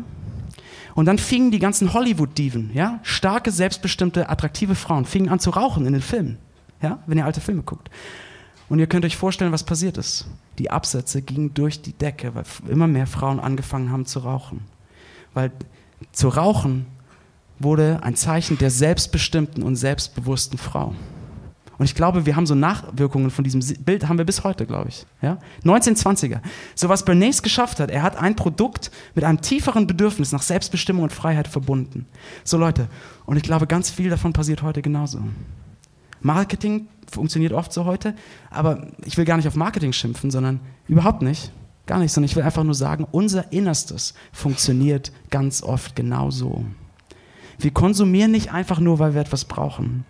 und 0.95 1.07
dann 1.07 1.19
fingen 1.19 1.51
die 1.51 1.59
ganzen 1.59 1.93
Hollywood-Diven, 1.93 2.71
ja, 2.75 3.01
starke, 3.03 3.51
selbstbestimmte, 3.51 4.29
attraktive 4.29 4.75
Frauen, 4.75 5.05
fingen 5.05 5.29
an 5.29 5.41
zu 5.41 5.51
rauchen 5.51 5.87
in 5.87 5.93
den 5.93 6.03
Filmen, 6.03 6.39
ja, 6.83 6.99
wenn 7.07 7.19
ihr 7.19 7.25
alte 7.25 7.41
Filme 7.41 7.63
guckt. 7.63 7.91
Und 8.69 8.79
ihr 8.79 8.87
könnt 8.87 9.05
euch 9.05 9.17
vorstellen, 9.17 9.53
was 9.53 9.65
passiert 9.65 9.99
ist. 9.99 10.27
Die 10.59 10.71
Absätze 10.71 11.23
gingen 11.23 11.55
durch 11.55 11.83
die 11.83 11.93
Decke, 11.93 12.35
weil 12.35 12.45
immer 12.69 12.87
mehr 12.87 13.09
Frauen 13.09 13.41
angefangen 13.41 13.91
haben 13.91 14.07
zu 14.07 14.21
rauchen. 14.21 14.61
Weil 15.35 15.51
zu 16.13 16.29
rauchen 16.29 16.87
wurde 17.59 18.01
ein 18.03 18.15
Zeichen 18.15 18.59
der 18.59 18.71
selbstbestimmten 18.71 19.63
und 19.65 19.75
selbstbewussten 19.77 20.57
Frau. 20.57 20.95
Und 21.81 21.87
ich 21.87 21.95
glaube, 21.95 22.27
wir 22.27 22.37
haben 22.37 22.45
so 22.45 22.55
Nachwirkungen 22.55 23.31
von 23.31 23.43
diesem 23.43 23.63
Bild, 23.83 24.07
haben 24.07 24.19
wir 24.19 24.27
bis 24.27 24.45
heute, 24.45 24.67
glaube 24.67 24.91
ich. 24.91 25.07
Ja? 25.23 25.39
1920er. 25.65 26.41
So 26.75 26.91
was 26.91 27.07
Bernays 27.07 27.43
geschafft 27.43 27.81
hat, 27.81 27.91
er 27.91 28.03
hat 28.03 28.19
ein 28.19 28.37
Produkt 28.37 28.91
mit 29.15 29.25
einem 29.25 29.41
tieferen 29.41 29.87
Bedürfnis 29.87 30.31
nach 30.31 30.43
Selbstbestimmung 30.43 31.05
und 31.05 31.11
Freiheit 31.11 31.49
verbunden. 31.49 32.05
So 32.45 32.59
Leute, 32.59 32.89
und 33.25 33.39
ich 33.39 33.43
glaube, 33.43 33.67
ganz 33.67 33.89
viel 33.89 34.11
davon 34.11 34.35
passiert 34.35 34.61
heute 34.61 34.83
genauso. 34.83 35.21
Marketing 36.21 36.87
funktioniert 37.11 37.55
oft 37.55 37.73
so 37.73 37.87
heute, 37.87 38.15
aber 38.51 38.89
ich 39.07 39.17
will 39.17 39.25
gar 39.25 39.39
nicht 39.39 39.49
auf 39.49 39.57
Marketing 39.57 39.95
schimpfen, 39.95 40.31
sondern 40.31 40.61
überhaupt 40.87 41.23
nicht. 41.23 41.51
Gar 41.87 42.01
nicht, 42.01 42.13
sondern 42.13 42.27
ich 42.27 42.37
will 42.37 42.43
einfach 42.43 42.63
nur 42.63 42.75
sagen, 42.75 43.07
unser 43.11 43.55
Innerstes 43.55 44.13
funktioniert 44.33 45.13
ganz 45.31 45.63
oft 45.63 45.97
genauso. 45.97 46.63
Wir 47.59 47.71
konsumieren 47.71 48.33
nicht 48.33 48.53
einfach 48.53 48.81
nur, 48.81 48.99
weil 48.99 49.15
wir 49.15 49.23
etwas 49.23 49.47
brauchen 49.47 50.05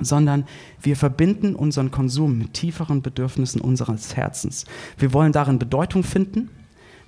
sondern 0.00 0.44
wir 0.80 0.96
verbinden 0.96 1.54
unseren 1.54 1.90
Konsum 1.90 2.38
mit 2.38 2.54
tieferen 2.54 3.02
Bedürfnissen 3.02 3.60
unseres 3.60 4.16
Herzens. 4.16 4.64
Wir 4.98 5.12
wollen 5.12 5.32
darin 5.32 5.58
Bedeutung 5.58 6.02
finden, 6.02 6.50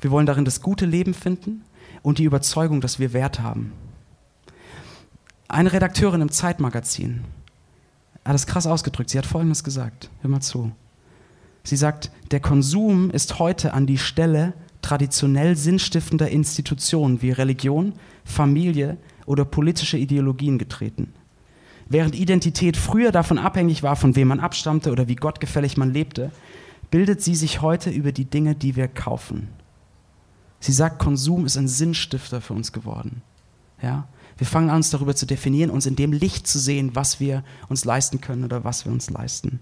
wir 0.00 0.10
wollen 0.10 0.26
darin 0.26 0.44
das 0.44 0.60
gute 0.60 0.86
Leben 0.86 1.14
finden 1.14 1.62
und 2.02 2.18
die 2.18 2.24
Überzeugung, 2.24 2.80
dass 2.80 2.98
wir 2.98 3.12
Wert 3.12 3.40
haben. 3.40 3.72
Eine 5.48 5.72
Redakteurin 5.72 6.20
im 6.20 6.30
Zeitmagazin 6.30 7.24
hat 8.24 8.34
es 8.34 8.46
krass 8.46 8.66
ausgedrückt. 8.66 9.10
Sie 9.10 9.18
hat 9.18 9.26
Folgendes 9.26 9.64
gesagt. 9.64 10.10
Hör 10.20 10.30
mal 10.30 10.40
zu. 10.40 10.72
Sie 11.62 11.76
sagt, 11.76 12.10
der 12.30 12.40
Konsum 12.40 13.10
ist 13.10 13.38
heute 13.38 13.72
an 13.72 13.86
die 13.86 13.98
Stelle 13.98 14.54
traditionell 14.82 15.56
sinnstiftender 15.56 16.28
Institutionen 16.28 17.22
wie 17.22 17.30
Religion, 17.30 17.94
Familie 18.24 18.98
oder 19.24 19.44
politische 19.44 19.96
Ideologien 19.96 20.58
getreten. 20.58 21.14
Während 21.88 22.14
Identität 22.14 22.76
früher 22.76 23.12
davon 23.12 23.38
abhängig 23.38 23.82
war, 23.82 23.96
von 23.96 24.16
wem 24.16 24.28
man 24.28 24.40
abstammte 24.40 24.90
oder 24.90 25.08
wie 25.08 25.16
gottgefällig 25.16 25.76
man 25.76 25.92
lebte, 25.92 26.30
bildet 26.90 27.22
sie 27.22 27.34
sich 27.34 27.60
heute 27.60 27.90
über 27.90 28.12
die 28.12 28.24
Dinge, 28.24 28.54
die 28.54 28.76
wir 28.76 28.88
kaufen. 28.88 29.48
Sie 30.60 30.72
sagt, 30.72 30.98
Konsum 30.98 31.44
ist 31.44 31.56
ein 31.56 31.68
Sinnstifter 31.68 32.40
für 32.40 32.54
uns 32.54 32.72
geworden. 32.72 33.22
Ja? 33.82 34.08
Wir 34.38 34.46
fangen 34.46 34.70
an, 34.70 34.76
uns 34.76 34.90
darüber 34.90 35.14
zu 35.14 35.26
definieren, 35.26 35.70
uns 35.70 35.86
in 35.86 35.96
dem 35.96 36.12
Licht 36.12 36.46
zu 36.46 36.58
sehen, 36.58 36.94
was 36.94 37.20
wir 37.20 37.44
uns 37.68 37.84
leisten 37.84 38.20
können 38.20 38.44
oder 38.44 38.64
was 38.64 38.84
wir 38.84 38.92
uns 38.92 39.10
leisten. 39.10 39.60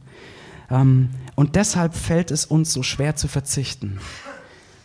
Ähm, 0.71 1.11
und 1.35 1.57
deshalb 1.57 1.95
fällt 1.95 2.31
es 2.31 2.47
uns 2.47 2.73
so 2.73 2.83
schwer 2.83 3.17
zu 3.17 3.29
verzichten. 3.29 3.99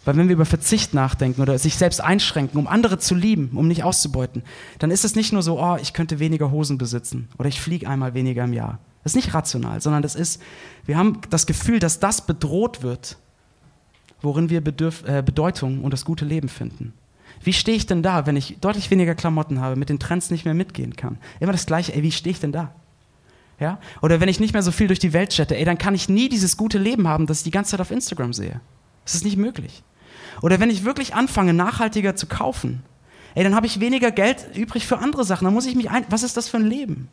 Weil 0.07 0.15
wenn 0.15 0.29
wir 0.29 0.35
über 0.35 0.45
Verzicht 0.45 0.93
nachdenken 0.93 1.41
oder 1.41 1.59
sich 1.59 1.75
selbst 1.75 1.99
einschränken, 1.99 2.57
um 2.57 2.67
andere 2.67 2.97
zu 2.97 3.13
lieben, 3.13 3.51
um 3.55 3.67
nicht 3.67 3.83
auszubeuten, 3.83 4.41
dann 4.79 4.89
ist 4.89 5.03
es 5.03 5.15
nicht 5.15 5.33
nur 5.33 5.41
so, 5.43 5.59
oh, 5.59 5.75
ich 5.81 5.91
könnte 5.91 6.19
weniger 6.19 6.49
Hosen 6.49 6.77
besitzen 6.77 7.27
oder 7.37 7.49
ich 7.49 7.59
fliege 7.59 7.89
einmal 7.89 8.13
weniger 8.13 8.45
im 8.45 8.53
Jahr. 8.53 8.79
Das 9.03 9.11
ist 9.11 9.17
nicht 9.17 9.33
rational, 9.33 9.81
sondern 9.81 10.01
das 10.01 10.15
ist, 10.15 10.41
wir 10.85 10.97
haben 10.97 11.19
das 11.29 11.45
Gefühl, 11.45 11.79
dass 11.79 11.99
das 11.99 12.25
bedroht 12.25 12.83
wird, 12.83 13.17
worin 14.21 14.49
wir 14.49 14.61
Bedürf 14.61 15.03
äh, 15.05 15.21
Bedeutung 15.21 15.83
und 15.83 15.91
das 15.91 16.05
gute 16.05 16.23
Leben 16.23 16.47
finden. 16.47 16.93
Wie 17.43 17.51
stehe 17.51 17.75
ich 17.75 17.85
denn 17.85 18.01
da, 18.01 18.25
wenn 18.25 18.37
ich 18.37 18.59
deutlich 18.61 18.89
weniger 18.89 19.13
Klamotten 19.13 19.59
habe, 19.59 19.75
mit 19.75 19.89
den 19.89 19.99
Trends 19.99 20.31
nicht 20.31 20.45
mehr 20.45 20.53
mitgehen 20.53 20.95
kann? 20.95 21.17
Immer 21.41 21.51
das 21.51 21.65
Gleiche, 21.65 21.93
ey, 21.93 22.01
wie 22.01 22.13
stehe 22.13 22.31
ich 22.31 22.39
denn 22.39 22.53
da? 22.53 22.73
Ja? 23.59 23.77
Oder 24.01 24.21
wenn 24.21 24.29
ich 24.29 24.39
nicht 24.39 24.53
mehr 24.53 24.63
so 24.63 24.71
viel 24.71 24.87
durch 24.87 24.99
die 24.99 25.11
Welt 25.11 25.35
chatte, 25.35 25.57
ey, 25.57 25.65
dann 25.65 25.77
kann 25.77 25.95
ich 25.95 26.07
nie 26.07 26.29
dieses 26.29 26.55
gute 26.55 26.77
Leben 26.77 27.09
haben, 27.09 27.27
das 27.27 27.39
ich 27.39 27.43
die 27.43 27.51
ganze 27.51 27.71
Zeit 27.71 27.81
auf 27.81 27.91
Instagram 27.91 28.31
sehe. 28.31 28.61
Das 29.03 29.13
ist 29.13 29.25
nicht 29.25 29.35
möglich. 29.35 29.83
Oder 30.41 30.59
wenn 30.59 30.69
ich 30.69 30.83
wirklich 30.83 31.15
anfange, 31.15 31.53
nachhaltiger 31.53 32.15
zu 32.15 32.27
kaufen, 32.27 32.83
ey, 33.35 33.43
dann 33.43 33.55
habe 33.55 33.67
ich 33.67 33.79
weniger 33.79 34.11
Geld 34.11 34.47
übrig 34.55 34.87
für 34.87 34.99
andere 34.99 35.23
Sachen. 35.23 35.45
Dann 35.45 35.53
muss 35.53 35.65
ich 35.65 35.75
mich 35.75 35.89
ein. 35.89 36.05
Was 36.09 36.23
ist 36.23 36.37
das 36.37 36.47
für 36.49 36.57
ein 36.57 36.65
Leben? 36.65 37.09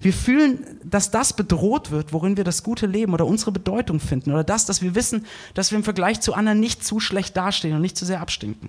Wir 0.00 0.12
fühlen, 0.12 0.64
dass 0.84 1.10
das 1.10 1.32
bedroht 1.32 1.90
wird, 1.90 2.12
worin 2.12 2.36
wir 2.36 2.44
das 2.44 2.62
gute 2.62 2.86
Leben 2.86 3.14
oder 3.14 3.26
unsere 3.26 3.52
Bedeutung 3.52 3.98
finden. 3.98 4.30
Oder 4.30 4.44
das, 4.44 4.66
dass 4.66 4.82
wir 4.82 4.94
wissen, 4.94 5.24
dass 5.54 5.70
wir 5.70 5.78
im 5.78 5.84
Vergleich 5.84 6.20
zu 6.20 6.34
anderen 6.34 6.60
nicht 6.60 6.84
zu 6.84 7.00
schlecht 7.00 7.36
dastehen 7.36 7.74
und 7.74 7.80
nicht 7.80 7.96
zu 7.96 8.04
sehr 8.04 8.20
abstinken. 8.20 8.68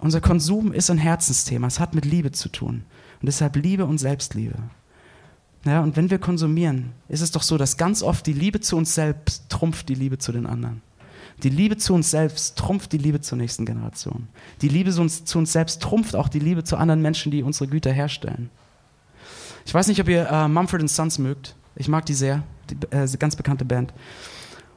Unser 0.00 0.20
Konsum 0.20 0.72
ist 0.72 0.90
ein 0.90 0.98
Herzensthema. 0.98 1.66
Es 1.66 1.80
hat 1.80 1.94
mit 1.94 2.04
Liebe 2.04 2.30
zu 2.32 2.50
tun. 2.50 2.84
Und 3.22 3.26
deshalb 3.26 3.56
Liebe 3.56 3.86
und 3.86 3.98
Selbstliebe. 3.98 4.58
Ja, 5.64 5.80
und 5.80 5.96
wenn 5.96 6.10
wir 6.10 6.18
konsumieren, 6.18 6.92
ist 7.08 7.22
es 7.22 7.32
doch 7.32 7.42
so, 7.42 7.56
dass 7.56 7.76
ganz 7.76 8.02
oft 8.02 8.26
die 8.26 8.34
Liebe 8.34 8.60
zu 8.60 8.76
uns 8.76 8.94
selbst 8.94 9.48
trumpft 9.48 9.88
die 9.88 9.94
Liebe 9.94 10.18
zu 10.18 10.30
den 10.30 10.46
anderen. 10.46 10.82
Die 11.42 11.50
Liebe 11.50 11.76
zu 11.76 11.92
uns 11.94 12.10
selbst 12.10 12.56
trumpft 12.56 12.92
die 12.92 12.98
Liebe 12.98 13.20
zur 13.20 13.36
nächsten 13.36 13.66
Generation. 13.66 14.28
Die 14.62 14.68
Liebe 14.68 14.90
zu 14.90 15.02
uns, 15.02 15.24
zu 15.24 15.38
uns 15.38 15.52
selbst 15.52 15.82
trumpft 15.82 16.16
auch 16.16 16.28
die 16.28 16.38
Liebe 16.38 16.64
zu 16.64 16.76
anderen 16.76 17.02
Menschen, 17.02 17.30
die 17.30 17.42
unsere 17.42 17.68
Güter 17.68 17.92
herstellen. 17.92 18.50
Ich 19.66 19.74
weiß 19.74 19.88
nicht, 19.88 20.00
ob 20.00 20.08
ihr 20.08 20.28
äh, 20.28 20.48
Mumford 20.48 20.88
Sons 20.88 21.18
mögt. 21.18 21.54
Ich 21.74 21.88
mag 21.88 22.06
die 22.06 22.14
sehr, 22.14 22.42
die 22.70 22.76
äh, 22.90 23.06
ganz 23.18 23.36
bekannte 23.36 23.64
Band. 23.64 23.92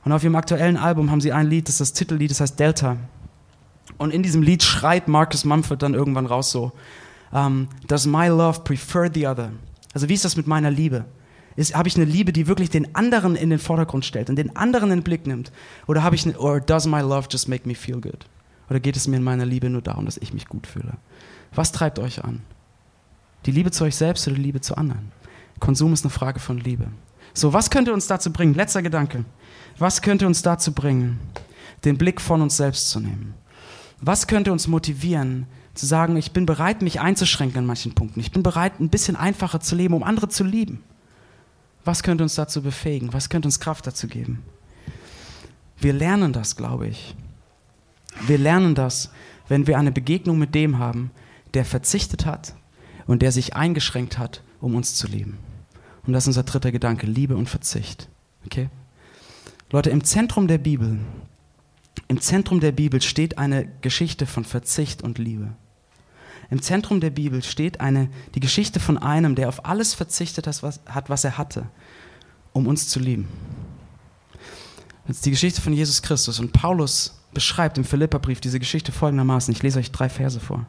Und 0.03 0.11
auf 0.11 0.23
ihrem 0.23 0.35
aktuellen 0.35 0.77
Album 0.77 1.11
haben 1.11 1.21
sie 1.21 1.31
ein 1.31 1.47
Lied, 1.47 1.67
das 1.67 1.75
ist 1.75 1.81
das 1.81 1.93
Titellied, 1.93 2.31
das 2.31 2.41
heißt 2.41 2.59
Delta. 2.59 2.97
Und 3.97 4.11
in 4.11 4.23
diesem 4.23 4.41
Lied 4.41 4.63
schreit 4.63 5.07
Marcus 5.07 5.45
Mumford 5.45 5.81
dann 5.81 5.93
irgendwann 5.93 6.25
raus 6.25 6.51
so, 6.51 6.71
um, 7.31 7.37
ähm, 7.39 7.67
Does 7.87 8.07
my 8.07 8.27
love 8.27 8.61
prefer 8.61 9.09
the 9.13 9.27
other? 9.27 9.51
Also 9.93 10.09
wie 10.09 10.13
ist 10.13 10.25
das 10.25 10.35
mit 10.35 10.47
meiner 10.47 10.71
Liebe? 10.71 11.05
Habe 11.59 11.87
ich 11.87 11.95
eine 11.95 12.05
Liebe, 12.05 12.33
die 12.33 12.47
wirklich 12.47 12.69
den 12.69 12.95
anderen 12.95 13.35
in 13.35 13.49
den 13.49 13.59
Vordergrund 13.59 14.05
stellt 14.05 14.29
und 14.29 14.35
den 14.35 14.55
anderen 14.55 14.91
in 14.91 14.99
den 14.99 15.03
Blick 15.03 15.27
nimmt? 15.27 15.51
Oder 15.87 16.03
habe 16.03 16.15
ich 16.15 16.25
eine, 16.25 16.37
or 16.39 16.59
does 16.59 16.85
my 16.85 17.01
love 17.01 17.27
just 17.29 17.49
make 17.49 17.67
me 17.67 17.75
feel 17.75 17.99
good? 17.99 18.25
Oder 18.69 18.79
geht 18.79 18.95
es 18.95 19.07
mir 19.07 19.17
in 19.17 19.23
meiner 19.23 19.45
Liebe 19.45 19.69
nur 19.69 19.81
darum, 19.81 20.05
dass 20.05 20.17
ich 20.17 20.33
mich 20.33 20.47
gut 20.47 20.67
fühle? 20.67 20.93
Was 21.53 21.71
treibt 21.71 21.99
euch 21.99 22.23
an? 22.23 22.41
Die 23.45 23.51
Liebe 23.51 23.71
zu 23.71 23.83
euch 23.83 23.95
selbst 23.95 24.27
oder 24.27 24.35
die 24.35 24.43
Liebe 24.43 24.61
zu 24.61 24.75
anderen? 24.75 25.11
Konsum 25.59 25.93
ist 25.93 26.03
eine 26.03 26.11
Frage 26.11 26.39
von 26.39 26.59
Liebe. 26.59 26.87
So, 27.33 27.53
was 27.53 27.69
könnte 27.69 27.93
uns 27.93 28.07
dazu 28.07 28.31
bringen? 28.31 28.53
Letzter 28.53 28.81
Gedanke. 28.81 29.25
Was 29.77 30.01
könnte 30.01 30.27
uns 30.27 30.41
dazu 30.41 30.73
bringen, 30.73 31.19
den 31.85 31.97
Blick 31.97 32.21
von 32.21 32.41
uns 32.41 32.57
selbst 32.57 32.89
zu 32.89 32.99
nehmen? 32.99 33.33
Was 34.01 34.27
könnte 34.27 34.51
uns 34.51 34.67
motivieren, 34.67 35.47
zu 35.79 35.85
sagen, 35.85 36.17
ich 36.17 36.31
bin 36.31 36.45
bereit, 36.45 36.81
mich 36.81 36.99
einzuschränken 36.99 37.59
an 37.59 37.65
manchen 37.65 37.95
Punkten. 37.95 38.19
Ich 38.19 38.31
bin 38.31 38.43
bereit, 38.43 38.79
ein 38.79 38.89
bisschen 38.89 39.15
einfacher 39.15 39.61
zu 39.61 39.75
leben, 39.75 39.93
um 39.93 40.03
andere 40.03 40.27
zu 40.27 40.43
lieben. 40.43 40.83
Was 41.85 42.03
könnte 42.03 42.23
uns 42.23 42.35
dazu 42.35 42.61
befähigen? 42.61 43.13
Was 43.13 43.29
könnte 43.29 43.47
uns 43.47 43.59
Kraft 43.59 43.87
dazu 43.87 44.07
geben? 44.07 44.43
Wir 45.77 45.93
lernen 45.93 46.33
das, 46.33 46.55
glaube 46.55 46.87
ich. 46.87 47.15
Wir 48.27 48.37
lernen 48.37 48.75
das, 48.75 49.11
wenn 49.47 49.67
wir 49.67 49.77
eine 49.77 49.91
Begegnung 49.91 50.37
mit 50.37 50.53
dem 50.55 50.77
haben, 50.77 51.11
der 51.53 51.65
verzichtet 51.65 52.25
hat 52.25 52.55
und 53.07 53.21
der 53.21 53.31
sich 53.31 53.55
eingeschränkt 53.55 54.17
hat, 54.17 54.43
um 54.61 54.75
uns 54.75 54.95
zu 54.95 55.07
lieben. 55.07 55.37
Und 56.05 56.13
das 56.13 56.23
ist 56.23 56.29
unser 56.29 56.43
dritter 56.43 56.71
Gedanke, 56.71 57.07
Liebe 57.07 57.35
und 57.35 57.49
Verzicht. 57.49 58.09
Okay? 58.45 58.69
Leute, 59.71 59.89
im 59.89 60.03
Zentrum 60.03 60.47
der 60.47 60.57
Bibel, 60.57 60.99
im 62.07 62.19
Zentrum 62.19 62.59
der 62.59 62.71
Bibel 62.71 63.01
steht 63.01 63.37
eine 63.37 63.67
Geschichte 63.81 64.25
von 64.25 64.43
Verzicht 64.43 65.01
und 65.01 65.17
Liebe. 65.17 65.51
Im 66.49 66.61
Zentrum 66.61 66.99
der 66.99 67.11
Bibel 67.11 67.43
steht 67.43 67.79
eine, 67.79 68.09
die 68.33 68.39
Geschichte 68.39 68.79
von 68.79 68.97
einem, 68.97 69.35
der 69.35 69.49
auf 69.49 69.65
alles 69.65 69.93
verzichtet 69.93 70.47
hat, 70.47 70.63
was, 71.09 71.23
er 71.23 71.37
hatte, 71.37 71.65
um 72.53 72.67
uns 72.67 72.87
zu 72.89 72.99
lieben. 72.99 73.27
Das 75.07 75.17
ist 75.17 75.25
die 75.25 75.31
Geschichte 75.31 75.61
von 75.61 75.73
Jesus 75.73 76.01
Christus. 76.01 76.39
Und 76.39 76.53
Paulus 76.53 77.19
beschreibt 77.33 77.77
im 77.77 77.85
Philipperbrief 77.85 78.41
diese 78.41 78.59
Geschichte 78.59 78.91
folgendermaßen. 78.91 79.53
Ich 79.53 79.61
lese 79.61 79.79
euch 79.79 79.91
drei 79.91 80.09
Verse 80.09 80.39
vor. 80.39 80.65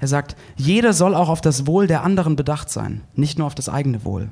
Er 0.00 0.08
sagt, 0.08 0.36
jeder 0.56 0.92
soll 0.92 1.14
auch 1.14 1.28
auf 1.28 1.40
das 1.40 1.66
Wohl 1.66 1.86
der 1.86 2.04
anderen 2.04 2.36
bedacht 2.36 2.70
sein, 2.70 3.02
nicht 3.14 3.38
nur 3.38 3.46
auf 3.46 3.54
das 3.54 3.68
eigene 3.68 4.04
Wohl. 4.04 4.28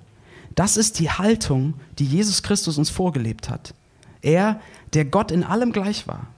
Das 0.54 0.76
ist 0.76 0.98
die 0.98 1.10
Haltung, 1.10 1.74
die 1.98 2.04
Jesus 2.04 2.42
Christus 2.42 2.78
uns 2.78 2.88
vorgelebt 2.88 3.50
hat. 3.50 3.74
Er, 4.22 4.60
der 4.92 5.04
Gott 5.04 5.30
in 5.30 5.42
allem 5.42 5.72
gleich 5.72 6.06
war 6.06 6.28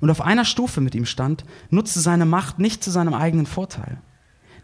und 0.00 0.10
auf 0.10 0.20
einer 0.20 0.44
Stufe 0.44 0.80
mit 0.80 0.94
ihm 0.94 1.06
stand, 1.06 1.44
nutzte 1.70 2.00
seine 2.00 2.26
Macht 2.26 2.58
nicht 2.58 2.82
zu 2.82 2.90
seinem 2.90 3.14
eigenen 3.14 3.46
Vorteil. 3.46 3.98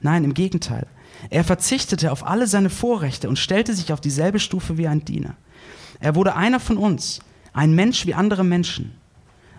Nein, 0.01 0.25
im 0.25 0.35
Gegenteil. 0.35 0.87
Er 1.31 1.45
verzichtete 1.45 2.13
auf 2.13 2.27
alle 2.27 2.47
seine 2.47 2.71
Vorrechte 2.71 3.29
und 3.29 3.39
stellte 3.39 3.75
sich 3.75 3.93
auf 3.93 4.01
dieselbe 4.01 4.39
Stufe 4.39 4.77
wie 4.77 4.89
ein 4.89 5.05
Diener. 5.05 5.37
Er 6.01 6.15
wurde 6.15 6.37
einer 6.37 6.61
von 6.61 6.77
uns, 6.77 7.21
ein 7.53 7.75
Mensch 7.75 8.07
wie 8.07 8.15
andere 8.15 8.45
Menschen. 8.45 8.93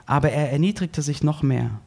Aber 0.05 0.29
er 0.31 0.51
erniedrigte 0.51 1.01
sich 1.01 1.23
noch 1.23 1.41
mehr. 1.41 1.79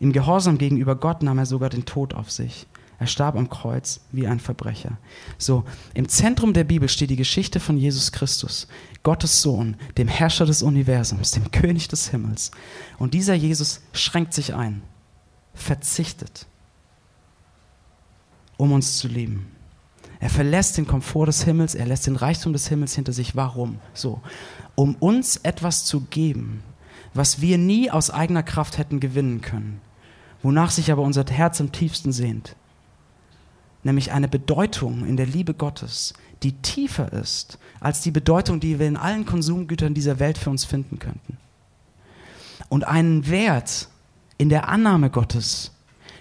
Im 0.00 0.12
Gehorsam 0.12 0.58
gegenüber 0.58 0.96
Gott 0.96 1.22
nahm 1.22 1.38
er 1.38 1.46
sogar 1.46 1.70
den 1.70 1.86
Tod 1.86 2.12
auf 2.12 2.30
sich. 2.30 2.66
Er 2.98 3.06
starb 3.06 3.36
am 3.36 3.48
Kreuz 3.48 4.00
wie 4.12 4.26
ein 4.26 4.38
Verbrecher. 4.38 4.98
So, 5.36 5.64
im 5.94 6.08
Zentrum 6.08 6.52
der 6.52 6.64
Bibel 6.64 6.88
steht 6.88 7.10
die 7.10 7.16
Geschichte 7.16 7.58
von 7.60 7.76
Jesus 7.76 8.12
Christus, 8.12 8.68
Gottes 9.02 9.42
Sohn, 9.42 9.76
dem 9.98 10.08
Herrscher 10.08 10.46
des 10.46 10.62
Universums, 10.62 11.32
dem 11.32 11.50
König 11.50 11.88
des 11.88 12.08
Himmels. 12.08 12.50
Und 12.98 13.14
dieser 13.14 13.34
Jesus 13.34 13.80
schränkt 13.92 14.32
sich 14.32 14.54
ein, 14.54 14.82
verzichtet, 15.54 16.46
um 18.56 18.72
uns 18.72 18.98
zu 18.98 19.08
lieben. 19.08 19.50
Er 20.20 20.30
verlässt 20.30 20.78
den 20.78 20.86
Komfort 20.86 21.26
des 21.26 21.44
Himmels, 21.44 21.74
er 21.74 21.86
lässt 21.86 22.06
den 22.06 22.16
Reichtum 22.16 22.52
des 22.52 22.68
Himmels 22.68 22.94
hinter 22.94 23.12
sich. 23.12 23.36
Warum? 23.36 23.80
So, 23.92 24.22
um 24.74 24.94
uns 24.94 25.36
etwas 25.38 25.84
zu 25.84 26.02
geben, 26.02 26.62
was 27.12 27.40
wir 27.40 27.58
nie 27.58 27.90
aus 27.90 28.10
eigener 28.10 28.42
Kraft 28.42 28.78
hätten 28.78 29.00
gewinnen 29.00 29.40
können, 29.40 29.80
wonach 30.42 30.70
sich 30.70 30.90
aber 30.92 31.02
unser 31.02 31.24
Herz 31.26 31.60
im 31.60 31.72
tiefsten 31.72 32.12
sehnt. 32.12 32.56
Nämlich 33.84 34.12
eine 34.12 34.28
Bedeutung 34.28 35.06
in 35.06 35.16
der 35.16 35.26
Liebe 35.26 35.54
Gottes, 35.54 36.14
die 36.42 36.52
tiefer 36.52 37.12
ist 37.12 37.58
als 37.80 38.00
die 38.00 38.10
Bedeutung, 38.10 38.58
die 38.58 38.78
wir 38.78 38.88
in 38.88 38.96
allen 38.96 39.26
Konsumgütern 39.26 39.94
dieser 39.94 40.18
Welt 40.18 40.38
für 40.38 40.50
uns 40.50 40.64
finden 40.64 40.98
könnten. 40.98 41.36
Und 42.70 42.86
einen 42.86 43.28
Wert 43.28 43.88
in 44.38 44.48
der 44.48 44.68
Annahme 44.68 45.10
Gottes, 45.10 45.72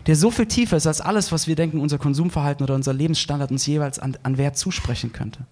der 0.05 0.17
so 0.17 0.29
viel 0.29 0.45
tiefer 0.45 0.77
ist 0.77 0.87
als 0.87 1.01
alles, 1.01 1.31
was 1.31 1.47
wir 1.47 1.55
denken, 1.55 1.79
unser 1.79 1.97
Konsumverhalten 1.97 2.63
oder 2.63 2.75
unser 2.75 2.93
Lebensstandard 2.93 3.51
uns 3.51 3.65
jeweils 3.65 3.97
an, 3.99 4.17
an 4.23 4.37
Wert 4.37 4.57
zusprechen 4.57 5.13
könnte. 5.13 5.45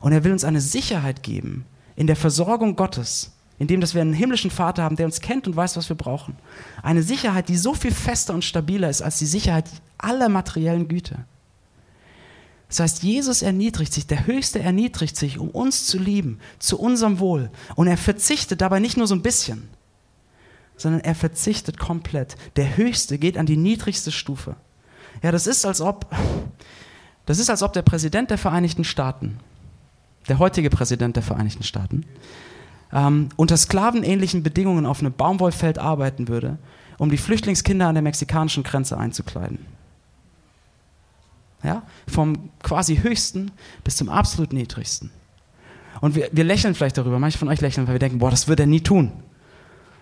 Und 0.00 0.12
er 0.12 0.24
will 0.24 0.32
uns 0.32 0.44
eine 0.44 0.60
Sicherheit 0.60 1.22
geben 1.22 1.64
in 1.96 2.06
der 2.06 2.16
Versorgung 2.16 2.76
Gottes, 2.76 3.32
indem 3.62 3.80
dass 3.80 3.94
wir 3.94 4.00
einen 4.00 4.12
himmlischen 4.12 4.50
Vater 4.50 4.82
haben, 4.82 4.96
der 4.96 5.06
uns 5.06 5.20
kennt 5.20 5.46
und 5.46 5.54
weiß, 5.54 5.76
was 5.76 5.88
wir 5.88 5.94
brauchen. 5.94 6.34
Eine 6.82 7.04
Sicherheit, 7.04 7.48
die 7.48 7.56
so 7.56 7.74
viel 7.74 7.92
fester 7.92 8.34
und 8.34 8.44
stabiler 8.44 8.90
ist 8.90 9.02
als 9.02 9.20
die 9.20 9.26
Sicherheit 9.26 9.66
aller 9.98 10.28
materiellen 10.28 10.88
Güter. 10.88 11.26
Das 12.66 12.80
heißt, 12.80 13.02
Jesus 13.04 13.40
erniedrigt 13.40 13.92
sich, 13.92 14.08
der 14.08 14.26
Höchste 14.26 14.58
erniedrigt 14.58 15.16
sich, 15.16 15.38
um 15.38 15.48
uns 15.48 15.86
zu 15.86 15.96
lieben, 15.96 16.40
zu 16.58 16.76
unserem 16.76 17.20
Wohl. 17.20 17.52
Und 17.76 17.86
er 17.86 17.96
verzichtet 17.96 18.60
dabei 18.60 18.80
nicht 18.80 18.96
nur 18.96 19.06
so 19.06 19.14
ein 19.14 19.22
bisschen, 19.22 19.68
sondern 20.76 21.02
er 21.02 21.14
verzichtet 21.14 21.78
komplett. 21.78 22.34
Der 22.56 22.76
Höchste 22.76 23.16
geht 23.16 23.38
an 23.38 23.46
die 23.46 23.56
niedrigste 23.56 24.10
Stufe. 24.10 24.56
Ja, 25.22 25.30
das 25.30 25.46
ist, 25.46 25.64
als 25.64 25.80
ob, 25.80 26.12
das 27.26 27.38
ist, 27.38 27.48
als 27.48 27.62
ob 27.62 27.74
der 27.74 27.82
Präsident 27.82 28.28
der 28.30 28.38
Vereinigten 28.38 28.82
Staaten, 28.82 29.38
der 30.26 30.40
heutige 30.40 30.68
Präsident 30.68 31.14
der 31.14 31.22
Vereinigten 31.22 31.62
Staaten, 31.62 32.04
ähm, 32.92 33.28
unter 33.36 33.56
sklavenähnlichen 33.56 34.42
Bedingungen 34.42 34.86
auf 34.86 35.00
einem 35.00 35.12
Baumwollfeld 35.12 35.78
arbeiten 35.78 36.28
würde, 36.28 36.58
um 36.98 37.10
die 37.10 37.18
Flüchtlingskinder 37.18 37.88
an 37.88 37.94
der 37.94 38.02
mexikanischen 38.02 38.62
Grenze 38.62 38.98
einzukleiden. 38.98 39.58
Ja? 41.62 41.82
Vom 42.06 42.50
quasi 42.62 42.96
höchsten 42.96 43.50
bis 43.84 43.96
zum 43.96 44.08
absolut 44.08 44.52
niedrigsten. 44.52 45.10
Und 46.00 46.14
wir, 46.14 46.28
wir 46.32 46.44
lächeln 46.44 46.74
vielleicht 46.74 46.98
darüber, 46.98 47.18
manche 47.18 47.38
von 47.38 47.48
euch 47.48 47.60
lächeln, 47.60 47.86
weil 47.86 47.94
wir 47.94 48.00
denken, 48.00 48.18
boah, 48.18 48.30
das 48.30 48.48
wird 48.48 48.60
er 48.60 48.66
nie 48.66 48.80
tun. 48.80 49.12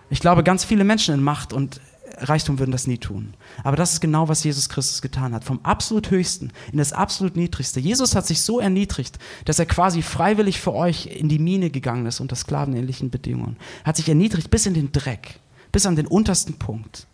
Ich 0.09 0.19
glaube, 0.19 0.43
ganz 0.43 0.65
viele 0.65 0.83
Menschen 0.83 1.13
in 1.13 1.23
Macht 1.23 1.53
und 1.53 1.79
Reichtum 2.21 2.59
würden 2.59 2.71
das 2.71 2.87
nie 2.87 2.97
tun. 2.97 3.33
Aber 3.63 3.75
das 3.75 3.93
ist 3.93 4.01
genau, 4.01 4.27
was 4.27 4.43
Jesus 4.43 4.69
Christus 4.69 5.01
getan 5.01 5.33
hat. 5.33 5.43
Vom 5.43 5.59
absolut 5.63 6.11
Höchsten 6.11 6.51
in 6.71 6.77
das 6.77 6.93
absolut 6.93 7.35
Niedrigste. 7.35 7.79
Jesus 7.79 8.15
hat 8.15 8.27
sich 8.27 8.41
so 8.41 8.59
erniedrigt, 8.59 9.17
dass 9.45 9.59
er 9.59 9.65
quasi 9.65 10.01
freiwillig 10.01 10.59
für 10.59 10.73
euch 10.73 11.07
in 11.07 11.29
die 11.29 11.39
Mine 11.39 11.69
gegangen 11.69 12.05
ist 12.05 12.19
unter 12.19 12.35
sklavenähnlichen 12.35 13.09
Bedingungen. 13.09 13.57
Hat 13.83 13.97
sich 13.97 14.07
erniedrigt 14.07 14.51
bis 14.51 14.65
in 14.65 14.73
den 14.73 14.91
Dreck, 14.91 15.39
bis 15.71 15.85
an 15.85 15.95
den 15.95 16.07
untersten 16.07 16.53
Punkt. 16.53 17.07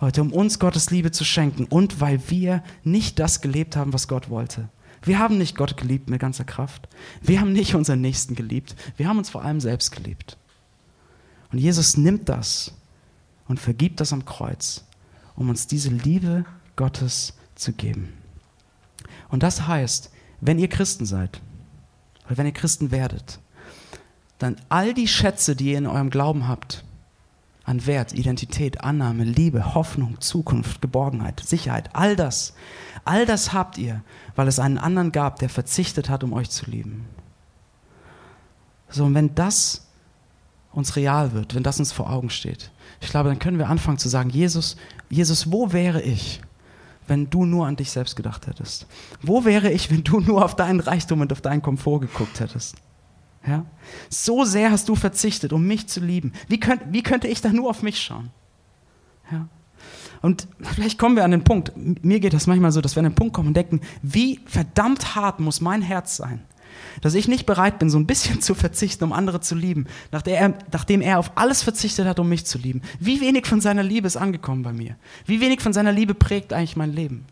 Heute, 0.00 0.22
um 0.22 0.32
uns 0.32 0.58
Gottes 0.58 0.90
Liebe 0.90 1.10
zu 1.10 1.24
schenken 1.24 1.64
und 1.64 2.00
weil 2.00 2.20
wir 2.28 2.62
nicht 2.84 3.18
das 3.18 3.40
gelebt 3.40 3.76
haben, 3.76 3.92
was 3.92 4.06
Gott 4.06 4.30
wollte. 4.30 4.68
Wir 5.02 5.18
haben 5.18 5.38
nicht 5.38 5.56
Gott 5.56 5.76
geliebt 5.76 6.10
mit 6.10 6.20
ganzer 6.20 6.44
Kraft. 6.44 6.88
Wir 7.20 7.40
haben 7.40 7.52
nicht 7.52 7.74
unseren 7.74 8.00
Nächsten 8.00 8.34
geliebt. 8.34 8.74
Wir 8.96 9.08
haben 9.08 9.18
uns 9.18 9.30
vor 9.30 9.44
allem 9.44 9.60
selbst 9.60 9.92
geliebt. 9.92 10.36
Und 11.50 11.58
Jesus 11.58 11.96
nimmt 11.96 12.28
das 12.28 12.72
und 13.48 13.58
vergibt 13.58 14.00
das 14.00 14.12
am 14.12 14.24
Kreuz, 14.24 14.84
um 15.34 15.48
uns 15.48 15.66
diese 15.66 15.90
Liebe 15.90 16.44
Gottes 16.76 17.34
zu 17.54 17.72
geben. 17.72 18.12
Und 19.28 19.42
das 19.42 19.66
heißt, 19.66 20.10
wenn 20.40 20.58
ihr 20.58 20.68
Christen 20.68 21.06
seid, 21.06 21.40
oder 22.26 22.38
wenn 22.38 22.46
ihr 22.46 22.52
Christen 22.52 22.90
werdet, 22.90 23.40
dann 24.38 24.56
all 24.68 24.94
die 24.94 25.08
Schätze, 25.08 25.56
die 25.56 25.72
ihr 25.72 25.78
in 25.78 25.86
eurem 25.86 26.10
Glauben 26.10 26.46
habt, 26.46 26.84
an 27.64 27.84
Wert, 27.86 28.14
Identität, 28.14 28.82
Annahme, 28.82 29.24
Liebe, 29.24 29.74
Hoffnung, 29.74 30.20
Zukunft, 30.20 30.80
Geborgenheit, 30.80 31.40
Sicherheit, 31.40 31.90
all 31.94 32.16
das, 32.16 32.54
all 33.04 33.26
das 33.26 33.52
habt 33.52 33.76
ihr, 33.76 34.02
weil 34.36 34.48
es 34.48 34.58
einen 34.58 34.78
anderen 34.78 35.12
gab, 35.12 35.38
der 35.38 35.50
verzichtet 35.50 36.08
hat, 36.08 36.24
um 36.24 36.32
euch 36.32 36.48
zu 36.48 36.70
lieben. 36.70 37.04
So, 38.88 39.04
und 39.04 39.14
wenn 39.14 39.34
das 39.34 39.87
uns 40.78 40.96
real 40.96 41.32
wird, 41.32 41.54
wenn 41.54 41.62
das 41.62 41.78
uns 41.78 41.92
vor 41.92 42.10
Augen 42.10 42.30
steht, 42.30 42.70
ich 43.00 43.10
glaube, 43.10 43.28
dann 43.28 43.38
können 43.38 43.58
wir 43.58 43.68
anfangen 43.68 43.98
zu 43.98 44.08
sagen, 44.08 44.30
Jesus, 44.30 44.76
Jesus, 45.08 45.52
wo 45.52 45.72
wäre 45.72 46.02
ich, 46.02 46.40
wenn 47.06 47.30
du 47.30 47.44
nur 47.44 47.66
an 47.66 47.76
dich 47.76 47.90
selbst 47.90 48.16
gedacht 48.16 48.46
hättest? 48.46 48.86
Wo 49.22 49.44
wäre 49.44 49.70
ich, 49.70 49.90
wenn 49.90 50.04
du 50.04 50.20
nur 50.20 50.44
auf 50.44 50.56
deinen 50.56 50.80
Reichtum 50.80 51.20
und 51.20 51.32
auf 51.32 51.40
deinen 51.40 51.62
Komfort 51.62 52.00
geguckt 52.00 52.40
hättest? 52.40 52.76
Ja? 53.46 53.64
So 54.10 54.44
sehr 54.44 54.70
hast 54.70 54.88
du 54.88 54.94
verzichtet, 54.94 55.52
um 55.52 55.66
mich 55.66 55.86
zu 55.86 56.00
lieben. 56.00 56.32
Wie, 56.48 56.60
könnt, 56.60 56.82
wie 56.92 57.02
könnte 57.02 57.28
ich 57.28 57.40
da 57.40 57.50
nur 57.50 57.70
auf 57.70 57.82
mich 57.82 58.00
schauen? 58.00 58.30
Ja? 59.30 59.48
Und 60.20 60.48
vielleicht 60.60 60.98
kommen 60.98 61.16
wir 61.16 61.24
an 61.24 61.30
den 61.30 61.44
Punkt, 61.44 61.72
mir 61.76 62.18
geht 62.18 62.32
das 62.32 62.46
manchmal 62.46 62.72
so, 62.72 62.80
dass 62.80 62.96
wir 62.96 63.00
an 63.00 63.10
den 63.10 63.14
Punkt 63.14 63.34
kommen 63.34 63.48
und 63.48 63.56
denken, 63.56 63.80
wie 64.02 64.40
verdammt 64.46 65.14
hart 65.14 65.38
muss 65.38 65.60
mein 65.60 65.82
Herz 65.82 66.16
sein, 66.16 66.42
dass 67.00 67.14
ich 67.14 67.28
nicht 67.28 67.46
bereit 67.46 67.78
bin, 67.78 67.90
so 67.90 67.98
ein 67.98 68.06
bisschen 68.06 68.40
zu 68.40 68.54
verzichten, 68.54 69.04
um 69.04 69.12
andere 69.12 69.40
zu 69.40 69.54
lieben, 69.54 69.86
nachdem 70.12 70.34
er, 70.34 70.54
nachdem 70.72 71.00
er 71.00 71.18
auf 71.18 71.32
alles 71.34 71.62
verzichtet 71.62 72.06
hat, 72.06 72.18
um 72.18 72.28
mich 72.28 72.46
zu 72.46 72.58
lieben. 72.58 72.82
Wie 72.98 73.20
wenig 73.20 73.46
von 73.46 73.60
seiner 73.60 73.82
Liebe 73.82 74.06
ist 74.06 74.16
angekommen 74.16 74.62
bei 74.62 74.72
mir? 74.72 74.96
Wie 75.26 75.40
wenig 75.40 75.60
von 75.60 75.72
seiner 75.72 75.92
Liebe 75.92 76.14
prägt 76.14 76.52
eigentlich 76.52 76.76
mein 76.76 76.92
Leben? 76.92 77.26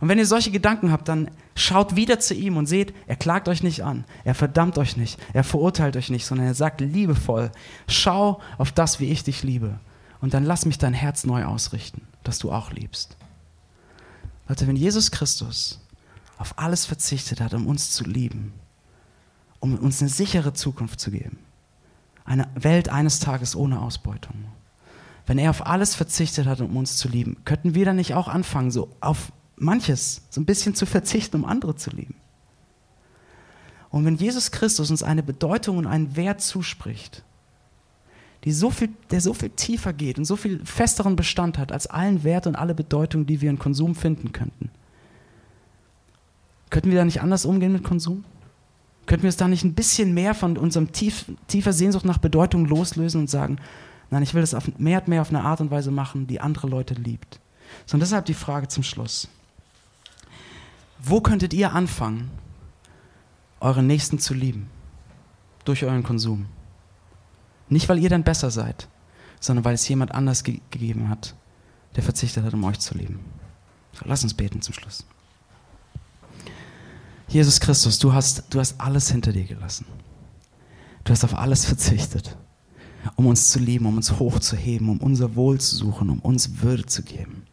Und 0.00 0.08
wenn 0.08 0.18
ihr 0.18 0.26
solche 0.26 0.50
Gedanken 0.50 0.92
habt, 0.92 1.08
dann 1.08 1.30
schaut 1.54 1.94
wieder 1.94 2.18
zu 2.18 2.34
ihm 2.34 2.56
und 2.56 2.66
seht, 2.66 2.94
er 3.06 3.16
klagt 3.16 3.48
euch 3.48 3.62
nicht 3.62 3.84
an, 3.84 4.04
er 4.24 4.34
verdammt 4.34 4.78
euch 4.78 4.96
nicht, 4.96 5.18
er 5.34 5.44
verurteilt 5.44 5.94
euch 5.96 6.08
nicht, 6.08 6.24
sondern 6.24 6.46
er 6.46 6.54
sagt 6.54 6.80
liebevoll, 6.80 7.52
schau 7.86 8.40
auf 8.56 8.72
das, 8.72 8.98
wie 8.98 9.10
ich 9.10 9.24
dich 9.24 9.42
liebe. 9.42 9.78
Und 10.22 10.32
dann 10.32 10.44
lass 10.44 10.64
mich 10.64 10.78
dein 10.78 10.94
Herz 10.94 11.24
neu 11.24 11.44
ausrichten, 11.44 12.02
dass 12.24 12.38
du 12.38 12.50
auch 12.50 12.72
liebst. 12.72 13.16
Leute, 14.48 14.66
wenn 14.66 14.76
Jesus 14.76 15.10
Christus 15.10 15.80
auf 16.40 16.58
alles 16.58 16.86
verzichtet 16.86 17.38
hat, 17.40 17.52
um 17.52 17.66
uns 17.66 17.90
zu 17.90 18.02
lieben, 18.02 18.54
um 19.60 19.78
uns 19.78 20.00
eine 20.00 20.08
sichere 20.08 20.54
Zukunft 20.54 20.98
zu 20.98 21.10
geben. 21.10 21.38
Eine 22.24 22.48
Welt 22.54 22.88
eines 22.88 23.18
Tages 23.18 23.54
ohne 23.54 23.80
Ausbeutung. 23.80 24.46
Wenn 25.26 25.36
er 25.36 25.50
auf 25.50 25.66
alles 25.66 25.94
verzichtet 25.94 26.46
hat, 26.46 26.62
um 26.62 26.78
uns 26.78 26.96
zu 26.96 27.08
lieben, 27.08 27.36
könnten 27.44 27.74
wir 27.74 27.84
dann 27.84 27.96
nicht 27.96 28.14
auch 28.14 28.26
anfangen, 28.26 28.70
so 28.70 28.88
auf 29.00 29.32
manches 29.56 30.22
so 30.30 30.40
ein 30.40 30.46
bisschen 30.46 30.74
zu 30.74 30.86
verzichten, 30.86 31.36
um 31.36 31.44
andere 31.44 31.76
zu 31.76 31.90
lieben? 31.90 32.14
Und 33.90 34.06
wenn 34.06 34.16
Jesus 34.16 34.50
Christus 34.50 34.90
uns 34.90 35.02
eine 35.02 35.22
Bedeutung 35.22 35.76
und 35.76 35.86
einen 35.86 36.16
Wert 36.16 36.40
zuspricht, 36.40 37.22
die 38.44 38.52
so 38.52 38.70
viel, 38.70 38.88
der 39.10 39.20
so 39.20 39.34
viel 39.34 39.50
tiefer 39.50 39.92
geht 39.92 40.16
und 40.16 40.24
so 40.24 40.36
viel 40.36 40.64
festeren 40.64 41.16
Bestand 41.16 41.58
hat 41.58 41.70
als 41.70 41.86
allen 41.86 42.24
Wert 42.24 42.46
und 42.46 42.56
alle 42.56 42.74
Bedeutung, 42.74 43.26
die 43.26 43.42
wir 43.42 43.50
in 43.50 43.58
Konsum 43.58 43.94
finden 43.94 44.32
könnten, 44.32 44.70
könnten 46.70 46.90
wir 46.90 46.98
da 46.98 47.04
nicht 47.04 47.22
anders 47.22 47.44
umgehen 47.44 47.72
mit 47.72 47.84
Konsum? 47.84 48.24
Könnten 49.06 49.24
wir 49.24 49.28
es 49.28 49.36
da 49.36 49.48
nicht 49.48 49.64
ein 49.64 49.74
bisschen 49.74 50.14
mehr 50.14 50.34
von 50.34 50.56
unserem 50.56 50.92
tief, 50.92 51.26
tiefer 51.48 51.72
Sehnsucht 51.72 52.04
nach 52.04 52.18
Bedeutung 52.18 52.66
loslösen 52.66 53.22
und 53.22 53.30
sagen, 53.30 53.58
nein, 54.10 54.22
ich 54.22 54.34
will 54.34 54.40
das 54.40 54.54
auf, 54.54 54.70
mehr 54.78 55.00
und 55.00 55.08
mehr 55.08 55.20
auf 55.20 55.30
eine 55.30 55.42
Art 55.42 55.60
und 55.60 55.70
Weise 55.70 55.90
machen, 55.90 56.26
die 56.26 56.40
andere 56.40 56.68
Leute 56.68 56.94
liebt. 56.94 57.40
So, 57.86 57.94
und 57.94 58.00
deshalb 58.00 58.26
die 58.26 58.34
Frage 58.34 58.68
zum 58.68 58.82
Schluss. 58.82 59.28
Wo 61.02 61.20
könntet 61.20 61.54
ihr 61.54 61.72
anfangen, 61.72 62.30
euren 63.58 63.86
Nächsten 63.86 64.18
zu 64.18 64.34
lieben? 64.34 64.68
Durch 65.64 65.84
euren 65.84 66.02
Konsum. 66.02 66.46
Nicht, 67.68 67.88
weil 67.88 67.98
ihr 67.98 68.10
dann 68.10 68.24
besser 68.24 68.50
seid, 68.50 68.88
sondern 69.40 69.64
weil 69.64 69.74
es 69.74 69.88
jemand 69.88 70.12
anders 70.12 70.44
ge 70.44 70.60
gegeben 70.70 71.08
hat, 71.08 71.34
der 71.96 72.02
verzichtet 72.02 72.44
hat, 72.44 72.54
um 72.54 72.64
euch 72.64 72.78
zu 72.78 72.96
lieben. 72.96 73.20
So, 73.92 74.04
lass 74.06 74.22
uns 74.22 74.34
beten 74.34 74.62
zum 74.62 74.74
Schluss. 74.74 75.04
Jesus 77.30 77.60
Christus, 77.60 78.00
du 78.00 78.12
hast, 78.12 78.44
du 78.50 78.58
hast 78.58 78.80
alles 78.80 79.10
hinter 79.10 79.32
dir 79.32 79.44
gelassen. 79.44 79.86
Du 81.04 81.12
hast 81.12 81.22
auf 81.22 81.38
alles 81.38 81.64
verzichtet, 81.64 82.36
um 83.14 83.26
uns 83.26 83.50
zu 83.50 83.60
lieben, 83.60 83.86
um 83.86 83.96
uns 83.96 84.18
hochzuheben, 84.18 84.88
um 84.88 84.98
unser 84.98 85.36
Wohl 85.36 85.60
zu 85.60 85.76
suchen, 85.76 86.10
um 86.10 86.18
uns 86.18 86.60
Würde 86.60 86.86
zu 86.86 87.04
geben. 87.04 87.44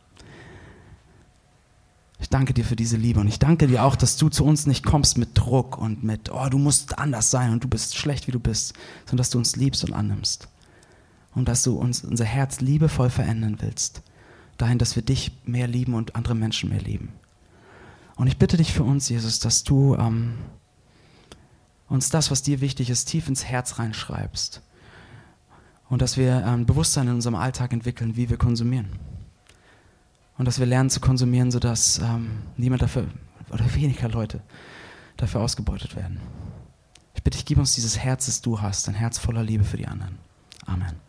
Ich 2.20 2.30
danke 2.30 2.56
dir 2.56 2.66
für 2.66 2.76
diese 2.76 2.98
Liebe 2.98 3.20
und 3.20 3.28
ich 3.28 3.38
danke 3.38 3.68
dir 3.68 3.84
auch, 3.84 3.96
dass 3.96 4.18
du 4.18 4.30
zu 4.30 4.44
uns 4.44 4.66
nicht 4.66 4.84
kommst 4.84 5.20
mit 5.20 5.30
Druck 5.36 5.78
und 5.78 6.04
mit, 6.04 6.32
oh, 6.32 6.50
du 6.50 6.58
musst 6.58 6.98
anders 6.98 7.30
sein 7.30 7.54
und 7.54 7.64
du 7.64 7.68
bist 7.68 7.96
schlecht, 7.96 8.26
wie 8.26 8.32
du 8.32 8.40
bist, 8.40 8.74
sondern 9.06 9.18
dass 9.18 9.30
du 9.30 9.38
uns 9.38 9.56
liebst 9.56 9.84
und 9.84 9.94
annimmst. 9.94 10.48
Und 11.36 11.48
dass 11.48 11.62
du 11.62 11.76
uns 11.76 12.04
unser 12.04 12.26
Herz 12.26 12.62
liebevoll 12.62 13.12
verändern 13.12 13.58
willst, 13.60 14.02
dahin, 14.58 14.80
dass 14.80 14.96
wir 14.96 15.04
dich 15.04 15.34
mehr 15.46 15.68
lieben 15.68 15.94
und 15.94 16.16
andere 16.16 16.34
Menschen 16.34 16.70
mehr 16.70 16.82
lieben. 16.82 17.14
Und 18.18 18.28
ich 18.28 18.38
bitte 18.38 18.58
dich 18.58 18.74
für 18.74 18.84
uns, 18.84 19.10
Jesus, 19.10 19.40
dass 19.40 19.64
du 19.64 19.96
ähm, 19.96 20.34
uns 21.88 22.10
das, 22.10 22.32
was 22.32 22.42
dir 22.42 22.62
wichtig 22.62 22.90
ist, 22.90 23.06
tief 23.06 23.28
ins 23.28 23.46
Herz 23.46 23.80
reinschreibst. 23.80 24.62
Und 25.90 26.02
dass 26.02 26.18
wir 26.18 26.46
ein 26.46 26.66
Bewusstsein 26.66 27.08
in 27.08 27.14
unserem 27.14 27.36
Alltag 27.36 27.72
entwickeln, 27.72 28.18
wie 28.18 28.30
wir 28.30 28.38
konsumieren. 28.38 28.90
Und 30.38 30.46
dass 30.46 30.60
wir 30.60 30.66
lernen 30.66 30.90
zu 30.90 31.00
konsumieren, 31.00 31.52
sodass 31.52 32.00
ähm, 32.00 32.42
niemand 32.58 32.82
dafür, 32.82 33.08
oder 33.52 33.74
weniger 33.76 34.10
Leute 34.10 34.42
dafür 35.16 35.42
ausgebeutet 35.42 35.96
werden. 35.96 36.20
Ich 37.14 37.24
bitte 37.24 37.38
dich, 37.38 37.46
gib 37.46 37.58
uns 37.58 37.76
dieses 37.76 37.98
Herz, 37.98 38.26
das 38.26 38.42
du 38.42 38.62
hast, 38.62 38.90
ein 38.90 38.96
Herz 38.96 39.18
voller 39.18 39.44
Liebe 39.44 39.64
für 39.64 39.78
die 39.78 39.88
anderen. 39.88 40.18
Amen. 40.66 41.07